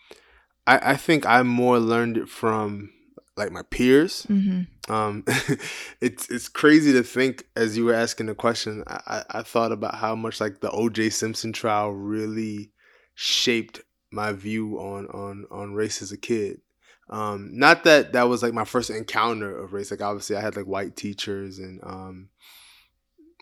I, 0.67 0.91
I 0.91 0.95
think 0.97 1.25
I 1.25 1.43
more 1.43 1.79
learned 1.79 2.17
it 2.17 2.27
from 2.27 2.89
like 3.37 3.51
my 3.51 3.63
peers. 3.63 4.25
Mm-hmm. 4.29 4.91
Um, 4.91 5.23
it's 6.01 6.29
it's 6.29 6.47
crazy 6.47 6.93
to 6.93 7.03
think 7.03 7.47
as 7.55 7.77
you 7.77 7.85
were 7.85 7.93
asking 7.93 8.27
the 8.27 8.35
question. 8.35 8.83
I, 8.87 9.23
I 9.29 9.43
thought 9.43 9.71
about 9.71 9.95
how 9.95 10.15
much 10.15 10.39
like 10.39 10.61
the 10.61 10.71
O.J. 10.71 11.09
Simpson 11.09 11.53
trial 11.53 11.91
really 11.91 12.71
shaped 13.13 13.81
my 14.11 14.31
view 14.31 14.79
on 14.79 15.07
on 15.07 15.45
on 15.51 15.73
race 15.73 16.01
as 16.01 16.11
a 16.11 16.17
kid. 16.17 16.61
Um, 17.09 17.51
not 17.53 17.83
that 17.83 18.13
that 18.13 18.29
was 18.29 18.41
like 18.41 18.53
my 18.53 18.65
first 18.65 18.89
encounter 18.89 19.55
of 19.55 19.73
race. 19.73 19.91
Like 19.91 20.01
obviously 20.01 20.35
I 20.35 20.41
had 20.41 20.55
like 20.55 20.65
white 20.65 20.95
teachers 20.95 21.59
and 21.59 21.79
um, 21.83 22.29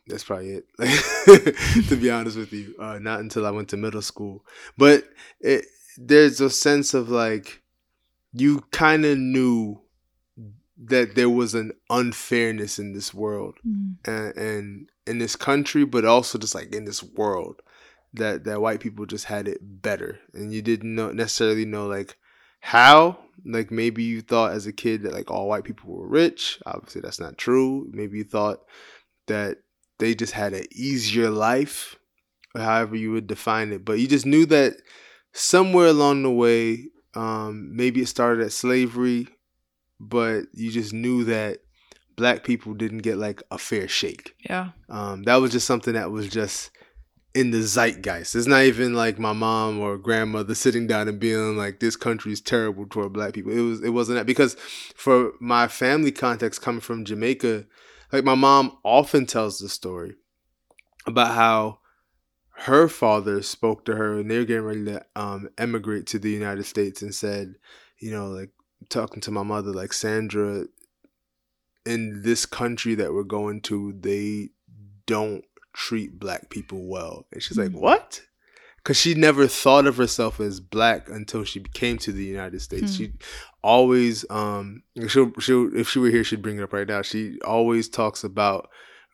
that's 0.07 0.23
probably 0.23 0.51
it. 0.51 0.65
to 1.87 1.95
be 1.95 2.09
honest 2.11 2.37
with 2.37 2.51
you, 2.51 2.75
uh, 2.79 2.99
not 2.99 3.21
until 3.21 3.45
I 3.45 3.51
went 3.51 3.69
to 3.69 3.77
middle 3.77 4.01
school. 4.01 4.45
But 4.77 5.05
it, 5.39 5.65
there's 5.97 6.41
a 6.41 6.49
sense 6.49 6.93
of 6.93 7.09
like 7.09 7.61
you 8.33 8.61
kind 8.71 9.05
of 9.05 9.17
knew 9.17 9.82
that 10.87 11.15
there 11.15 11.29
was 11.29 11.53
an 11.55 11.71
unfairness 11.89 12.79
in 12.79 12.93
this 12.93 13.13
world 13.13 13.55
Mm. 13.65 13.95
and, 14.05 14.37
and 14.37 14.89
in 15.07 15.17
this 15.19 15.35
country, 15.35 15.85
but 15.85 16.05
also 16.05 16.37
just 16.37 16.55
like 16.55 16.73
in 16.73 16.85
this 16.85 17.03
world 17.03 17.61
that 18.13 18.43
that 18.45 18.61
white 18.61 18.79
people 18.79 19.05
just 19.05 19.25
had 19.25 19.47
it 19.47 19.59
better, 19.81 20.19
and 20.33 20.53
you 20.53 20.61
didn't 20.61 20.93
know 20.95 21.11
necessarily 21.11 21.65
know 21.65 21.87
like 21.87 22.17
how. 22.61 23.19
Like 23.45 23.71
maybe 23.71 24.03
you 24.03 24.21
thought 24.21 24.53
as 24.53 24.67
a 24.67 24.71
kid 24.71 25.01
that 25.01 25.13
like 25.13 25.29
all 25.31 25.49
white 25.49 25.63
people 25.65 25.89
were 25.91 26.07
rich. 26.07 26.59
Obviously, 26.65 27.01
that's 27.01 27.19
not 27.19 27.37
true. 27.37 27.89
Maybe 27.91 28.19
you 28.19 28.23
thought 28.23 28.59
that 29.27 29.57
they 29.97 30.13
just 30.15 30.33
had 30.33 30.53
an 30.53 30.65
easier 30.71 31.29
life, 31.29 31.95
however 32.55 32.95
you 32.95 33.11
would 33.11 33.27
define 33.27 33.73
it. 33.73 33.83
But 33.83 33.99
you 33.99 34.07
just 34.07 34.25
knew 34.25 34.45
that 34.45 34.75
somewhere 35.33 35.87
along 35.87 36.23
the 36.23 36.31
way, 36.31 36.85
um, 37.15 37.75
maybe 37.75 38.01
it 38.01 38.07
started 38.07 38.45
at 38.45 38.51
slavery, 38.53 39.27
but 40.09 40.45
you 40.53 40.71
just 40.71 40.93
knew 40.93 41.23
that 41.25 41.59
black 42.15 42.43
people 42.43 42.73
didn't 42.73 42.99
get 42.99 43.17
like 43.17 43.41
a 43.51 43.57
fair 43.57 43.87
shake. 43.87 44.35
Yeah. 44.47 44.69
Um, 44.89 45.23
that 45.23 45.37
was 45.37 45.51
just 45.51 45.67
something 45.67 45.93
that 45.93 46.11
was 46.11 46.27
just 46.29 46.71
in 47.33 47.51
the 47.51 47.63
zeitgeist. 47.63 48.35
It's 48.35 48.47
not 48.47 48.63
even 48.63 48.93
like 48.93 49.17
my 49.17 49.33
mom 49.33 49.79
or 49.79 49.97
grandmother 49.97 50.53
sitting 50.53 50.85
down 50.85 51.07
and 51.07 51.19
being 51.19 51.57
like, 51.57 51.79
"This 51.79 51.95
country 51.95 52.31
is 52.31 52.41
terrible 52.41 52.85
toward 52.85 53.13
black 53.13 53.33
people." 53.33 53.51
It 53.51 53.61
was. 53.61 53.81
It 53.81 53.89
wasn't 53.89 54.17
that 54.17 54.25
because 54.25 54.55
for 54.95 55.31
my 55.39 55.67
family 55.67 56.11
context 56.11 56.61
coming 56.61 56.81
from 56.81 57.05
Jamaica, 57.05 57.65
like 58.11 58.23
my 58.23 58.35
mom 58.35 58.77
often 58.83 59.25
tells 59.25 59.59
the 59.59 59.69
story 59.69 60.15
about 61.07 61.33
how 61.33 61.79
her 62.55 62.87
father 62.87 63.41
spoke 63.41 63.83
to 63.85 63.95
her 63.95 64.19
and 64.19 64.29
they 64.29 64.37
were 64.37 64.45
getting 64.45 64.63
ready 64.63 64.85
to 64.85 65.05
um, 65.15 65.49
emigrate 65.57 66.05
to 66.07 66.19
the 66.19 66.29
United 66.29 66.63
States 66.63 67.01
and 67.01 67.13
said, 67.13 67.55
you 67.99 68.11
know, 68.11 68.27
like 68.27 68.51
talking 68.89 69.21
to 69.21 69.31
my 69.31 69.43
mother, 69.43 69.71
like 69.71 69.93
Sandra, 69.93 70.65
in 71.85 72.21
this 72.23 72.45
country 72.45 72.95
that 72.95 73.13
we're 73.13 73.23
going 73.23 73.61
to, 73.61 73.93
they 73.99 74.49
don't 75.05 75.43
treat 75.73 76.19
black 76.19 76.49
people 76.49 76.87
well. 76.87 77.25
And 77.31 77.41
she's 77.43 77.57
like, 77.57 77.71
Mm. 77.71 77.79
what? 77.81 78.21
Because 78.77 78.97
she 78.97 79.13
never 79.13 79.47
thought 79.47 79.85
of 79.87 79.95
herself 79.97 80.39
as 80.39 80.59
black 80.59 81.09
until 81.09 81.43
she 81.45 81.61
came 81.61 81.97
to 81.99 82.11
the 82.11 82.23
United 82.25 82.61
States. 82.61 82.91
Hmm. 82.97 83.03
She 83.03 83.13
always, 83.63 84.25
um, 84.29 84.83
she'll, 85.07 85.31
she'll, 85.39 85.73
if 85.75 85.87
she 85.89 85.99
were 85.99 86.09
here, 86.09 86.23
she'd 86.25 86.41
bring 86.41 86.57
it 86.59 86.63
up 86.63 86.73
right 86.73 86.87
now. 86.87 87.01
She 87.01 87.39
always 87.45 87.87
talks 87.87 88.25
about 88.25 88.69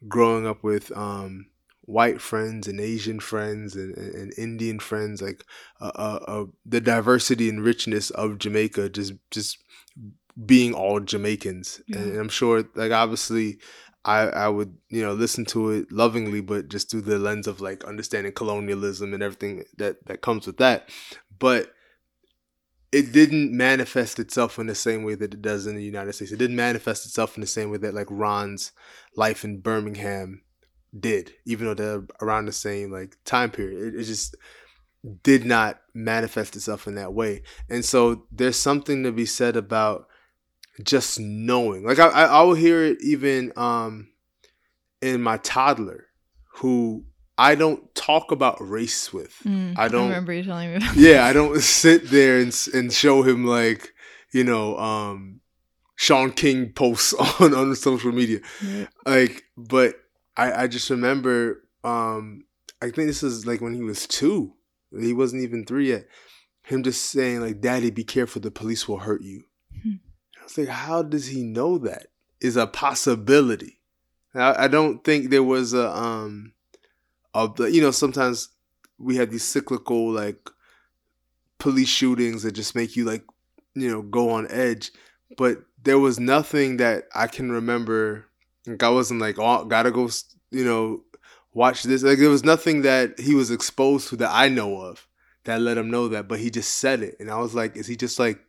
growing 0.07 0.47
up 0.47 0.63
with 0.63 0.91
um, 0.97 1.45
white 1.89 2.21
friends 2.21 2.67
and 2.67 2.79
Asian 2.79 3.19
friends 3.19 3.75
and, 3.75 3.97
and, 3.97 4.31
Indian 4.37 4.79
friends, 4.79 5.23
like 5.23 5.43
uh, 5.81 5.91
uh, 5.95 6.19
uh, 6.27 6.45
the 6.63 6.79
diversity 6.79 7.49
and 7.49 7.63
richness 7.63 8.11
of 8.11 8.37
Jamaica, 8.37 8.89
just 8.89 9.13
just 9.31 9.57
being 10.45 10.73
all 10.73 10.99
Jamaicans. 10.99 11.81
Yeah. 11.87 11.97
And 11.97 12.17
I'm 12.19 12.29
sure, 12.29 12.63
like 12.75 12.91
obviously, 12.91 13.57
I 14.05 14.19
I 14.27 14.47
would 14.49 14.77
you 14.89 15.01
know 15.01 15.13
listen 15.13 15.45
to 15.45 15.71
it 15.71 15.91
lovingly, 15.91 16.41
but 16.41 16.69
just 16.69 16.91
through 16.91 17.01
the 17.01 17.17
lens 17.17 17.47
of 17.47 17.59
like 17.59 17.83
understanding 17.85 18.33
colonialism 18.33 19.13
and 19.13 19.23
everything 19.23 19.63
that 19.77 20.05
that 20.05 20.21
comes 20.21 20.45
with 20.47 20.57
that, 20.57 20.89
but. 21.37 21.73
It 22.91 23.11
didn't 23.11 23.55
manifest 23.55 24.17
itself 24.17 24.57
in 24.57 24.65
the 24.65 24.73
same 24.73 25.03
way 25.03 25.13
that 25.13 25.35
it 25.35 25.43
does 25.43 25.67
in 25.67 25.75
the 25.75 25.83
United 25.83 26.11
States. 26.13 26.31
It 26.31 26.39
didn't 26.39 26.55
manifest 26.55 27.05
itself 27.05 27.37
in 27.37 27.41
the 27.41 27.45
same 27.45 27.69
way 27.69 27.77
that 27.77 27.93
like 27.93 28.07
Ron's 28.09 28.71
life 29.15 29.43
in 29.43 29.59
Birmingham 29.59 30.41
did, 30.97 31.31
even 31.45 31.67
though 31.67 31.73
they're 31.73 32.03
around 32.21 32.45
the 32.45 32.51
same 32.51 32.91
like 32.91 33.17
time 33.25 33.51
period. 33.51 33.93
It, 33.93 33.99
it 33.99 34.03
just 34.03 34.35
did 35.23 35.45
not 35.45 35.79
manifest 35.93 36.55
itself 36.55 36.87
in 36.87 36.95
that 36.95 37.13
way. 37.13 37.43
And 37.69 37.85
so 37.85 38.25
there's 38.31 38.57
something 38.57 39.03
to 39.03 39.11
be 39.11 39.25
said 39.25 39.55
about 39.55 40.07
just 40.83 41.19
knowing. 41.19 41.85
Like 41.85 41.99
I, 41.99 42.07
I, 42.07 42.23
I 42.25 42.41
will 42.41 42.53
hear 42.55 42.83
it 42.83 42.97
even 43.01 43.51
um 43.55 44.09
in 45.01 45.21
my 45.21 45.37
toddler, 45.37 46.07
who 46.55 47.05
I 47.37 47.55
don't 47.55 47.93
talk 47.95 48.31
about 48.31 48.57
race 48.59 49.13
with. 49.13 49.33
Mm, 49.45 49.77
I 49.77 49.87
don't- 49.87 50.09
remember 50.09 50.33
you 50.33 50.43
telling 50.43 50.71
me 50.71 50.75
about 50.75 50.95
Yeah, 50.95 51.25
I 51.25 51.31
don't 51.33 51.59
sit 51.61 52.09
there 52.09 52.39
and 52.39 52.53
and 52.73 52.91
show 52.91 53.23
him 53.23 53.45
like 53.45 53.93
you 54.33 54.43
know 54.43 54.77
um 54.77 55.39
Shaun 55.95 56.31
King 56.31 56.71
posts 56.73 57.13
on 57.39 57.53
on 57.53 57.75
social 57.75 58.11
media 58.11 58.39
Right. 58.63 58.87
like 59.05 59.43
but 59.57 59.95
i 60.39 60.63
i 60.63 60.67
just 60.67 60.89
remember 60.89 61.63
um 61.83 62.43
i 62.81 62.85
think 62.85 63.07
this 63.07 63.23
is 63.23 63.45
like 63.45 63.61
when 63.61 63.73
he 63.73 63.83
was 63.83 64.07
two. 64.07 64.53
He 64.99 65.13
wasn't 65.13 65.43
even 65.43 65.65
three 65.65 65.89
yet. 65.89 66.07
Him 66.63 66.81
just 66.81 67.11
saying 67.11 67.41
like 67.41 67.61
daddy 67.61 67.91
be 67.91 68.03
careful. 68.03 68.41
The 68.41 68.49
police 68.49 68.87
will 68.87 68.97
hurt 68.99 69.21
you. 69.21 69.43
Hmm. 69.83 69.97
i 70.39 70.43
was 70.43 70.57
like 70.57 70.67
how 70.67 71.03
does 71.03 71.27
he 71.27 71.43
know 71.43 71.77
that? 71.79 72.07
Is 72.41 72.57
a 72.57 72.67
possibility. 72.67 73.79
I, 74.33 74.65
I 74.65 74.67
don't 74.67 75.03
think 75.03 75.29
there 75.29 75.43
was 75.43 75.73
a 75.73 75.89
um 75.91 76.53
of 77.33 77.55
the 77.57 77.65
you 77.71 77.81
know 77.81 77.91
sometimes 77.91 78.49
we 78.97 79.17
have 79.17 79.31
these 79.31 79.43
cyclical 79.43 80.11
like 80.11 80.49
police 81.57 81.89
shootings 81.89 82.43
that 82.43 82.53
just 82.53 82.75
make 82.75 82.95
you 82.95 83.05
like 83.05 83.23
you 83.75 83.89
know 83.89 84.01
go 84.01 84.29
on 84.29 84.47
edge. 84.49 84.91
But 85.37 85.59
there 85.83 85.99
was 85.99 86.19
nothing 86.19 86.77
that 86.77 87.05
i 87.15 87.27
can 87.27 87.51
remember 87.51 88.25
like 88.69 88.83
I 88.83 88.89
wasn't 88.89 89.21
like, 89.21 89.37
oh, 89.39 89.65
gotta 89.65 89.91
go, 89.91 90.09
you 90.51 90.63
know, 90.63 91.03
watch 91.53 91.83
this. 91.83 92.03
Like 92.03 92.19
there 92.19 92.29
was 92.29 92.43
nothing 92.43 92.81
that 92.83 93.19
he 93.19 93.35
was 93.35 93.51
exposed 93.51 94.09
to 94.09 94.15
that 94.17 94.31
I 94.33 94.49
know 94.49 94.81
of 94.81 95.07
that 95.45 95.61
let 95.61 95.77
him 95.77 95.89
know 95.89 96.07
that. 96.09 96.27
But 96.27 96.39
he 96.39 96.49
just 96.49 96.77
said 96.77 97.01
it, 97.01 97.15
and 97.19 97.29
I 97.31 97.39
was 97.39 97.55
like, 97.55 97.75
is 97.75 97.87
he 97.87 97.95
just 97.95 98.19
like 98.19 98.39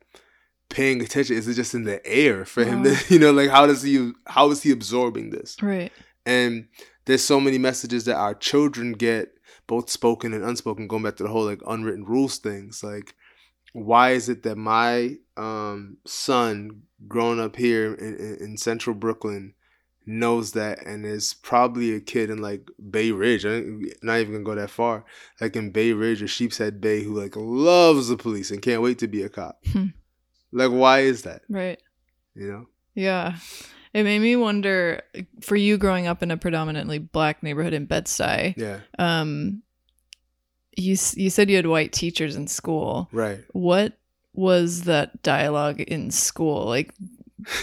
paying 0.69 1.01
attention? 1.03 1.37
Is 1.37 1.49
it 1.49 1.55
just 1.55 1.75
in 1.75 1.85
the 1.85 2.05
air 2.07 2.45
for 2.45 2.65
him 2.65 2.83
Wow. 2.85 2.95
to, 2.95 3.05
you 3.15 3.19
know, 3.19 3.33
like 3.33 3.51
how 3.51 3.67
does 3.67 3.83
he, 3.83 4.13
how 4.27 4.51
is 4.51 4.63
he 4.63 4.71
absorbing 4.71 5.31
this? 5.31 5.57
Right. 5.63 5.93
And 6.27 6.69
there's 7.07 7.25
so 7.25 7.41
many 7.41 7.59
messages 7.59 8.05
that 8.05 8.17
our 8.17 8.35
children 8.35 8.93
get, 8.93 9.33
both 9.67 9.89
spoken 9.89 10.33
and 10.35 10.45
unspoken. 10.45 10.87
Going 10.89 11.03
back 11.05 11.17
to 11.17 11.23
the 11.23 11.29
whole 11.29 11.45
like 11.45 11.61
unwritten 11.67 12.05
rules 12.05 12.39
things, 12.39 12.83
like 12.83 13.15
why 13.73 14.11
is 14.11 14.29
it 14.29 14.43
that 14.43 14.57
my 14.57 15.17
um, 15.37 15.97
son, 16.07 16.83
growing 17.07 17.39
up 17.41 17.55
here 17.57 17.95
in, 17.95 18.17
in, 18.17 18.37
in 18.41 18.57
central 18.57 18.95
Brooklyn, 18.97 19.55
knows 20.11 20.53
that 20.53 20.85
and 20.85 21.07
is 21.07 21.35
probably 21.35 21.95
a 21.95 22.01
kid 22.01 22.31
in 22.31 22.43
like 22.43 22.69
Bay 22.91 23.13
Ridge. 23.13 23.45
I'm 23.45 23.85
not 24.03 24.19
even 24.19 24.33
gonna 24.33 24.45
go 24.45 24.55
that 24.55 24.71
far. 24.71 25.05
Like 25.41 25.57
in 25.57 25.71
Bay 25.71 25.93
Ridge 25.93 26.23
or 26.23 26.29
Sheepshead 26.29 26.81
Bay, 26.81 27.03
who 27.03 27.19
like 27.19 27.37
loves 27.37 28.09
the 28.09 28.17
police 28.17 28.51
and 28.51 28.61
can't 28.61 28.83
wait 28.83 28.99
to 28.99 29.09
be 29.09 29.23
a 29.23 29.29
cop. 29.29 29.59
Hmm. 29.73 29.87
Like, 30.53 30.71
why 30.71 31.01
is 31.01 31.23
that? 31.23 31.43
Right. 31.49 31.81
You 32.35 32.51
know? 32.51 32.67
Yeah. 32.95 33.37
It 33.95 34.05
made 34.05 34.21
me 34.21 34.37
wonder 34.37 35.03
for 35.41 35.57
you 35.57 35.79
growing 35.79 36.07
up 36.07 36.23
in 36.23 36.31
a 36.31 36.37
predominantly 36.37 36.99
black 36.99 37.43
neighborhood 37.43 37.73
in 37.73 37.87
Bed-Stuy. 37.87 38.55
Yeah. 38.57 38.81
Um 38.99 39.63
you 40.77 40.97
you 41.15 41.31
said 41.31 41.51
you 41.51 41.57
had 41.57 41.67
white 41.67 41.93
teachers 41.93 42.37
in 42.37 42.47
school. 42.47 43.09
Right. 43.13 43.41
What 43.53 43.99
was 44.33 44.83
that 44.83 45.23
dialogue 45.23 45.81
in 45.81 46.11
school? 46.11 46.67
Like 46.67 46.95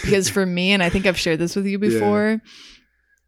because 0.04 0.30
for 0.30 0.46
me 0.46 0.72
and 0.72 0.82
I 0.84 0.90
think 0.90 1.06
I've 1.06 1.18
shared 1.20 1.40
this 1.40 1.56
with 1.56 1.66
you 1.66 1.80
Yeah. 1.80 1.90
before, 1.90 2.42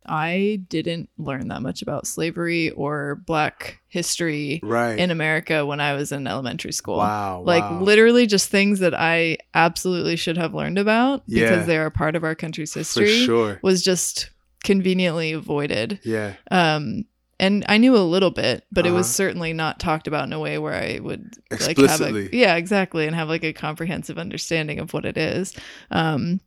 I 0.06 0.62
didn't 0.70 1.10
learn 1.20 1.50
that 1.50 1.62
much 1.62 1.82
about 1.84 2.08
slavery 2.08 2.72
or 2.72 3.22
black 3.28 3.80
history 3.90 4.60
Right. 4.64 4.98
in 4.98 5.12
America 5.12 5.66
when 5.66 5.80
I 5.80 5.94
was 5.94 6.12
in 6.12 6.26
elementary 6.26 6.72
school. 6.72 6.98
wow. 6.98 7.44
Like 7.46 7.62
wow. 7.64 7.82
literally 7.82 8.26
just 8.26 8.50
things 8.50 8.80
that 8.80 8.94
I 8.96 9.38
absolutely 9.54 10.16
should 10.16 10.38
have 10.38 10.54
learned 10.56 10.80
about 10.80 11.24
Yeah. 11.28 11.50
because 11.50 11.68
they 11.68 11.78
are 11.78 11.92
part 11.92 12.16
of 12.16 12.24
our 12.24 12.34
country's 12.34 12.74
for 12.74 12.80
history 12.80 13.26
sure. 13.26 13.60
was 13.62 13.84
just 13.84 14.32
conveniently 14.64 15.32
avoided. 15.32 16.00
Yeah. 16.04 16.34
Um 16.50 17.06
and 17.40 17.66
I 17.70 17.78
knew 17.78 17.96
a 17.96 18.00
little 18.00 18.32
bit, 18.32 18.66
but 18.72 18.86
it 18.86 18.92
was 18.92 19.08
Uh-huh. 19.08 19.14
certainly 19.14 19.54
not 19.54 19.80
talked 19.80 20.08
about 20.08 20.26
in 20.26 20.34
a 20.34 20.40
way 20.40 20.58
where 20.58 20.74
I 20.74 21.00
would 21.00 21.36
like 21.52 21.78
have 21.78 22.02
Explicitly. 22.02 22.30
a 22.32 22.36
yeah, 22.36 22.56
exactly, 22.56 23.06
and 23.08 23.16
have 23.16 23.30
like 23.30 23.44
a 23.44 23.54
comprehensive 23.54 24.18
understanding 24.18 24.80
of 24.80 24.94
what 24.94 25.06
it 25.06 25.18
is. 25.18 25.54
Um 25.92 26.42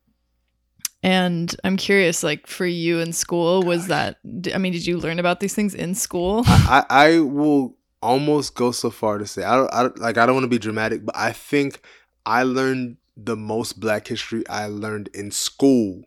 and 1.03 1.55
I'm 1.64 1.76
curious, 1.76 2.22
like 2.22 2.47
for 2.47 2.66
you 2.66 3.01
in 3.01 3.12
school, 3.12 3.62
was 3.64 3.88
that? 3.88 4.18
I 4.55 4.59
mean, 4.59 4.72
did 4.72 4.86
you 4.86 4.99
learn 4.99 5.18
about 5.18 5.40
these 5.40 5.55
things 5.55 5.74
in 5.74 5.95
school? 5.95 6.45
I, 6.47 6.84
I 6.88 7.07
I 7.07 7.18
will 7.20 7.76
almost 8.01 8.55
go 8.55 8.70
so 8.72 8.90
far 8.90 9.18
to 9.18 9.26
say 9.26 9.43
I 9.45 9.57
don't, 9.57 9.72
I 9.74 9.82
don't 9.82 9.99
like 9.99 10.16
I 10.18 10.26
don't 10.26 10.34
want 10.34 10.45
to 10.45 10.49
be 10.49 10.59
dramatic, 10.59 11.05
but 11.05 11.16
I 11.16 11.32
think 11.32 11.82
I 12.24 12.45
learned 12.45 12.99
the 13.16 13.36
most 13.36 13.80
black 13.80 14.07
history 14.09 14.47
I 14.49 14.66
learned 14.66 15.09
in 15.12 15.30
school, 15.32 16.03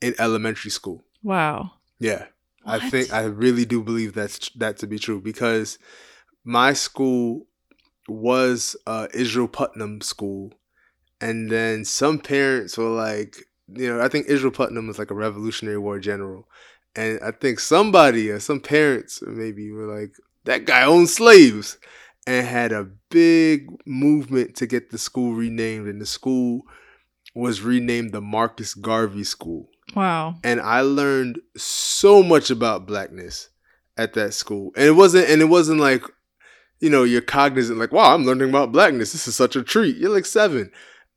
in 0.00 0.14
elementary 0.18 0.70
school. 0.70 1.04
Wow. 1.22 1.72
Yeah. 1.98 2.26
I 2.66 2.90
think 2.90 3.12
I 3.12 3.24
really 3.24 3.64
do 3.64 3.82
believe 3.82 4.14
that's 4.14 4.48
that 4.56 4.78
to 4.78 4.86
be 4.86 4.98
true 4.98 5.20
because 5.20 5.78
my 6.44 6.72
school 6.72 7.46
was 8.08 8.76
uh, 8.86 9.08
Israel 9.12 9.48
Putnam 9.48 10.00
School, 10.00 10.52
and 11.20 11.50
then 11.50 11.84
some 11.84 12.18
parents 12.18 12.76
were 12.76 12.90
like, 12.90 13.36
you 13.68 13.88
know, 13.88 14.00
I 14.00 14.08
think 14.08 14.26
Israel 14.26 14.52
Putnam 14.52 14.86
was 14.86 14.98
like 14.98 15.10
a 15.10 15.14
Revolutionary 15.14 15.78
War 15.78 15.98
general, 15.98 16.48
and 16.96 17.20
I 17.22 17.30
think 17.32 17.60
somebody 17.60 18.30
or 18.30 18.40
some 18.40 18.60
parents 18.60 19.22
maybe 19.26 19.70
were 19.70 19.86
like, 19.86 20.14
that 20.44 20.64
guy 20.64 20.84
owned 20.84 21.10
slaves, 21.10 21.78
and 22.26 22.46
had 22.46 22.72
a 22.72 22.88
big 23.10 23.68
movement 23.86 24.56
to 24.56 24.66
get 24.66 24.90
the 24.90 24.98
school 24.98 25.34
renamed, 25.34 25.88
and 25.88 26.00
the 26.00 26.06
school 26.06 26.62
was 27.34 27.62
renamed 27.62 28.12
the 28.12 28.20
Marcus 28.20 28.74
Garvey 28.74 29.24
School 29.24 29.68
Wow. 29.94 30.36
and 30.44 30.60
I 30.60 30.80
learned 30.82 31.40
so 31.56 32.22
much 32.22 32.50
about 32.50 32.86
blackness 32.86 33.48
at 33.96 34.14
that 34.14 34.34
school. 34.34 34.72
And 34.76 34.86
it 34.86 34.92
wasn't 34.92 35.28
and 35.28 35.40
it 35.40 35.46
wasn't 35.46 35.80
like, 35.80 36.02
you 36.80 36.90
know, 36.90 37.04
you're 37.04 37.20
cognizant 37.22 37.78
like, 37.78 37.92
wow, 37.92 38.14
I'm 38.14 38.24
learning 38.24 38.48
about 38.50 38.72
blackness. 38.72 39.12
This 39.12 39.28
is 39.28 39.36
such 39.36 39.56
a 39.56 39.62
treat. 39.62 39.96
You're 39.96 40.14
like 40.14 40.26
seven. 40.26 40.70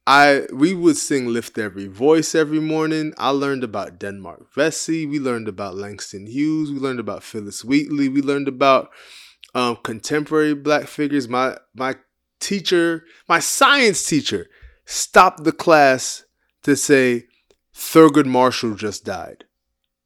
I 0.05 0.43
we 0.53 0.73
would 0.73 0.95
sing 0.97 1.28
Lift 1.28 1.57
Every 1.57 1.88
Voice 1.88 2.34
every 2.34 2.61
morning. 2.61 3.13
I 3.17 3.30
learned 3.32 3.63
about 3.63 3.99
Denmark 3.99 4.53
Vesey. 4.55 5.05
We 5.05 5.19
learned 5.19 5.47
about 5.47 5.75
Langston 5.75 6.28
Hughes. 6.28 6.71
We 6.71 6.80
learned 6.80 6.99
about 6.99 7.23
Phillis 7.23 7.65
Wheatley. 7.65 8.07
We 8.07 8.21
learned 8.21 8.47
about 8.47 8.89
um, 9.53 9.78
contemporary 9.84 10.53
black 10.53 10.88
figures. 10.88 11.28
My 11.28 11.57
my 11.75 11.95
teacher, 12.39 13.03
my 13.28 13.39
science 13.39 14.05
teacher, 14.05 14.47
stopped 14.86 15.43
the 15.43 15.51
class 15.51 16.23
to 16.63 16.75
say 16.75 17.26
Thurgood 17.78 18.25
Marshall 18.25 18.73
just 18.73 19.05
died. 19.05 19.45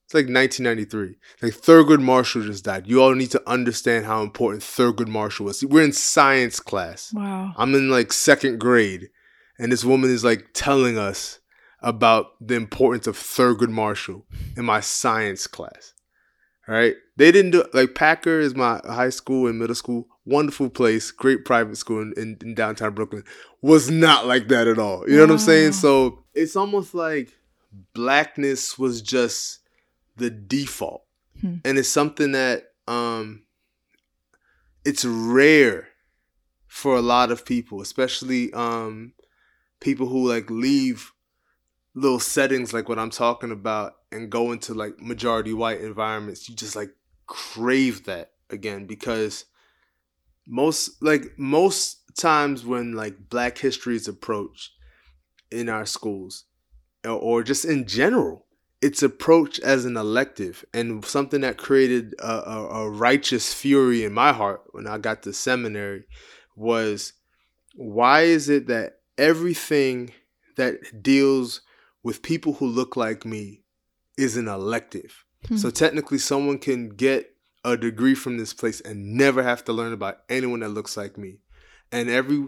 It's 0.06 0.14
like 0.14 0.26
1993. 0.26 1.16
Like 1.42 1.54
Thurgood 1.54 2.02
Marshall 2.02 2.42
just 2.44 2.66
died. 2.66 2.86
You 2.86 3.02
all 3.02 3.16
need 3.16 3.32
to 3.32 3.42
understand 3.50 4.06
how 4.06 4.22
important 4.22 4.62
Thurgood 4.62 5.08
Marshall 5.08 5.46
was. 5.46 5.64
We're 5.64 5.86
in 5.86 5.94
science 5.94 6.60
class. 6.60 7.14
Wow. 7.14 7.54
I'm 7.56 7.74
in 7.74 7.90
like 7.90 8.12
second 8.12 8.60
grade, 8.60 9.10
and 9.58 9.72
this 9.72 9.86
woman 9.86 10.10
is 10.10 10.22
like 10.22 10.50
telling 10.54 10.98
us 10.98 11.40
about 11.82 12.34
the 12.46 12.56
importance 12.56 13.08
of 13.08 13.16
Thurgood 13.16 13.70
Marshall 13.70 14.26
in 14.58 14.66
my 14.66 14.82
science 14.82 15.48
class. 15.48 15.94
All 16.68 16.76
right, 16.76 16.96
they 17.16 17.32
didn't 17.32 17.52
do 17.52 17.64
like 17.74 17.96
Packer 17.96 18.40
is 18.40 18.54
my 18.54 18.82
high 18.84 19.10
school 19.10 19.48
and 19.48 19.58
middle 19.58 19.76
school, 19.76 20.08
wonderful 20.26 20.70
place, 20.70 21.10
great 21.10 21.46
private 21.46 21.78
school 21.78 22.02
in, 22.02 22.14
in, 22.18 22.38
in 22.42 22.54
downtown 22.54 22.94
Brooklyn. 22.94 23.24
Was 23.62 23.90
not 23.90 24.28
like 24.28 24.50
that 24.50 24.68
at 24.68 24.78
all. 24.78 25.10
You 25.10 25.16
know 25.16 25.24
what 25.24 25.32
I'm 25.32 25.38
saying? 25.40 25.72
So 25.72 26.26
it's 26.34 26.56
almost 26.56 26.94
like 26.94 27.34
blackness 27.94 28.78
was 28.78 29.02
just 29.02 29.60
the 30.18 30.30
default, 30.30 31.04
Hmm. 31.40 31.56
and 31.66 31.78
it's 31.78 31.90
something 31.90 32.34
that 32.34 32.74
um, 32.88 33.44
it's 34.86 35.06
rare 35.06 35.88
for 36.68 36.96
a 36.96 37.02
lot 37.02 37.32
of 37.32 37.46
people, 37.46 37.82
especially 37.82 38.52
um 38.54 39.14
people 39.80 40.08
who 40.08 40.28
like 40.28 40.50
leave 40.50 41.12
little 41.94 42.20
settings 42.20 42.74
like 42.74 42.88
what 42.88 43.00
I'm 43.00 43.10
talking 43.10 43.52
about 43.52 43.94
and 44.12 44.30
go 44.30 44.52
into 44.52 44.74
like 44.74 45.00
majority 45.00 45.54
white 45.54 45.82
environments. 45.82 46.48
You 46.48 46.56
just 46.56 46.76
like 46.76 46.92
crave 47.28 48.06
that 48.06 48.32
again 48.50 48.86
because 48.86 49.46
most 50.48 51.02
like 51.02 51.38
most 51.38 52.00
times 52.18 52.66
when 52.66 52.94
like 52.94 53.30
black 53.30 53.58
history 53.58 53.96
is 53.96 54.08
approached 54.08 54.72
in 55.50 55.70
our 55.70 55.86
schools 55.86 56.46
or, 57.06 57.44
just 57.44 57.66
in 57.66 57.88
general 57.88 58.46
it's 58.82 59.04
approach 59.04 59.60
as 59.60 59.86
an 59.86 59.96
elective 59.96 60.66
and 60.74 61.06
something 61.06 61.42
that 61.42 61.56
created 61.56 62.16
a, 62.20 62.32
a, 62.32 62.68
a 62.82 62.90
righteous 62.90 63.54
fury 63.54 64.04
in 64.04 64.12
my 64.14 64.34
heart 64.34 64.62
when 64.72 64.88
i 64.88 64.98
got 64.98 65.22
to 65.24 65.32
seminary 65.34 66.04
was 66.56 67.14
why 67.76 68.22
is 68.22 68.50
it 68.50 68.68
that 68.68 69.00
everything 69.18 70.12
that 70.58 70.76
deals 71.02 71.62
with 72.04 72.22
people 72.24 72.54
who 72.54 72.66
look 72.66 72.96
like 72.96 73.26
me 73.26 73.62
is 74.18 74.36
an 74.38 74.48
elective 74.48 75.24
Hmm. 75.48 75.58
so 75.58 75.72
technically 75.72 76.20
someone 76.20 76.60
can 76.60 76.90
get 76.90 77.36
a 77.66 77.76
degree 77.76 78.14
from 78.14 78.38
this 78.38 78.54
place 78.54 78.80
and 78.82 79.14
never 79.16 79.42
have 79.42 79.64
to 79.66 79.74
learn 79.74 79.94
about 79.94 80.20
anyone 80.30 80.60
that 80.60 80.70
looks 80.70 80.96
like 80.96 81.18
me 81.18 81.40
and 81.92 82.10
every 82.10 82.44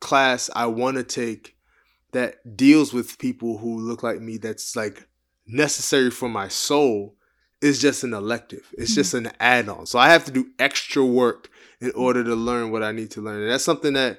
class 0.00 0.50
i 0.54 0.66
want 0.66 0.96
to 0.98 1.02
take 1.02 1.55
that 2.16 2.56
deals 2.56 2.92
with 2.92 3.18
people 3.18 3.58
who 3.58 3.78
look 3.78 4.02
like 4.02 4.20
me 4.20 4.38
that's 4.38 4.74
like 4.74 5.06
necessary 5.46 6.10
for 6.10 6.28
my 6.28 6.48
soul 6.48 7.14
is 7.60 7.80
just 7.80 8.04
an 8.04 8.14
elective. 8.14 8.72
It's 8.76 8.94
just 8.94 9.14
an 9.14 9.30
add 9.40 9.68
on. 9.68 9.86
So 9.86 9.98
I 9.98 10.08
have 10.08 10.24
to 10.24 10.30
do 10.30 10.46
extra 10.58 11.04
work 11.04 11.50
in 11.80 11.92
order 11.92 12.24
to 12.24 12.34
learn 12.34 12.70
what 12.70 12.82
I 12.82 12.92
need 12.92 13.10
to 13.12 13.20
learn. 13.20 13.42
And 13.42 13.50
that's 13.50 13.64
something 13.64 13.94
that 13.94 14.18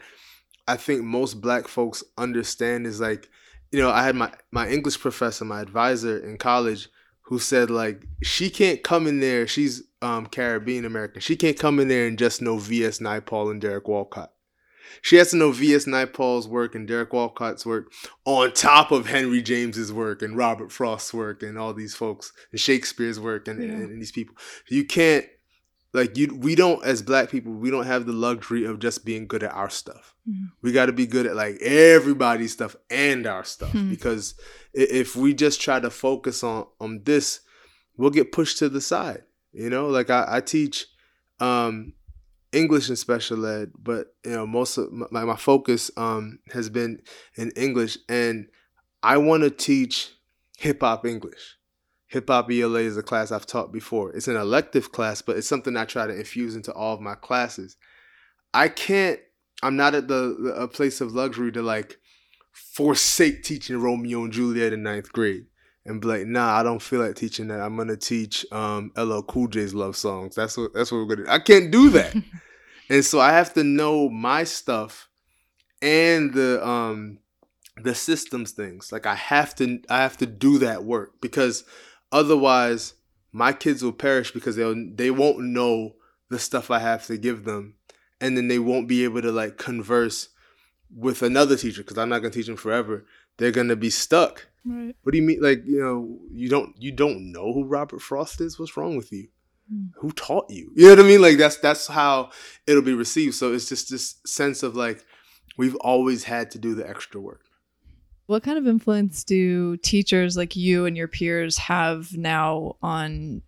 I 0.68 0.78
think 0.78 1.04
most 1.04 1.42
black 1.42 1.68
folks 1.68 2.04
understand 2.18 2.86
is 2.86 3.00
like, 3.00 3.30
you 3.72 3.80
know, 3.80 3.90
I 3.90 4.04
had 4.04 4.16
my, 4.16 4.32
my 4.52 4.68
English 4.68 5.00
professor, 5.00 5.46
my 5.46 5.62
advisor 5.62 6.18
in 6.18 6.38
college, 6.38 6.90
who 7.22 7.40
said 7.40 7.70
like 7.70 8.06
she 8.24 8.50
can't 8.50 8.84
come 8.84 9.06
in 9.06 9.20
there, 9.20 9.48
she's 9.48 9.84
um 10.02 10.28
Caribbean 10.28 10.86
American. 10.86 11.22
She 11.22 11.36
can't 11.36 11.60
come 11.60 11.80
in 11.80 11.88
there 11.88 12.08
and 12.08 12.18
just 12.18 12.42
know 12.42 12.58
V.S. 12.58 13.00
Naipaul 13.00 13.52
and 13.52 13.60
Derek 13.60 13.88
Walcott. 13.88 14.32
She 15.02 15.16
has 15.18 15.32
to 15.32 15.36
know 15.38 15.52
V.S. 15.52 15.86
Naipaul's 15.86 16.48
work 16.48 16.76
and 16.76 16.88
Derek 16.88 17.12
Walcott's 17.14 17.66
work 17.66 17.92
on 18.26 18.52
top 18.54 18.92
of 18.92 19.08
Henry 19.08 19.42
James's 19.42 19.92
work 19.94 20.22
and 20.22 20.36
Robert 20.38 20.72
Frost's 20.72 21.14
work 21.14 21.44
and 21.44 21.58
all 21.58 21.74
these 21.74 21.96
folks 21.96 22.32
and 22.52 22.60
Shakespeare's 22.60 23.20
work 23.20 23.48
and, 23.48 23.62
Yeah. 23.62 23.70
and, 23.70 23.92
and 23.92 24.02
these 24.02 24.12
people. 24.12 24.36
You 24.70 24.86
can't 24.86 25.26
like 25.94 26.18
you 26.18 26.36
we 26.36 26.54
don't 26.54 26.84
as 26.86 27.02
black 27.02 27.30
people, 27.30 27.54
we 27.54 27.72
don't 27.72 27.86
have 27.86 28.06
the 28.06 28.12
luxury 28.14 28.66
of 28.66 28.80
just 28.80 29.06
being 29.06 29.26
good 29.26 29.42
at 29.44 29.54
our 29.54 29.70
stuff. 29.70 30.14
Mhm. 30.30 30.52
We 30.62 30.72
got 30.74 30.88
to 30.88 30.94
be 30.94 31.08
good 31.08 31.26
at 31.26 31.36
like 31.36 31.56
everybody's 31.62 32.52
stuff 32.54 32.76
and 32.90 33.26
our 33.26 33.44
stuff 33.46 33.72
Hmm. 33.72 33.90
because 33.90 34.36
if 34.74 35.16
we 35.16 35.34
just 35.34 35.62
try 35.62 35.80
to 35.80 35.90
focus 35.90 36.44
on 36.44 36.66
on 36.80 37.02
this, 37.06 37.40
we'll 37.96 38.10
get 38.12 38.32
pushed 38.34 38.58
to 38.60 38.70
the 38.70 38.82
side. 38.82 39.24
You 39.54 39.70
know, 39.70 39.88
like 39.88 40.10
I, 40.10 40.26
I 40.28 40.42
teach 40.42 40.86
um 41.40 41.94
English 42.52 42.90
and 42.90 42.98
special 42.98 43.46
ed, 43.46 43.72
but 43.78 44.16
you 44.26 44.32
know, 44.32 44.48
most 44.48 44.78
of 44.78 44.92
my, 44.92 45.24
my 45.26 45.36
focus 45.36 45.92
um 45.98 46.40
has 46.54 46.70
been 46.70 47.02
in 47.36 47.52
English 47.52 47.98
and 48.08 48.48
I 49.04 49.18
want 49.18 49.44
to 49.44 49.50
teach 49.50 50.12
hip 50.58 50.82
hop 50.82 51.06
English. 51.06 51.58
Hip 52.08 52.30
hop 52.30 52.50
ELA 52.50 52.80
is 52.80 52.98
a 52.98 53.04
class 53.04 53.32
I've 53.32 53.46
taught 53.46 53.74
before. 53.74 54.12
It's 54.14 54.30
an 54.30 54.38
elective 54.38 54.92
class, 54.92 55.22
but 55.22 55.36
it's 55.38 55.48
something 55.48 55.76
I 55.76 55.86
try 55.86 56.08
to 56.08 56.18
infuse 56.18 56.56
into 56.56 56.72
all 56.72 56.94
of 56.96 57.02
my 57.02 57.16
classes. 57.16 57.76
I 58.54 58.70
can't 58.70 59.20
I'm 59.64 59.76
not 59.76 59.96
at 59.96 60.08
the, 60.08 60.54
a 60.56 60.68
place 60.68 61.02
of 61.02 61.14
luxury 61.14 61.52
to 61.52 61.62
like 61.62 61.98
forsake 62.54 63.44
teaching 63.44 63.78
Romeo 63.78 64.24
and 64.24 64.32
Juliet 64.32 64.74
in 64.74 64.84
ninth 64.84 65.12
grade 65.12 65.48
and 65.88 66.02
be 66.02 66.08
like, 66.08 66.28
nah, 66.28 66.60
I 66.60 66.64
don't 66.64 66.82
feel 66.82 67.00
like 67.02 67.16
teaching 67.16 67.48
that. 67.48 67.62
I'm 67.62 67.76
gonna 67.78 67.98
teach 67.98 68.46
um 68.52 68.92
LL 68.98 69.22
Cool 69.22 69.48
J's 69.48 69.74
love 69.74 69.96
songs. 69.96 70.36
That's 70.36 70.58
what 70.58 70.74
that's 70.74 70.92
what 70.92 71.00
we're 71.00 71.16
gonna 71.16 71.32
I 71.32 71.40
can't 71.40 71.72
do 71.72 71.90
that. 71.92 72.16
and 72.90 73.04
so 73.04 73.20
I 73.20 73.32
have 73.32 73.54
to 73.54 73.64
know 73.64 74.10
my 74.10 74.44
stuff 74.44 75.10
and 75.82 76.34
the 76.34 76.66
um 76.68 77.20
the 77.78 77.96
systems 77.96 78.52
things. 78.52 78.92
Like 78.92 79.06
I 79.06 79.16
have 79.16 79.56
to 79.56 79.80
I 79.90 80.00
have 80.00 80.18
to 80.18 80.26
do 80.26 80.60
that 80.60 80.84
work 80.84 81.22
because 81.22 81.64
otherwise 82.12 82.94
my 83.32 83.54
kids 83.54 83.82
will 83.82 83.94
perish 83.94 84.32
because 84.32 84.56
they'll 84.56 84.76
they 84.94 85.12
won't 85.12 85.40
know 85.40 85.94
the 86.30 86.40
stuff 86.40 86.70
I 86.70 86.80
have 86.80 87.06
to 87.08 87.18
give 87.18 87.46
them 87.46 87.76
and 88.20 88.36
then 88.36 88.48
they 88.50 88.60
won't 88.60 88.88
be 88.88 89.04
able 89.04 89.22
to 89.22 89.32
like 89.32 89.58
converse 89.58 90.30
with 90.94 91.22
another 91.22 91.56
teacher 91.56 91.84
because 91.84 91.98
I'm 91.98 92.10
not 92.10 92.20
gonna 92.20 92.32
teach 92.32 92.48
them 92.48 92.58
forever. 92.58 93.06
They're 93.38 93.52
gonna 93.52 93.76
be 93.76 93.90
stuck. 93.90 94.48
Right. 94.66 94.96
What 95.04 95.12
do 95.14 95.18
you 95.18 95.24
mean? 95.24 95.42
Like 95.42 95.64
you 95.66 95.80
know, 95.80 96.20
you 96.32 96.50
don't 96.50 96.76
you 96.82 96.92
don't 96.92 97.32
know 97.32 97.54
who 97.54 97.64
Robert 97.64 98.02
Frost 98.02 98.42
is? 98.42 98.60
What's 98.60 98.76
wrong 98.76 98.98
with 98.98 99.12
you? 99.12 99.28
Hmm. 99.70 99.86
Who 99.96 100.12
taught 100.12 100.50
you? 100.50 100.72
You 100.76 100.86
know 100.86 100.96
what 100.96 101.06
I 101.06 101.08
mean? 101.08 101.22
Like 101.22 101.38
that's 101.38 101.58
that's 101.58 101.88
how 101.88 102.32
it'll 102.66 102.82
be 102.82 102.94
received. 102.94 103.36
So 103.36 103.54
it's 103.54 103.70
just 103.70 103.90
this 103.90 104.16
sense 104.26 104.64
of 104.64 104.76
like 104.76 105.06
we've 105.58 105.76
always 105.76 106.26
had 106.26 106.52
to 106.52 106.60
do 106.60 106.76
the 106.76 106.88
extra 106.88 107.22
work. 107.22 107.42
What 108.28 108.44
kind 108.44 108.58
of 108.58 108.68
influence 108.68 109.24
do 109.24 109.78
teachers 109.78 110.36
like 110.36 110.56
you 110.56 110.86
and 110.86 110.98
your 110.98 111.08
peers 111.08 111.58
have 111.58 112.16
now 112.18 112.76
on 112.82 113.42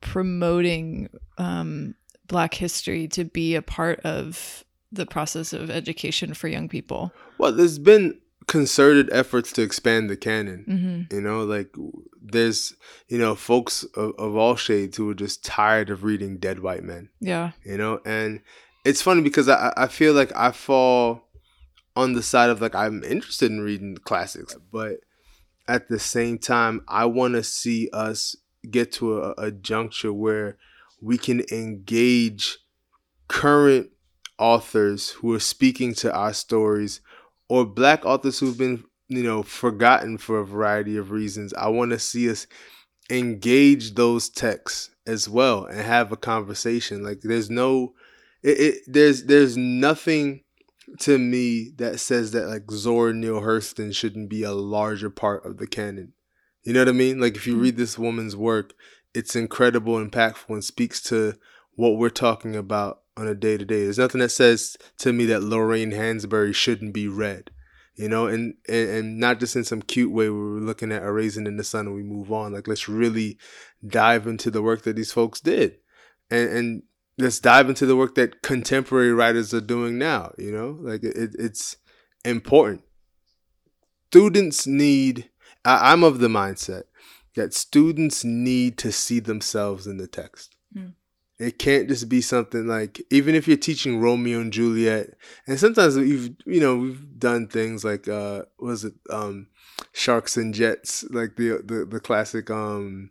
promoting 0.00 1.08
um, 1.36 1.96
Black 2.28 2.54
history 2.54 3.08
to 3.08 3.24
be 3.24 3.56
a 3.56 3.62
part 3.62 3.98
of 4.00 4.64
the 4.92 5.04
process 5.04 5.52
of 5.52 5.68
education 5.68 6.32
for 6.32 6.46
young 6.46 6.68
people? 6.68 7.12
Well, 7.38 7.52
there's 7.52 7.80
been 7.80 8.20
concerted 8.48 9.08
efforts 9.12 9.52
to 9.52 9.62
expand 9.62 10.10
the 10.10 10.16
canon. 10.16 10.64
Mm-hmm. 10.68 11.14
You 11.14 11.20
know, 11.20 11.44
like 11.44 11.72
there's 12.20 12.74
you 13.08 13.18
know 13.18 13.36
folks 13.36 13.84
of, 13.94 14.14
of 14.18 14.34
all 14.36 14.56
shades 14.56 14.96
who 14.96 15.08
are 15.10 15.14
just 15.14 15.44
tired 15.44 15.90
of 15.90 16.02
reading 16.02 16.38
dead 16.38 16.58
white 16.58 16.82
men. 16.82 17.10
Yeah. 17.20 17.52
you 17.64 17.78
know 17.78 18.00
and 18.04 18.40
it's 18.84 19.02
funny 19.02 19.22
because 19.22 19.48
i 19.48 19.72
i 19.76 19.86
feel 19.86 20.14
like 20.14 20.30
i 20.36 20.50
fall 20.50 21.28
on 21.98 22.12
the 22.12 22.22
side 22.22 22.48
of 22.48 22.60
like 22.60 22.76
I'm 22.76 23.02
interested 23.02 23.50
in 23.50 23.60
reading 23.60 23.96
classics, 23.96 24.56
but 24.70 24.98
at 25.66 25.88
the 25.88 25.98
same 25.98 26.38
time, 26.38 26.82
I 26.86 27.06
want 27.06 27.34
to 27.34 27.42
see 27.42 27.90
us 27.92 28.36
get 28.70 28.92
to 28.92 29.20
a, 29.20 29.30
a 29.32 29.50
juncture 29.50 30.12
where 30.12 30.56
we 31.00 31.18
can 31.18 31.42
engage 31.50 32.58
current 33.26 33.90
authors 34.38 35.10
who 35.10 35.34
are 35.34 35.40
speaking 35.40 35.92
to 35.94 36.14
our 36.14 36.32
stories 36.32 37.00
or 37.48 37.64
black 37.64 38.04
authors 38.04 38.38
who've 38.38 38.58
been 38.58 38.84
you 39.08 39.22
know 39.22 39.42
forgotten 39.42 40.18
for 40.18 40.40
a 40.40 40.46
variety 40.46 40.96
of 40.96 41.10
reasons 41.10 41.54
i 41.54 41.68
want 41.68 41.90
to 41.90 41.98
see 41.98 42.30
us 42.30 42.46
engage 43.10 43.94
those 43.94 44.28
texts 44.28 44.90
as 45.06 45.28
well 45.28 45.64
and 45.64 45.80
have 45.80 46.12
a 46.12 46.16
conversation 46.16 47.02
like 47.02 47.20
there's 47.22 47.48
no 47.48 47.94
it, 48.42 48.60
it 48.60 48.82
there's 48.86 49.24
there's 49.24 49.56
nothing 49.56 50.42
to 50.98 51.18
me 51.18 51.70
that 51.76 52.00
says 52.00 52.32
that 52.32 52.48
like 52.48 52.70
Zora 52.70 53.12
Neale 53.12 53.42
Hurston 53.42 53.94
shouldn't 53.94 54.30
be 54.30 54.42
a 54.42 54.52
larger 54.52 55.10
part 55.10 55.44
of 55.44 55.58
the 55.58 55.66
canon. 55.66 56.14
You 56.64 56.72
know 56.72 56.80
what 56.80 56.88
I 56.88 56.92
mean? 56.92 57.20
Like 57.20 57.36
if 57.36 57.46
you 57.46 57.54
mm-hmm. 57.54 57.62
read 57.62 57.76
this 57.76 57.98
woman's 57.98 58.36
work, 58.36 58.74
it's 59.14 59.36
incredible, 59.36 59.94
impactful, 59.94 60.48
and 60.48 60.64
speaks 60.64 61.02
to 61.04 61.34
what 61.78 61.96
we're 61.96 62.10
talking 62.10 62.56
about 62.56 63.02
on 63.16 63.28
a 63.28 63.36
day 63.36 63.56
to 63.56 63.64
day. 63.64 63.84
There's 63.84 64.00
nothing 64.00 64.18
that 64.18 64.30
says 64.30 64.76
to 64.98 65.12
me 65.12 65.26
that 65.26 65.44
Lorraine 65.44 65.92
Hansberry 65.92 66.52
shouldn't 66.52 66.92
be 66.92 67.06
read. 67.06 67.52
You 67.94 68.08
know, 68.08 68.26
and, 68.26 68.54
and 68.68 68.90
and 68.90 69.20
not 69.20 69.38
just 69.38 69.54
in 69.54 69.62
some 69.62 69.82
cute 69.82 70.10
way 70.10 70.28
where 70.28 70.40
we're 70.40 70.60
looking 70.60 70.90
at 70.90 71.04
a 71.04 71.12
raisin 71.12 71.46
in 71.46 71.56
the 71.56 71.62
sun 71.62 71.86
and 71.86 71.94
we 71.94 72.02
move 72.02 72.32
on. 72.32 72.52
Like 72.52 72.66
let's 72.66 72.88
really 72.88 73.38
dive 73.86 74.26
into 74.26 74.50
the 74.50 74.60
work 74.60 74.82
that 74.82 74.96
these 74.96 75.12
folks 75.12 75.40
did. 75.40 75.76
And 76.30 76.50
and 76.50 76.82
let's 77.16 77.38
dive 77.38 77.68
into 77.68 77.86
the 77.86 77.96
work 77.96 78.16
that 78.16 78.42
contemporary 78.42 79.12
writers 79.12 79.54
are 79.54 79.60
doing 79.60 79.98
now. 79.98 80.32
You 80.36 80.50
know, 80.50 80.78
like 80.80 81.04
it, 81.04 81.36
it's 81.38 81.76
important. 82.24 82.82
Students 84.08 84.66
need. 84.66 85.30
I, 85.64 85.92
I'm 85.92 86.02
of 86.02 86.18
the 86.18 86.28
mindset 86.28 86.84
that 87.36 87.54
students 87.54 88.24
need 88.24 88.78
to 88.78 88.90
see 88.90 89.20
themselves 89.20 89.86
in 89.86 89.98
the 89.98 90.08
text. 90.08 90.56
Mm. 90.76 90.94
It 91.38 91.58
can't 91.58 91.88
just 91.88 92.08
be 92.08 92.20
something 92.20 92.66
like 92.66 93.00
even 93.10 93.34
if 93.34 93.46
you're 93.46 93.56
teaching 93.56 94.00
Romeo 94.00 94.40
and 94.40 94.52
Juliet, 94.52 95.14
and 95.46 95.58
sometimes 95.58 95.96
we've 95.96 96.34
you 96.44 96.60
know 96.60 96.76
we've 96.76 97.18
done 97.18 97.46
things 97.46 97.84
like 97.84 98.08
uh 98.08 98.42
was 98.58 98.84
it 98.84 98.94
um 99.10 99.46
Sharks 99.92 100.36
and 100.36 100.52
Jets 100.52 101.04
like 101.10 101.36
the 101.36 101.62
the 101.64 101.86
the 101.88 102.00
classic 102.00 102.50
um 102.50 103.10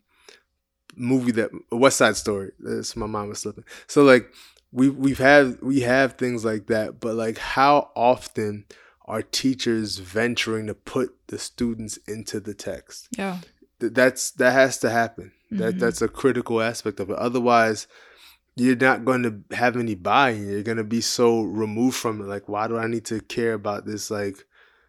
movie 0.97 1.32
that 1.34 1.51
West 1.71 1.97
Side 1.97 2.17
Story. 2.17 2.51
That's 2.59 2.95
my 2.95 3.05
mom 3.05 3.30
was 3.30 3.39
slipping. 3.39 3.63
So 3.88 4.03
like 4.03 4.30
we 4.71 4.89
we've 4.89 5.19
had 5.19 5.61
we 5.61 5.82
have 5.82 6.13
things 6.13 6.43
like 6.43 6.67
that, 6.67 6.99
but 6.99 7.15
like 7.15 7.38
how 7.38 7.91
often 7.95 8.65
are 9.05 9.21
teachers 9.21 9.97
venturing 9.99 10.67
to 10.67 10.73
put 10.73 11.15
the 11.28 11.39
students 11.39 11.97
into 12.07 12.39
the 12.39 12.53
text? 12.53 13.07
Yeah. 13.17 13.39
that's 13.80 14.32
that 14.32 14.51
has 14.51 14.78
to 14.80 14.89
happen. 14.89 15.32
Mm-hmm. 15.51 15.57
That 15.57 15.80
that's 15.80 16.01
a 16.01 16.09
critical 16.09 16.61
aspect 16.61 16.99
of 16.99 17.09
it. 17.09 17.17
Otherwise, 17.17 17.88
you're 18.58 18.76
not 18.76 19.05
going 19.05 19.24
to 19.24 19.55
have 19.55 19.78
any 19.78 19.95
buy-in. 19.95 20.49
You're 20.49 20.64
going 20.64 20.78
to 20.78 20.84
be 20.84 21.01
so 21.01 21.41
removed 21.41 21.95
from 21.95 22.22
it. 22.22 22.26
Like, 22.26 22.49
why 22.49 22.68
do 22.68 22.78
I 22.78 22.88
need 22.88 23.05
to 23.05 23.22
care 23.22 23.53
about 23.53 23.86
this 23.86 24.10
like 24.10 24.38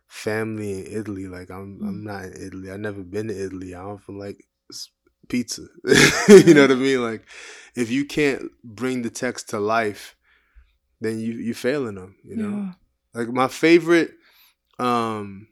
family 0.07 0.73
in 0.73 1.01
Italy? 1.01 1.27
Like, 1.27 1.51
I'm. 1.51 1.79
I'm 1.83 2.05
not 2.05 2.25
in 2.25 2.33
Italy. 2.33 2.71
I've 2.71 2.81
never 2.81 3.03
been 3.03 3.29
to 3.29 3.45
Italy. 3.45 3.75
I'm 3.75 3.99
from 3.99 4.19
like 4.19 4.45
pizza. 5.29 5.67
you 6.29 6.55
know 6.55 6.63
what 6.63 6.71
I 6.73 6.77
mean? 6.77 7.03
Like, 7.03 7.27
if 7.77 7.91
you 7.91 8.05
can't 8.05 8.51
bring 8.65 9.03
the 9.03 9.11
text 9.11 9.51
to 9.51 9.61
life, 9.61 10.17
then 11.01 11.21
you 11.21 11.35
you 11.35 11.55
failing 11.55 11.97
them. 11.97 12.17
You 12.25 12.37
know, 12.37 12.57
yeah. 12.57 13.21
like 13.21 13.29
my 13.29 13.49
favorite 13.49 14.13
um 14.79 15.49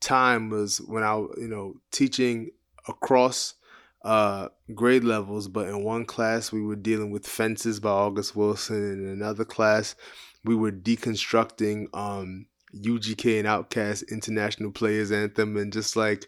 time 0.00 0.48
was 0.48 0.78
when 0.78 1.02
I 1.02 1.16
you 1.16 1.48
know 1.48 1.74
teaching 1.92 2.50
across 2.88 3.54
uh 4.02 4.48
grade 4.74 5.04
levels, 5.04 5.48
but 5.48 5.68
in 5.68 5.84
one 5.84 6.04
class 6.04 6.52
we 6.52 6.62
were 6.62 6.76
dealing 6.76 7.10
with 7.10 7.26
Fences 7.26 7.80
by 7.80 7.90
August 7.90 8.34
Wilson, 8.34 8.76
and 8.76 9.06
in 9.06 9.12
another 9.12 9.44
class 9.44 9.94
we 10.44 10.54
were 10.54 10.72
deconstructing 10.72 11.86
um 11.94 12.46
UGK 12.74 13.40
and 13.40 13.48
Outkast 13.48 14.08
International 14.10 14.70
Players 14.70 15.10
Anthem, 15.10 15.56
and 15.56 15.72
just 15.72 15.96
like 15.96 16.26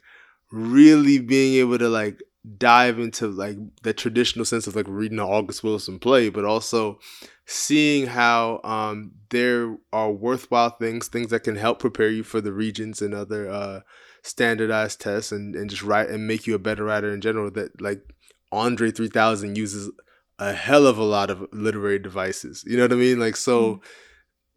really 0.51 1.19
being 1.19 1.55
able 1.55 1.79
to 1.79 1.89
like 1.89 2.23
dive 2.59 2.99
into 2.99 3.29
like 3.29 3.57
the 3.83 3.93
traditional 3.93 4.45
sense 4.45 4.67
of 4.67 4.75
like 4.75 4.87
reading 4.89 5.19
an 5.19 5.25
August 5.25 5.63
Wilson 5.63 5.99
play, 5.99 6.29
but 6.29 6.45
also 6.45 6.99
seeing 7.47 8.07
how 8.07 8.61
um, 8.65 9.13
there 9.31 9.77
are 9.93 10.11
worthwhile 10.11 10.71
things, 10.71 11.09
things 11.09 11.31
that 11.31 11.45
can 11.45 11.57
help 11.57 11.79
prepare 11.79 12.09
you 12.09 12.23
for 12.23 12.41
the 12.41 12.53
regents 12.53 13.01
and 13.01 13.15
other 13.15 13.49
uh, 13.49 13.81
standardized 14.23 15.01
tests, 15.01 15.33
and, 15.33 15.55
and 15.55 15.71
just 15.71 15.83
write 15.83 16.09
and 16.09 16.27
make 16.27 16.47
you 16.47 16.55
a 16.55 16.59
better 16.59 16.85
writer 16.85 17.13
in 17.13 17.21
general. 17.21 17.51
That 17.51 17.81
like 17.81 18.03
Andre 18.51 18.91
three 18.91 19.09
thousand 19.09 19.57
uses 19.57 19.91
a 20.39 20.53
hell 20.53 20.87
of 20.87 20.99
a 20.99 21.05
lot 21.05 21.31
of 21.31 21.47
literary 21.53 21.99
devices. 21.99 22.65
You 22.67 22.77
know 22.77 22.85
what 22.85 22.93
I 22.93 22.97
mean? 22.97 23.19
Like 23.19 23.37
so, 23.37 23.81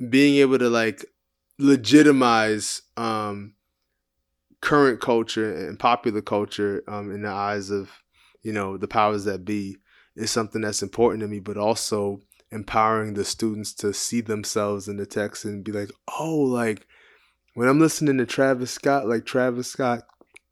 mm. 0.01 0.09
being 0.09 0.35
able 0.35 0.59
to 0.59 0.69
like 0.69 1.05
legitimize 1.57 2.81
um 2.97 3.55
current 4.65 4.99
culture 4.99 5.53
and 5.67 5.77
popular 5.77 6.21
culture 6.21 6.83
um, 6.87 7.11
in 7.11 7.21
the 7.21 7.29
eyes 7.29 7.69
of 7.69 7.91
you 8.41 8.51
know 8.51 8.77
the 8.77 8.87
powers 8.87 9.23
that 9.25 9.45
be 9.45 9.77
is 10.15 10.31
something 10.31 10.61
that's 10.61 10.81
important 10.81 11.21
to 11.21 11.27
me 11.27 11.39
but 11.39 11.55
also 11.55 12.19
empowering 12.51 13.13
the 13.13 13.23
students 13.23 13.73
to 13.73 13.93
see 13.93 14.21
themselves 14.21 14.87
in 14.87 14.97
the 14.97 15.05
text 15.05 15.45
and 15.45 15.63
be 15.63 15.71
like 15.71 15.91
oh 16.19 16.35
like 16.35 16.87
when 17.55 17.67
i'm 17.67 17.79
listening 17.79 18.17
to 18.17 18.25
travis 18.25 18.71
scott 18.71 19.07
like 19.07 19.25
travis 19.25 19.67
scott 19.71 20.03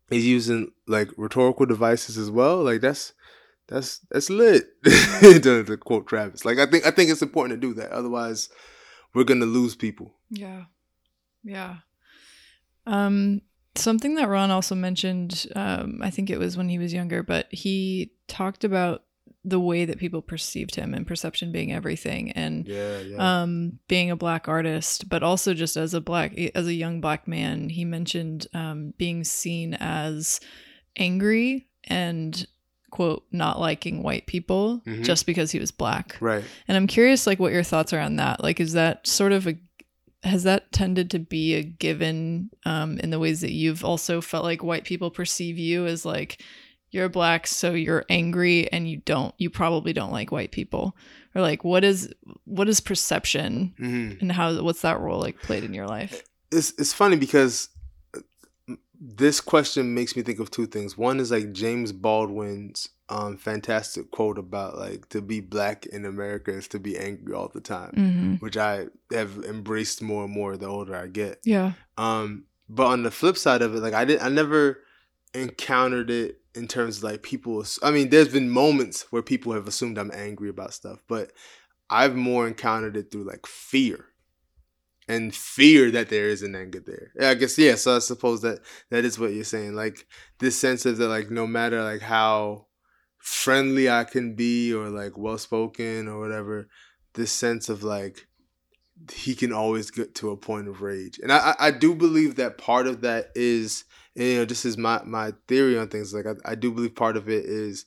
is 0.09 0.25
using 0.25 0.71
like 0.87 1.09
rhetorical 1.15 1.65
devices 1.65 2.17
as 2.17 2.31
well 2.31 2.63
like 2.63 2.81
that's 2.81 3.13
that's 3.67 3.99
that's 4.11 4.29
lit. 4.29 4.67
To, 5.21 5.63
to 5.63 5.77
quote 5.77 6.07
travis. 6.07 6.43
Like 6.45 6.59
i 6.59 6.65
think 6.65 6.85
i 6.85 6.91
think 6.91 7.09
it's 7.09 7.21
important 7.21 7.59
to 7.59 7.67
do 7.67 7.73
that. 7.75 7.91
Otherwise 7.91 8.49
we're 9.13 9.23
gonna 9.23 9.45
lose 9.45 9.75
people. 9.75 10.13
Yeah. 10.29 10.65
Yeah. 11.43 11.77
Um 12.85 13.41
Something 13.75 14.13
that 14.15 14.29
Ron 14.29 14.51
also 14.51 14.75
mentioned, 14.75 15.47
um, 15.55 15.99
I 16.03 16.11
think 16.11 16.29
it 16.29 16.37
was 16.37 16.55
when 16.55 16.69
he 16.69 16.77
was 16.77 16.93
younger, 16.93 17.23
but 17.23 17.47
he 17.49 18.11
talked 18.27 18.63
about 18.63 19.01
the 19.45 19.59
way 19.59 19.85
that 19.85 19.97
people 19.97 20.21
perceived 20.21 20.75
him 20.75 20.93
and 20.93 21.05
perception 21.05 21.51
being 21.51 21.73
everything 21.73 22.31
and 22.31 22.67
yeah, 22.67 22.99
yeah. 22.99 23.41
Um, 23.41 23.79
being 23.87 24.09
a 24.09 24.15
black 24.15 24.47
artist 24.47 25.09
but 25.09 25.23
also 25.23 25.53
just 25.53 25.75
as 25.75 25.93
a 25.93 26.01
black 26.01 26.37
as 26.55 26.67
a 26.67 26.73
young 26.73 27.01
black 27.01 27.27
man 27.27 27.69
he 27.69 27.83
mentioned 27.83 28.47
um, 28.53 28.93
being 28.97 29.23
seen 29.23 29.73
as 29.75 30.39
angry 30.97 31.67
and 31.85 32.47
quote 32.89 33.25
not 33.31 33.59
liking 33.59 34.03
white 34.03 34.27
people 34.27 34.81
mm-hmm. 34.85 35.01
just 35.01 35.25
because 35.25 35.51
he 35.51 35.59
was 35.59 35.71
black 35.71 36.15
right 36.21 36.43
and 36.67 36.77
i'm 36.77 36.87
curious 36.87 37.25
like 37.25 37.39
what 37.39 37.51
your 37.51 37.63
thoughts 37.63 37.91
are 37.91 37.99
on 37.99 38.17
that 38.17 38.41
like 38.41 38.59
is 38.59 38.73
that 38.73 39.05
sort 39.07 39.31
of 39.31 39.47
a 39.47 39.57
has 40.23 40.43
that 40.43 40.71
tended 40.71 41.11
to 41.11 41.19
be 41.19 41.55
a 41.55 41.63
given 41.63 42.49
um, 42.65 42.97
in 42.99 43.09
the 43.09 43.19
ways 43.19 43.41
that 43.41 43.51
you've 43.51 43.83
also 43.83 44.21
felt 44.21 44.45
like 44.45 44.63
white 44.63 44.85
people 44.85 45.11
perceive 45.11 45.57
you 45.57 45.85
as 45.85 46.05
like 46.05 46.41
you're 46.93 47.09
black 47.09 47.47
so 47.47 47.73
you're 47.73 48.05
angry 48.09 48.71
and 48.71 48.89
you 48.89 48.97
don't 48.97 49.33
you 49.37 49.49
probably 49.49 49.93
don't 49.93 50.11
like 50.11 50.31
white 50.31 50.51
people 50.51 50.95
or 51.35 51.41
like 51.41 51.63
what 51.63 51.83
is 51.83 52.13
what 52.45 52.69
is 52.69 52.79
perception 52.79 53.73
mm-hmm. 53.79 54.19
and 54.21 54.31
how 54.31 54.61
what's 54.61 54.81
that 54.81 54.99
role 54.99 55.19
like 55.19 55.41
played 55.41 55.63
in 55.63 55.73
your 55.73 55.87
life 55.87 56.23
it's 56.51 56.73
it's 56.77 56.93
funny 56.93 57.15
because 57.15 57.69
uh, 58.15 58.75
this 58.99 59.41
question 59.41 59.93
makes 59.93 60.15
me 60.15 60.21
think 60.21 60.39
of 60.39 60.51
two 60.51 60.67
things 60.67 60.97
one 60.97 61.19
is 61.19 61.31
like 61.31 61.51
james 61.51 61.91
baldwin's 61.91 62.89
um, 63.09 63.37
fantastic 63.37 64.11
quote 64.11 64.37
about 64.37 64.77
like 64.77 65.09
to 65.09 65.21
be 65.21 65.39
black 65.39 65.85
in 65.87 66.05
America 66.05 66.51
is 66.51 66.67
to 66.69 66.79
be 66.79 66.97
angry 66.97 67.33
all 67.33 67.49
the 67.53 67.61
time, 67.61 67.91
mm-hmm. 67.91 68.33
which 68.35 68.57
I 68.57 68.87
have 69.11 69.43
embraced 69.43 70.01
more 70.01 70.23
and 70.23 70.33
more 70.33 70.57
the 70.57 70.67
older 70.67 70.95
I 70.95 71.07
get. 71.07 71.39
Yeah. 71.43 71.73
Um, 71.97 72.45
but 72.69 72.87
on 72.87 73.03
the 73.03 73.11
flip 73.11 73.37
side 73.37 73.61
of 73.61 73.75
it, 73.75 73.81
like 73.81 73.93
I 73.93 74.05
did, 74.05 74.19
I 74.19 74.29
never 74.29 74.79
encountered 75.33 76.09
it 76.09 76.39
in 76.55 76.67
terms 76.67 76.97
of 76.97 77.03
like 77.03 77.23
people. 77.23 77.63
I 77.81 77.91
mean, 77.91 78.09
there's 78.09 78.29
been 78.29 78.49
moments 78.49 79.07
where 79.11 79.21
people 79.21 79.53
have 79.53 79.67
assumed 79.67 79.97
I'm 79.97 80.11
angry 80.13 80.49
about 80.49 80.73
stuff, 80.73 80.99
but 81.07 81.31
I've 81.89 82.15
more 82.15 82.47
encountered 82.47 82.97
it 82.97 83.11
through 83.11 83.25
like 83.25 83.45
fear 83.45 84.07
and 85.07 85.35
fear 85.35 85.91
that 85.91 86.09
there 86.09 86.29
is 86.29 86.41
an 86.41 86.55
anger 86.55 86.81
there. 86.85 87.11
Yeah, 87.19 87.29
I 87.29 87.33
guess 87.35 87.57
yeah. 87.57 87.75
So 87.75 87.95
I 87.95 87.99
suppose 87.99 88.41
that 88.41 88.59
that 88.89 89.05
is 89.05 89.19
what 89.19 89.33
you're 89.33 89.43
saying. 89.43 89.73
Like 89.73 90.07
this 90.39 90.57
sense 90.57 90.85
of 90.85 90.97
that, 90.97 91.07
like 91.07 91.29
no 91.29 91.45
matter 91.47 91.83
like 91.83 92.01
how 92.01 92.67
friendly 93.17 93.89
I 93.89 94.03
can 94.03 94.35
be 94.35 94.73
or 94.73 94.89
like 94.89 95.17
well 95.17 95.37
spoken 95.37 96.07
or 96.07 96.19
whatever, 96.19 96.67
this 97.13 97.31
sense 97.31 97.69
of 97.69 97.83
like 97.83 98.27
he 99.11 99.35
can 99.35 99.51
always 99.51 99.91
get 99.91 100.15
to 100.15 100.29
a 100.29 100.37
point 100.37 100.67
of 100.67 100.81
rage. 100.81 101.19
And 101.21 101.31
I, 101.31 101.55
I 101.59 101.71
do 101.71 101.95
believe 101.95 102.35
that 102.35 102.57
part 102.57 102.87
of 102.87 103.01
that 103.01 103.31
is 103.35 103.83
you 104.15 104.35
know, 104.37 104.45
this 104.45 104.65
is 104.65 104.77
my, 104.77 105.01
my 105.03 105.33
theory 105.47 105.77
on 105.77 105.87
things. 105.87 106.13
Like 106.13 106.25
I, 106.27 106.51
I 106.51 106.55
do 106.55 106.71
believe 106.71 106.95
part 106.95 107.17
of 107.17 107.29
it 107.29 107.45
is 107.45 107.85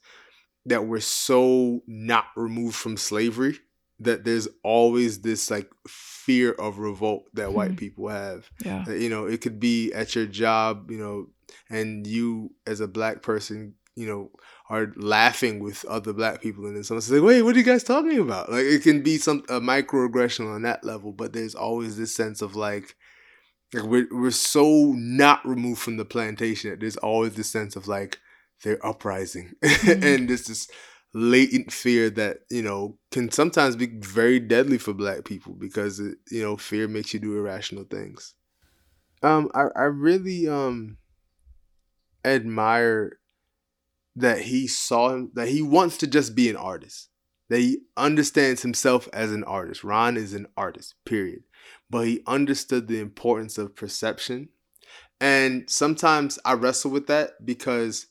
that 0.66 0.86
we're 0.86 1.00
so 1.00 1.82
not 1.86 2.26
removed 2.36 2.74
from 2.76 2.96
slavery 2.96 3.58
that 4.00 4.24
there's 4.24 4.48
always 4.62 5.20
this 5.20 5.50
like 5.50 5.70
fear 5.88 6.52
of 6.52 6.78
revolt 6.78 7.24
that 7.34 7.52
white 7.52 7.70
Hmm. 7.70 7.76
people 7.76 8.08
have. 8.08 8.50
Yeah. 8.64 8.84
Uh, 8.86 8.92
You 8.92 9.08
know, 9.08 9.26
it 9.26 9.40
could 9.40 9.58
be 9.60 9.92
at 9.92 10.14
your 10.14 10.26
job, 10.26 10.90
you 10.90 10.98
know, 10.98 11.28
and 11.70 12.06
you 12.06 12.50
as 12.66 12.80
a 12.80 12.88
black 12.88 13.22
person, 13.22 13.74
you 13.94 14.06
know, 14.06 14.30
are 14.68 14.92
laughing 14.96 15.60
with 15.60 15.84
other 15.86 16.12
black 16.12 16.42
people, 16.42 16.66
and 16.66 16.76
then 16.76 16.84
someone's 16.84 17.10
like, 17.10 17.22
"Wait, 17.22 17.40
what 17.42 17.54
are 17.54 17.58
you 17.58 17.64
guys 17.64 17.84
talking 17.84 18.18
about?" 18.18 18.50
Like, 18.50 18.64
it 18.64 18.82
can 18.82 19.02
be 19.02 19.16
some 19.16 19.44
a 19.48 19.60
microaggression 19.60 20.52
on 20.54 20.62
that 20.62 20.84
level, 20.84 21.12
but 21.12 21.32
there's 21.32 21.54
always 21.54 21.96
this 21.96 22.14
sense 22.14 22.42
of 22.42 22.54
like, 22.56 22.96
like 23.74 23.84
we're 23.84 24.08
we're 24.10 24.30
so 24.30 24.92
not 24.96 25.46
removed 25.46 25.80
from 25.80 25.96
the 25.96 26.04
plantation 26.04 26.70
that 26.70 26.80
there's 26.80 26.96
always 26.96 27.34
this 27.34 27.50
sense 27.50 27.76
of 27.76 27.88
like 27.88 28.18
they're 28.62 28.84
uprising, 28.84 29.52
Mhm. 29.62 30.02
and 30.02 30.28
there's 30.28 30.46
this 30.46 30.68
latent 31.14 31.72
fear 31.72 32.10
that 32.10 32.38
you 32.50 32.62
know 32.62 32.98
can 33.10 33.30
sometimes 33.30 33.76
be 33.76 33.86
very 33.86 34.38
deadly 34.38 34.78
for 34.78 34.92
black 34.92 35.24
people 35.24 35.54
because 35.54 35.98
it, 36.00 36.18
you 36.30 36.42
know 36.42 36.56
fear 36.56 36.86
makes 36.88 37.12
you 37.14 37.20
do 37.20 37.36
irrational 37.36 37.84
things. 37.84 38.34
Um 39.22 39.50
i 39.54 39.64
i 39.74 39.82
really 39.84 40.48
um 40.48 40.98
admire 42.24 43.18
that 44.16 44.40
he 44.40 44.66
saw 44.66 45.10
him 45.10 45.30
that 45.34 45.48
he 45.48 45.62
wants 45.62 45.96
to 45.98 46.06
just 46.06 46.34
be 46.34 46.48
an 46.48 46.56
artist 46.56 47.08
that 47.48 47.60
he 47.60 47.78
understands 47.96 48.62
himself 48.62 49.08
as 49.12 49.30
an 49.30 49.44
artist. 49.44 49.84
Ron 49.84 50.16
is 50.16 50.34
an 50.34 50.46
artist 50.56 50.94
period 51.04 51.42
but 51.90 52.06
he 52.06 52.22
understood 52.26 52.88
the 52.88 53.00
importance 53.00 53.58
of 53.58 53.76
perception 53.76 54.48
and 55.20 55.68
sometimes 55.68 56.38
i 56.44 56.52
wrestle 56.52 56.90
with 56.90 57.06
that 57.06 57.44
because 57.44 58.06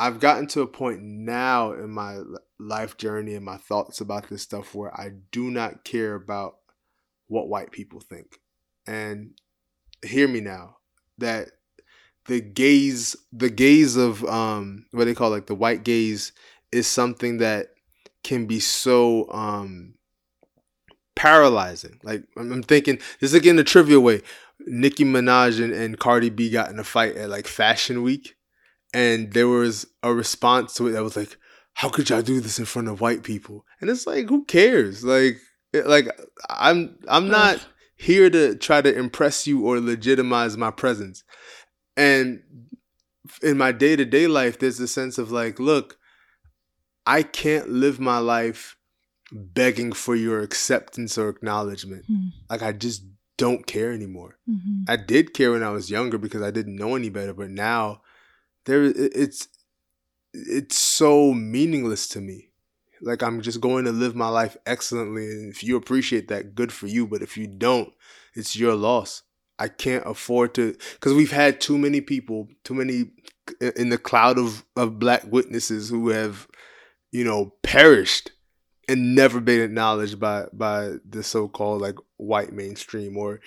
I've 0.00 0.18
gotten 0.18 0.46
to 0.48 0.62
a 0.62 0.66
point 0.66 1.02
now 1.02 1.72
in 1.72 1.90
my 1.90 2.20
life 2.58 2.96
journey 2.96 3.34
and 3.34 3.44
my 3.44 3.58
thoughts 3.58 4.00
about 4.00 4.30
this 4.30 4.40
stuff 4.40 4.74
where 4.74 4.98
I 4.98 5.10
do 5.30 5.50
not 5.50 5.84
care 5.84 6.14
about 6.14 6.54
what 7.28 7.50
white 7.50 7.70
people 7.70 8.00
think. 8.00 8.40
And 8.86 9.32
hear 10.02 10.26
me 10.26 10.40
now 10.40 10.78
that 11.18 11.50
the 12.24 12.40
gaze 12.40 13.14
the 13.30 13.50
gaze 13.50 13.96
of 13.96 14.24
um 14.24 14.86
what 14.92 15.04
they 15.04 15.14
call 15.14 15.28
like 15.28 15.48
the 15.48 15.54
white 15.54 15.84
gaze 15.84 16.32
is 16.72 16.86
something 16.86 17.36
that 17.38 17.68
can 18.24 18.46
be 18.46 18.58
so 18.58 19.30
um 19.30 19.92
paralyzing. 21.16 21.98
Like 22.02 22.24
I'm 22.36 22.62
thinking 22.62 22.96
this 23.20 23.30
is 23.30 23.34
again 23.34 23.58
a 23.58 23.64
trivia 23.64 24.00
way. 24.00 24.22
Nicki 24.66 25.04
Minaj 25.04 25.62
and, 25.62 25.72
and 25.72 25.98
Cardi 25.98 26.30
B 26.30 26.50
got 26.50 26.70
in 26.70 26.78
a 26.78 26.84
fight 26.84 27.16
at 27.16 27.30
like 27.30 27.46
Fashion 27.46 28.02
Week 28.02 28.36
and 28.92 29.32
there 29.32 29.48
was 29.48 29.86
a 30.02 30.12
response 30.12 30.74
to 30.74 30.88
it 30.88 30.92
that 30.92 31.02
was 31.02 31.16
like, 31.16 31.36
"How 31.74 31.88
could 31.88 32.10
y'all 32.10 32.22
do 32.22 32.40
this 32.40 32.58
in 32.58 32.64
front 32.64 32.88
of 32.88 33.00
white 33.00 33.22
people?" 33.22 33.64
And 33.80 33.88
it's 33.88 34.06
like, 34.06 34.28
who 34.28 34.44
cares? 34.44 35.04
Like, 35.04 35.38
it- 35.72 35.86
like 35.86 36.08
I'm 36.48 36.98
I'm 37.08 37.28
not 37.28 37.64
here 37.96 38.30
to 38.30 38.56
try 38.56 38.80
to 38.82 38.94
impress 38.98 39.46
you 39.46 39.64
or 39.64 39.78
legitimize 39.80 40.56
my 40.56 40.70
presence. 40.70 41.22
And 41.96 42.42
in 43.42 43.58
my 43.58 43.72
day 43.72 43.94
to 43.96 44.04
day 44.04 44.26
life, 44.26 44.58
there's 44.58 44.80
a 44.80 44.88
sense 44.88 45.18
of 45.18 45.30
like, 45.30 45.58
look, 45.60 45.98
I 47.06 47.22
can't 47.22 47.68
live 47.68 48.00
my 48.00 48.18
life 48.18 48.76
begging 49.32 49.92
for 49.92 50.14
your 50.16 50.40
acceptance 50.40 51.16
or 51.18 51.28
acknowledgement. 51.28 52.04
Hmm. 52.06 52.28
Like, 52.48 52.62
I 52.62 52.72
just 52.72 53.02
don't 53.36 53.66
care 53.66 53.92
anymore. 53.92 54.36
Mhm. 54.48 54.84
I 54.86 54.96
did 54.96 55.32
care 55.32 55.52
when 55.52 55.62
I 55.62 55.70
was 55.70 55.90
younger 55.90 56.18
because 56.18 56.42
I 56.42 56.50
didn't 56.50 56.76
know 56.76 56.94
any 56.94 57.08
better, 57.08 57.32
but 57.32 57.50
now 57.50 58.02
there 58.66 58.82
it's 58.84 59.48
it's 60.34 60.76
so 60.78 61.32
meaningless 61.32 62.06
to 62.08 62.20
me. 62.20 62.50
Like 63.00 63.22
I'm 63.22 63.40
just 63.40 63.60
going 63.62 63.86
to 63.86 63.92
live 63.92 64.14
my 64.14 64.28
life 64.28 64.58
excellently 64.66 65.24
and 65.24 65.50
if 65.50 65.64
you 65.64 65.76
appreciate 65.76 66.28
that 66.28 66.54
good 66.54 66.70
for 66.70 66.86
you, 66.86 67.06
but 67.06 67.22
if 67.22 67.38
you 67.38 67.46
don't, 67.46 67.90
it's 68.34 68.56
your 68.56 68.74
loss. 68.74 69.22
I 69.58 69.68
can't 69.68 70.04
afford 70.06 70.54
to 70.56 70.76
cuz 71.00 71.14
we've 71.14 71.32
had 71.32 71.62
too 71.62 71.78
many 71.78 72.02
people, 72.02 72.48
too 72.62 72.74
many 72.74 73.12
in 73.74 73.88
the 73.88 73.96
cloud 73.98 74.38
of 74.38 74.66
of 74.76 74.98
black 74.98 75.24
witnesses 75.24 75.88
who 75.88 76.10
have 76.10 76.46
you 77.10 77.24
know 77.24 77.54
perished 77.62 78.32
and 78.90 79.14
never 79.14 79.40
been 79.40 79.60
acknowledged 79.62 80.18
by 80.20 80.46
by 80.52 80.92
the 81.08 81.22
so-called 81.22 81.80
like 81.80 81.96
white 82.16 82.52
mainstream 82.52 83.16
or 83.16 83.40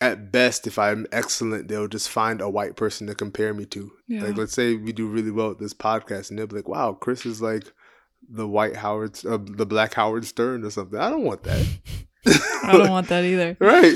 at 0.00 0.30
best 0.32 0.66
if 0.66 0.78
i'm 0.78 1.06
excellent 1.12 1.68
they'll 1.68 1.88
just 1.88 2.08
find 2.08 2.40
a 2.40 2.48
white 2.50 2.76
person 2.76 3.06
to 3.06 3.14
compare 3.14 3.54
me 3.54 3.64
to 3.64 3.90
Yeah. 4.08 4.24
like 4.24 4.36
let's 4.36 4.52
say 4.52 4.74
we 4.74 4.92
do 4.92 5.06
really 5.08 5.30
well 5.30 5.50
at 5.52 5.58
this 5.58 5.74
podcast 5.74 6.30
and 6.30 6.38
they'll 6.38 6.46
be 6.46 6.56
like 6.56 6.68
wow 6.68 6.92
chris 6.92 7.24
is 7.26 7.40
like 7.40 7.64
the 8.28 8.46
white 8.46 8.76
howard 8.76 9.18
uh, 9.24 9.38
the 9.40 9.66
black 9.66 9.94
howard 9.94 10.24
stern 10.24 10.64
or 10.64 10.70
something 10.70 10.98
i 10.98 11.08
don't 11.10 11.24
want 11.24 11.42
that 11.44 11.66
I 12.64 12.72
don't 12.76 12.90
want 12.90 13.06
that 13.08 13.22
either. 13.22 13.56
right 13.60 13.94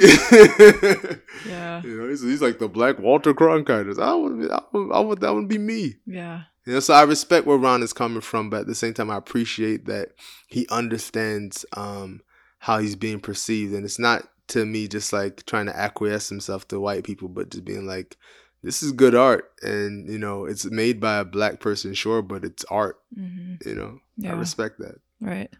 Yeah. 1.48 1.82
you 1.84 1.96
know 2.00 2.08
he's, 2.08 2.22
he's 2.22 2.40
like 2.40 2.58
the 2.60 2.68
black 2.68 2.98
walter 3.00 3.34
cronkite 3.34 3.98
i 3.98 4.14
want, 4.14 4.50
I 4.50 4.60
want, 4.72 4.92
I 4.94 5.00
want 5.00 5.20
that 5.20 5.32
one 5.34 5.42
to 5.42 5.48
be 5.48 5.58
me 5.58 5.96
Yeah. 6.06 6.42
You 6.66 6.74
know, 6.74 6.80
so 6.80 6.94
I 6.94 7.02
respect 7.02 7.46
where 7.46 7.56
Ron 7.56 7.82
is 7.82 7.92
coming 7.92 8.20
from, 8.20 8.50
but 8.50 8.60
at 8.60 8.66
the 8.66 8.74
same 8.74 8.94
time, 8.94 9.10
I 9.10 9.16
appreciate 9.16 9.86
that 9.86 10.10
he 10.48 10.66
understands 10.70 11.64
um, 11.76 12.20
how 12.58 12.78
he's 12.78 12.96
being 12.96 13.20
perceived, 13.20 13.74
and 13.74 13.84
it's 13.84 13.98
not 13.98 14.28
to 14.48 14.66
me 14.66 14.88
just 14.88 15.12
like 15.12 15.46
trying 15.46 15.66
to 15.66 15.76
acquiesce 15.76 16.28
himself 16.28 16.66
to 16.68 16.80
white 16.80 17.04
people, 17.04 17.28
but 17.28 17.50
just 17.50 17.64
being 17.64 17.86
like, 17.86 18.16
this 18.62 18.82
is 18.82 18.92
good 18.92 19.14
art, 19.14 19.50
and 19.62 20.08
you 20.10 20.18
know, 20.18 20.44
it's 20.44 20.64
made 20.66 21.00
by 21.00 21.18
a 21.18 21.24
black 21.24 21.60
person, 21.60 21.94
sure, 21.94 22.20
but 22.20 22.44
it's 22.44 22.64
art. 22.64 22.98
hmm 23.14 23.54
You 23.64 23.74
know, 23.74 24.00
I 24.30 24.32
respect 24.34 24.78
that. 24.80 25.00
Right. 25.20 25.50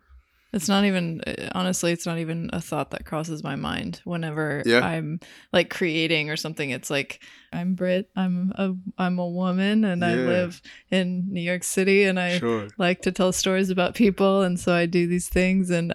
It's 0.52 0.68
not 0.68 0.84
even 0.84 1.20
uh, 1.26 1.50
honestly, 1.54 1.92
it's 1.92 2.06
not 2.06 2.18
even 2.18 2.50
a 2.52 2.60
thought 2.60 2.90
that 2.90 3.04
crosses 3.04 3.44
my 3.44 3.54
mind 3.56 4.00
whenever 4.04 4.62
Yeah. 4.66 4.80
I'm 4.80 5.20
like 5.52 5.70
creating 5.70 6.28
or 6.30 6.36
something. 6.36 6.70
It's 6.70 6.90
like 6.90 7.20
I'm 7.52 7.74
Brit, 7.74 8.10
I'm 8.16 8.52
a 8.56 8.74
I'm 8.98 9.18
a 9.18 9.28
woman 9.28 9.84
and 9.84 10.04
I 10.04 10.14
live 10.14 10.60
in 10.90 11.26
New 11.32 11.40
York 11.40 11.62
City 11.64 12.04
and 12.04 12.18
I 12.18 12.38
Sure. 12.38 12.68
like 12.78 13.02
to 13.02 13.12
tell 13.12 13.32
stories 13.32 13.70
about 13.70 13.94
people 13.94 14.42
and 14.42 14.58
so 14.58 14.72
I 14.72 14.86
do 14.86 15.06
these 15.06 15.28
things 15.28 15.70
and 15.70 15.94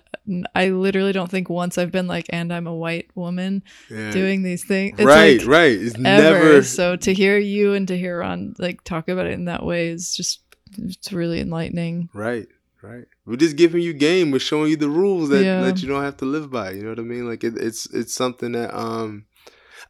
I 0.56 0.70
literally 0.70 1.12
don't 1.14 1.30
think 1.30 1.50
once 1.50 1.78
I've 1.78 1.92
been 1.92 2.08
like 2.08 2.26
and 2.30 2.52
I'm 2.54 2.68
a 2.68 2.76
white 2.76 3.10
woman 3.16 3.62
Yeah. 3.90 4.12
doing 4.12 4.44
these 4.44 4.64
things. 4.66 5.00
It's 5.00 5.06
right, 5.06 5.40
like 5.40 5.48
right. 5.48 5.72
It's 5.80 5.96
ever. 5.96 6.04
never. 6.04 6.64
So 6.64 6.96
to 6.96 7.14
hear 7.14 7.38
you 7.38 7.74
and 7.74 7.88
to 7.90 7.98
hear 7.98 8.20
Ron 8.20 8.56
like 8.58 8.84
talk 8.84 9.08
about 9.10 9.26
it 9.28 9.34
in 9.34 9.46
that 9.46 9.66
way 9.66 9.90
is 9.90 10.16
just 10.16 10.42
it's 10.78 11.14
really 11.14 11.40
enlightening. 11.40 12.10
Right, 12.14 12.48
right. 12.86 13.06
We're 13.26 13.36
just 13.38 13.56
giving 13.56 13.82
you 13.82 13.94
game. 13.94 14.32
We're 14.32 14.40
showing 14.40 14.70
you 14.70 14.78
the 14.78 14.90
rules 14.90 15.30
that, 15.30 15.44
Yeah. 15.44 15.62
that 15.62 15.82
you 15.82 15.88
don't 15.88 16.04
have 16.04 16.18
to 16.18 16.26
live 16.26 16.50
by. 16.52 16.72
You 16.72 16.84
know 16.84 16.90
what 16.90 17.00
I 17.00 17.04
mean? 17.04 17.28
Like 17.28 17.44
it, 17.44 17.58
it's 17.58 17.86
it's 17.94 18.14
something 18.14 18.52
that 18.54 18.74
um 18.78 19.26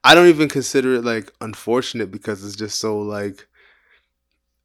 I 0.04 0.16
don't 0.16 0.28
even 0.28 0.50
consider 0.50 0.96
it 0.96 1.04
like 1.04 1.32
unfortunate 1.42 2.12
because 2.12 2.46
it's 2.46 2.56
just 2.56 2.80
so 2.80 2.98
like 3.00 3.48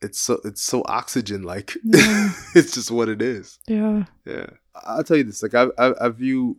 it's 0.02 0.18
so 0.20 0.40
it's 0.44 0.62
so 0.62 0.82
oxygen 0.86 1.42
like. 1.42 1.76
Yeah. 1.84 2.32
it's 2.54 2.72
just 2.72 2.90
what 2.90 3.08
it 3.08 3.20
is. 3.22 3.58
Yeah. 3.66 4.04
Yeah, 4.26 4.46
I'll 4.74 5.04
tell 5.04 5.16
you 5.18 5.24
this. 5.24 5.42
Like 5.42 5.54
I 5.54 5.66
I, 5.78 6.06
I 6.06 6.08
view 6.08 6.58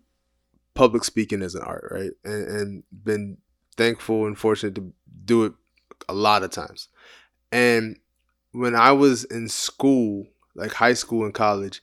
public 0.73 1.03
speaking 1.03 1.41
as 1.41 1.55
an 1.55 1.63
art, 1.63 1.87
right? 1.91 2.11
And, 2.23 2.47
and 2.47 2.83
been 2.91 3.37
thankful 3.77 4.25
and 4.25 4.37
fortunate 4.37 4.75
to 4.75 4.93
do 5.25 5.45
it 5.45 5.53
a 6.07 6.13
lot 6.13 6.43
of 6.43 6.51
times. 6.51 6.87
And 7.51 7.97
when 8.53 8.75
I 8.75 8.91
was 8.93 9.23
in 9.25 9.47
school, 9.49 10.27
like 10.55 10.73
high 10.73 10.93
school 10.93 11.25
and 11.25 11.33
college, 11.33 11.81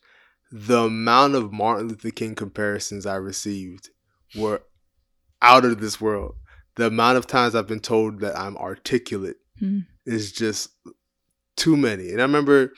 the 0.50 0.84
amount 0.84 1.34
of 1.34 1.52
Martin 1.52 1.88
Luther 1.88 2.10
King 2.10 2.34
comparisons 2.34 3.06
I 3.06 3.16
received 3.16 3.90
were 4.34 4.62
out 5.42 5.64
of 5.64 5.80
this 5.80 6.00
world. 6.00 6.34
The 6.76 6.86
amount 6.86 7.18
of 7.18 7.26
times 7.26 7.54
I've 7.54 7.66
been 7.66 7.80
told 7.80 8.20
that 8.20 8.38
I'm 8.38 8.56
articulate 8.56 9.36
Hmm. 9.58 9.80
is 10.06 10.32
just 10.32 10.70
too 11.56 11.76
many. 11.76 12.10
And 12.10 12.20
I 12.20 12.24
remember 12.24 12.72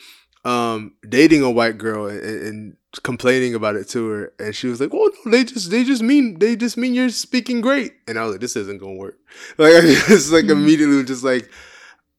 um, 0.45 0.95
dating 1.07 1.43
a 1.43 1.51
white 1.51 1.76
girl 1.76 2.07
and, 2.07 2.20
and 2.22 2.76
complaining 3.03 3.55
about 3.55 3.76
it 3.76 3.88
to 3.91 4.09
her, 4.09 4.32
and 4.38 4.57
she 4.57 4.68
was 4.68 4.80
like, 4.80 4.93
"Well, 4.93 5.11
no, 5.26 5.30
they 5.32 5.45
just 5.45 5.70
they 5.70 5.84
just 5.84 6.03
mean 6.03 6.38
they 6.38 6.57
just 6.57 6.78
mean 6.78 6.95
you're 6.95 7.11
speaking 7.11 7.61
great." 7.61 7.93
And 8.09 8.18
I 8.18 8.22
was 8.22 8.32
like, 8.32 8.41
"This 8.41 8.57
isn't 8.57 8.78
gonna 8.78 8.95
work." 8.95 9.18
Like 9.59 9.72
it's 9.84 10.30
like 10.32 10.47
Mhm. 10.47 10.53
immediately 10.53 11.05
just 11.05 11.22
like 11.22 11.51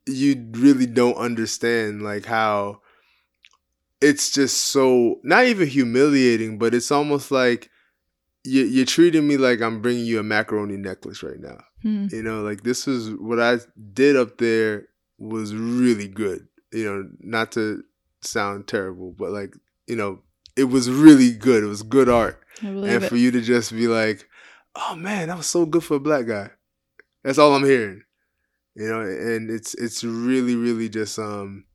you 0.06 0.48
really 0.52 0.86
don't 0.86 1.16
understand 1.18 2.04
like 2.04 2.26
how 2.26 2.82
it's 4.02 4.32
just 4.32 4.58
so 4.58 5.20
not 5.24 5.46
even 5.46 5.68
humiliating, 5.68 6.58
but 6.58 6.74
it's 6.74 6.92
almost 6.92 7.32
like 7.32 7.70
you, 8.44 8.64
you're 8.64 8.86
treating 8.86 9.28
me 9.28 9.38
like 9.38 9.62
I'm 9.62 9.82
bringing 9.82 10.06
you 10.06 10.20
a 10.20 10.24
macaroni 10.24 10.78
necklace 10.78 11.24
right 11.24 11.40
now. 11.40 11.60
Hmm. 11.84 12.08
You 12.12 12.24
know, 12.24 12.42
like 12.42 12.64
this 12.64 12.88
was 12.88 13.12
what 13.12 13.40
I 13.40 13.60
did 13.94 14.16
up 14.16 14.38
there 14.38 14.88
was 15.20 15.54
really 15.54 16.08
good. 16.08 16.48
You 16.74 16.86
know, 16.86 17.10
not 17.20 17.52
to 17.54 17.84
sound 18.22 18.68
terrible, 18.68 19.14
but 19.18 19.32
like, 19.32 19.54
you 19.88 19.96
know, 19.96 20.22
it 20.56 20.66
was 20.66 20.90
really 20.90 21.32
good. 21.32 21.64
It 21.64 21.68
was 21.68 21.84
good 21.84 22.10
art. 22.10 22.42
And 22.62 22.86
it. 22.86 23.10
for 23.10 23.16
you 23.16 23.32
to 23.32 23.42
just 23.42 23.72
be 23.72 23.88
like, 23.88 24.28
oh 24.76 24.96
man, 24.96 25.28
that 25.28 25.38
was 25.38 25.48
so 25.48 25.66
good 25.66 25.84
for 25.84 25.96
a 25.96 26.00
black 26.00 26.26
guy. 26.26 26.50
That's 27.24 27.38
all 27.38 27.54
I'm 27.54 27.66
hearing. 27.66 28.04
You 28.76 28.88
know, 28.88 29.02
and 29.02 29.52
it's 29.52 29.74
it's 29.76 30.04
really, 30.04 30.56
really 30.56 30.90
just 30.90 31.20
um 31.20 31.66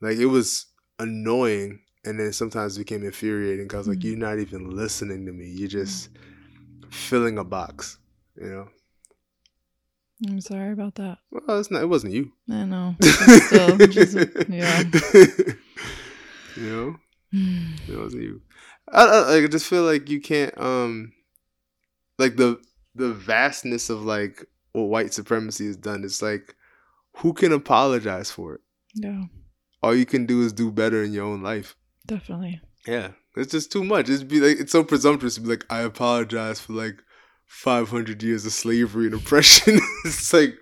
like 0.00 0.16
it 0.16 0.26
was 0.26 0.66
annoying 1.00 1.80
and 2.04 2.18
then 2.18 2.32
sometimes 2.32 2.78
became 2.78 3.04
infuriating 3.04 3.66
because 3.66 3.88
like 3.88 4.02
you're 4.02 4.14
mm-hmm. 4.14 4.22
not 4.22 4.38
even 4.38 4.70
listening 4.70 5.26
to 5.26 5.32
me. 5.32 5.46
You're 5.46 5.68
mm-hmm. 5.68 5.78
just 5.78 6.10
filling 6.90 7.38
a 7.38 7.44
box. 7.44 7.98
You 8.36 8.46
know. 8.46 8.68
I'm 10.28 10.40
sorry 10.40 10.72
about 10.72 10.96
that. 10.96 11.18
Well, 11.30 11.58
it's 11.58 11.70
not. 11.70 11.82
It 11.82 11.88
wasn't 11.88 12.12
you. 12.12 12.32
I 12.50 12.64
know. 12.64 12.94
Still, 13.02 13.82
uh, 13.82 13.86
just, 13.86 14.14
yeah. 14.50 14.82
you 16.56 16.62
know, 16.62 16.96
it 17.32 17.98
wasn't 17.98 18.22
you. 18.24 18.42
I, 18.92 19.04
I, 19.04 19.34
I 19.36 19.46
just 19.46 19.66
feel 19.66 19.84
like 19.84 20.10
you 20.10 20.20
can't. 20.20 20.56
Um, 20.60 21.12
like 22.18 22.36
the 22.36 22.60
the 22.94 23.12
vastness 23.12 23.88
of 23.88 24.02
like 24.02 24.44
what 24.72 24.84
white 24.84 25.14
supremacy 25.14 25.66
has 25.66 25.76
done. 25.76 26.04
It's 26.04 26.20
like, 26.20 26.54
who 27.16 27.32
can 27.32 27.52
apologize 27.52 28.30
for 28.30 28.56
it? 28.56 28.60
Yeah, 28.94 29.24
All 29.82 29.94
you 29.94 30.06
can 30.06 30.26
do 30.26 30.42
is 30.42 30.52
do 30.52 30.70
better 30.70 31.02
in 31.02 31.12
your 31.12 31.24
own 31.26 31.42
life. 31.42 31.76
definitely. 32.06 32.60
Yeah, 32.86 33.08
it's 33.36 33.52
just 33.52 33.70
too 33.70 33.84
much. 33.84 34.08
It's 34.08 34.22
be 34.22 34.40
like 34.40 34.58
it's 34.58 34.72
so 34.72 34.82
presumptuous 34.84 35.34
to 35.34 35.40
be 35.42 35.48
like, 35.48 35.64
I 35.70 35.80
apologize 35.80 36.58
for 36.60 36.72
like 36.72 37.02
five 37.46 37.88
hundred 37.90 38.22
years 38.22 38.46
of 38.46 38.52
slavery 38.52 39.06
and 39.06 39.14
oppression. 39.14 39.78
it's 40.04 40.32
like, 40.32 40.54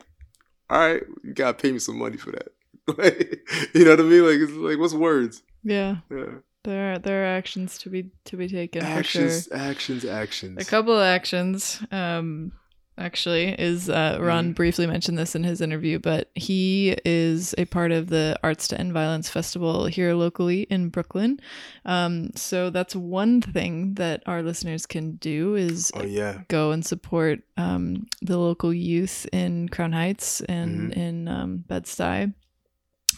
all 0.68 0.78
right, 0.80 1.02
you 1.22 1.32
gotta 1.34 1.54
pay 1.54 1.70
me 1.72 1.78
some 1.78 1.98
money 1.98 2.16
for 2.16 2.32
that. 2.32 2.48
Like, 2.96 3.46
you 3.74 3.84
know 3.84 3.90
what 3.90 4.00
I 4.00 4.02
mean? 4.04 4.24
Like, 4.24 4.38
it's 4.40 4.52
like, 4.52 4.78
what's 4.78 4.94
words? 4.94 5.42
Yeah, 5.62 5.96
Yeah. 6.10 6.38
there 6.64 6.92
are 6.94 6.98
there 6.98 7.22
are 7.24 7.36
actions 7.36 7.76
to 7.78 7.90
be 7.90 8.10
to 8.24 8.36
be 8.38 8.48
taken 8.48 8.80
for 8.80 8.86
sure. 9.04 9.24
Actions, 9.26 9.48
actions, 9.52 10.04
actions. 10.06 10.58
A 10.58 10.64
couple 10.64 10.94
of 10.96 11.02
actions, 11.02 11.82
um, 11.92 12.52
actually, 12.99 13.49
is 13.59 13.88
uh, 13.88 14.18
Ron 14.20 14.53
Mhm. 14.53 14.55
briefly 14.57 14.86
mentioned 14.86 15.16
this 15.18 15.34
in 15.34 15.44
his 15.44 15.61
interview, 15.61 15.99
but 15.99 16.30
he 16.34 16.96
is 17.05 17.55
a 17.57 17.64
part 17.64 17.92
of 17.92 18.09
the 18.09 18.38
Arts 18.42 18.68
to 18.68 18.78
End 18.80 18.92
Violence 18.92 19.28
Festival 19.28 19.86
here 19.86 20.14
locally 20.14 20.62
in 20.62 20.88
Brooklyn. 20.88 21.38
Um, 21.84 22.30
so 22.34 22.70
that's 22.70 22.94
one 22.96 23.40
thing 23.40 23.94
that 23.94 24.22
our 24.26 24.42
listeners 24.42 24.84
can 24.86 25.12
do 25.16 25.55
is 25.55 25.90
oh 25.94 26.03
yeah, 26.05 26.42
go 26.49 26.72
and 26.72 26.84
support 26.84 27.40
um, 27.57 28.07
the 28.20 28.36
local 28.38 28.74
youth 28.74 29.26
in 29.32 29.68
Crown 29.68 29.92
Heights 29.92 30.40
and 30.42 30.92
Mhm. 30.92 30.96
in 30.96 31.28
um, 31.28 31.57
Bed 31.68 31.84
Stuy. 31.84 32.34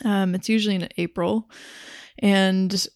Um, 0.04 0.34
it's 0.34 0.48
usually 0.48 0.76
in 0.76 0.88
April, 0.96 1.50
and 2.20 2.86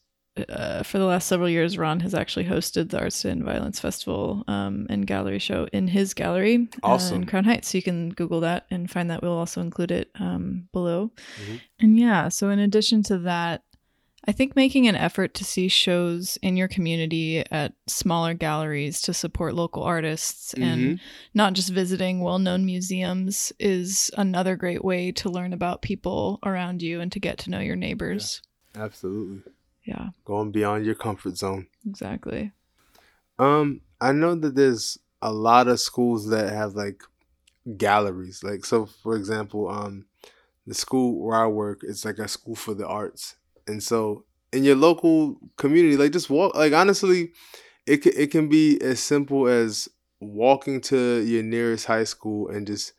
uh, 0.49 0.83
for 0.83 0.99
the 0.99 1.05
last 1.05 1.29
several 1.29 1.49
years, 1.49 1.79
Ron 1.79 2.01
has 2.01 2.15
actually 2.15 2.47
hosted 2.47 2.91
the 2.91 2.99
Arts 2.99 3.25
and 3.25 3.45
Violence 3.45 3.79
Festival 3.79 4.45
um, 4.49 4.87
and 4.91 5.07
gallery 5.07 5.39
show 5.39 5.69
in 5.73 5.89
his 5.89 6.15
gallery 6.15 6.69
uh, 6.83 6.99
in 7.13 7.25
Crown 7.27 7.45
Heights. 7.45 7.69
So 7.69 7.79
you 7.79 7.83
can 7.83 8.11
Google 8.11 8.41
that 8.41 8.67
and 8.71 8.91
find 8.91 9.11
that. 9.11 9.23
We'll 9.23 9.33
also 9.33 9.61
include 9.61 9.91
it 9.91 10.11
um, 10.19 10.69
below. 10.73 11.13
Mhm. 11.41 11.61
And 11.81 11.99
yeah, 11.99 12.29
so 12.29 12.51
in 12.51 12.59
addition 12.59 13.03
to 13.05 13.19
that, 13.19 13.63
I 14.27 14.33
think 14.33 14.57
making 14.57 14.89
an 14.89 14.97
effort 14.97 15.35
to 15.35 15.45
see 15.45 15.69
shows 15.69 16.39
in 16.41 16.57
your 16.57 16.69
community 16.69 17.45
at 17.51 17.75
smaller 17.87 18.33
galleries 18.33 19.03
to 19.03 19.13
support 19.13 19.55
local 19.55 19.83
artists 19.83 20.55
and 20.55 20.99
not 21.35 21.53
just 21.53 21.69
visiting 21.71 22.21
well 22.21 22.39
known 22.39 22.65
museums 22.65 23.53
is 23.61 24.11
another 24.17 24.57
great 24.57 24.83
way 24.83 25.13
to 25.13 25.29
learn 25.29 25.53
about 25.53 25.83
people 25.83 26.39
around 26.45 26.81
you 26.81 27.01
and 27.01 27.13
to 27.13 27.21
get 27.21 27.37
to 27.39 27.51
know 27.51 27.61
your 27.61 27.77
neighbors. 27.77 28.41
absolutely. 28.75 29.43
Yeah, 29.85 30.09
Going 30.25 30.51
beyond 30.51 30.87
your 30.87 30.95
comfort 30.95 31.37
zone. 31.37 31.67
exactly. 31.87 32.53
Um, 33.39 33.81
I 34.01 34.13
know 34.13 34.35
that 34.35 34.55
there's 34.55 34.99
a 35.21 35.33
lot 35.33 35.69
of 35.69 35.81
schools 35.81 36.29
that 36.31 36.53
have 36.53 36.75
like 36.75 37.03
galleries. 37.77 38.43
Like 38.43 38.65
so 38.65 38.87
for 38.87 39.17
example, 39.17 39.69
um 39.69 40.07
the 40.67 40.75
school 40.75 41.21
where 41.21 41.37
I 41.37 41.47
work, 41.47 41.81
it's 41.83 42.05
like 42.05 42.19
a 42.19 42.29
school 42.29 42.55
for 42.55 42.75
the 42.75 42.87
arts. 42.87 43.37
And 43.67 43.83
so 43.83 44.25
in 44.53 44.65
your 44.65 44.77
local 44.77 45.37
community, 45.57 45.97
like 45.97 46.13
just 46.13 46.31
walk 46.31 46.55
like 46.55 46.73
honestly, 46.73 47.33
it 47.87 47.99
can, 47.99 48.13
it 48.17 48.31
can 48.31 48.49
be 48.49 48.81
as 48.81 49.01
simple 49.01 49.47
as 49.49 49.89
walking 50.21 50.81
to 50.81 51.21
your 51.23 51.43
nearest 51.43 51.87
high 51.87 52.05
school 52.05 52.49
and 52.49 52.67
just 52.67 52.93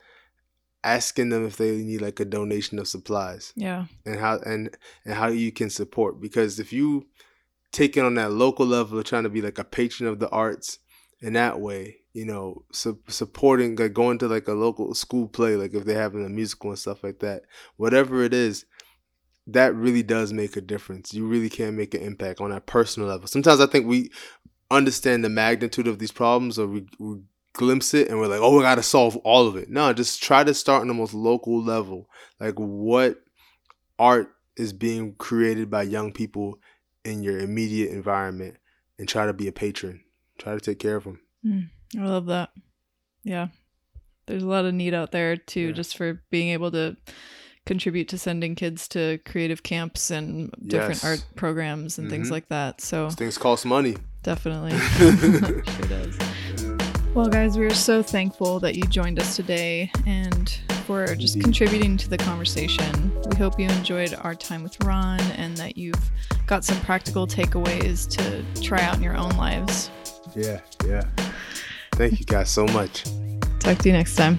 asking 0.86 1.30
them 1.30 1.46
if 1.46 1.58
they 1.58 1.76
need 1.78 2.02
like 2.02 2.20
a 2.20 2.26
donation 2.26 2.80
of 2.80 2.88
supplies. 2.88 3.52
Yeah, 3.56 3.86
and 4.06 4.20
how 4.20 4.40
and 4.40 4.76
and 5.04 5.14
how 5.14 5.28
you 5.28 5.52
can 5.52 5.70
support 5.70 6.22
because 6.22 6.60
if 6.60 6.72
you 6.72 7.08
take 7.72 7.98
it 7.98 8.06
on 8.06 8.16
that 8.16 8.32
local 8.32 8.66
level 8.66 8.98
of 8.98 9.06
trying 9.06 9.24
to 9.24 9.30
be 9.30 9.42
like 9.42 9.60
a 9.60 9.64
patron 9.64 10.08
of 10.08 10.20
the 10.20 10.30
arts 10.30 10.80
in 11.22 11.34
that 11.34 11.60
way 11.60 11.98
you 12.14 12.26
know 12.26 12.64
su- 12.72 13.00
supporting 13.10 13.76
like 13.76 13.92
going 13.92 14.18
to 14.18 14.28
like 14.28 14.48
a 14.48 14.54
local 14.54 14.94
school 14.94 15.28
play 15.28 15.56
like 15.58 15.74
if 15.74 15.84
they're 15.84 16.02
having 16.02 16.26
a 16.26 16.30
musical 16.30 16.70
and 16.70 16.80
stuff 16.80 17.04
like 17.04 17.20
that 17.20 17.42
whatever 17.76 18.24
it 18.24 18.34
is 18.34 18.66
that 19.48 19.76
really 19.76 20.04
does 20.04 20.34
make 20.34 20.56
a 20.58 20.62
difference. 20.62 21.14
You 21.14 21.28
really 21.28 21.50
can 21.50 21.76
make 21.76 21.94
an 21.94 22.02
impact 22.02 22.42
on 22.42 22.52
that 22.52 22.66
personal 22.66 23.10
level. 23.10 23.28
Sometimes 23.28 23.60
i 23.60 23.66
think 23.66 23.88
we 23.88 24.12
understand 24.72 25.24
the 25.24 25.30
magnitude 25.30 25.88
of 25.88 26.00
these 26.00 26.12
problems 26.12 26.58
or 26.58 26.68
we, 26.68 26.86
we 26.98 27.18
glimpse 27.56 27.94
it 27.94 28.10
and 28.10 28.20
we're 28.20 28.28
like 28.28 28.42
oh 28.42 28.56
we 28.56 28.62
gotta 28.62 28.84
solve 28.84 29.16
all 29.18 29.48
of 29.48 29.56
it 29.56 29.70
no 29.70 29.92
just 29.94 30.22
try 30.22 30.44
to 30.44 30.54
start 30.54 30.82
on 30.82 30.88
the 30.88 30.94
most 30.94 31.14
local 31.14 31.62
level 31.64 32.10
like 32.40 32.56
what 32.60 33.22
art 33.98 34.30
is 34.58 34.74
being 34.74 35.14
created 35.16 35.70
by 35.70 35.82
young 35.82 36.12
people 36.12 36.60
in 37.04 37.24
your 37.24 37.40
immediate 37.40 37.92
environment 37.92 38.58
and 39.00 39.08
try 39.08 39.26
to 39.26 39.34
be 39.34 39.48
a 39.48 39.52
patron 39.52 40.02
try 40.38 40.54
to 40.54 40.60
take 40.60 40.80
care 40.80 40.96
of 40.98 41.06
them 41.06 41.20
I 41.98 42.04
love 42.04 42.26
that. 42.26 42.50
Yeah, 43.24 43.48
there's 44.26 44.44
a 44.44 44.48
lot 44.48 44.66
of 44.66 44.74
need 44.74 44.94
out 44.94 45.12
there 45.12 45.38
too, 45.38 45.68
Yeah. 45.68 45.72
just 45.74 45.96
for 45.96 46.22
being 46.32 46.50
able 46.50 46.72
to 46.72 46.98
contribute 47.66 48.10
to 48.10 48.18
sending 48.18 48.56
kids 48.56 48.88
to 48.90 49.20
creative 49.26 49.62
camps 49.64 50.12
and 50.12 50.52
different 50.66 51.02
Yes. 51.02 51.06
art 51.06 51.24
programs 51.36 51.98
and 52.00 52.10
things 52.10 52.28
Mhm. 52.28 52.32
like 52.32 52.50
that. 52.50 52.82
So 52.82 53.06
These 53.06 53.16
things 53.16 53.38
cost 53.38 53.66
money 53.66 53.96
definitely, 54.24 54.72
sure 55.72 55.88
does. 55.88 56.75
Well, 57.16 57.28
guys, 57.30 57.58
we 57.58 57.66
are 57.66 57.74
so 57.74 58.04
thankful 58.04 58.60
that 58.60 58.76
you 58.76 58.84
joined 58.84 59.20
us 59.20 59.38
today 59.38 59.90
and 60.06 60.50
for 60.86 61.16
just 61.16 61.40
contributing 61.40 61.96
to 61.96 62.10
the 62.10 62.18
conversation. 62.18 63.10
We 63.30 63.38
hope 63.38 63.58
you 63.58 63.70
enjoyed 63.70 64.14
our 64.16 64.36
time 64.36 64.64
with 64.64 64.78
Ron 64.84 65.22
and 65.38 65.56
that 65.56 65.78
you've 65.78 66.12
got 66.46 66.66
some 66.66 66.78
practical 66.82 67.26
takeaways 67.26 68.06
to 68.18 68.62
try 68.62 68.82
out 68.82 68.98
in 68.98 69.02
your 69.02 69.16
own 69.16 69.32
lives. 69.38 69.90
yeah 70.36 70.60
yeah 70.86 71.04
thank 71.94 72.20
you 72.20 72.26
guys 72.26 72.50
so 72.50 72.66
much 72.68 73.06
Talk 73.60 73.78
to 73.80 73.90
you 73.90 73.94
next 73.94 74.16
time. 74.16 74.38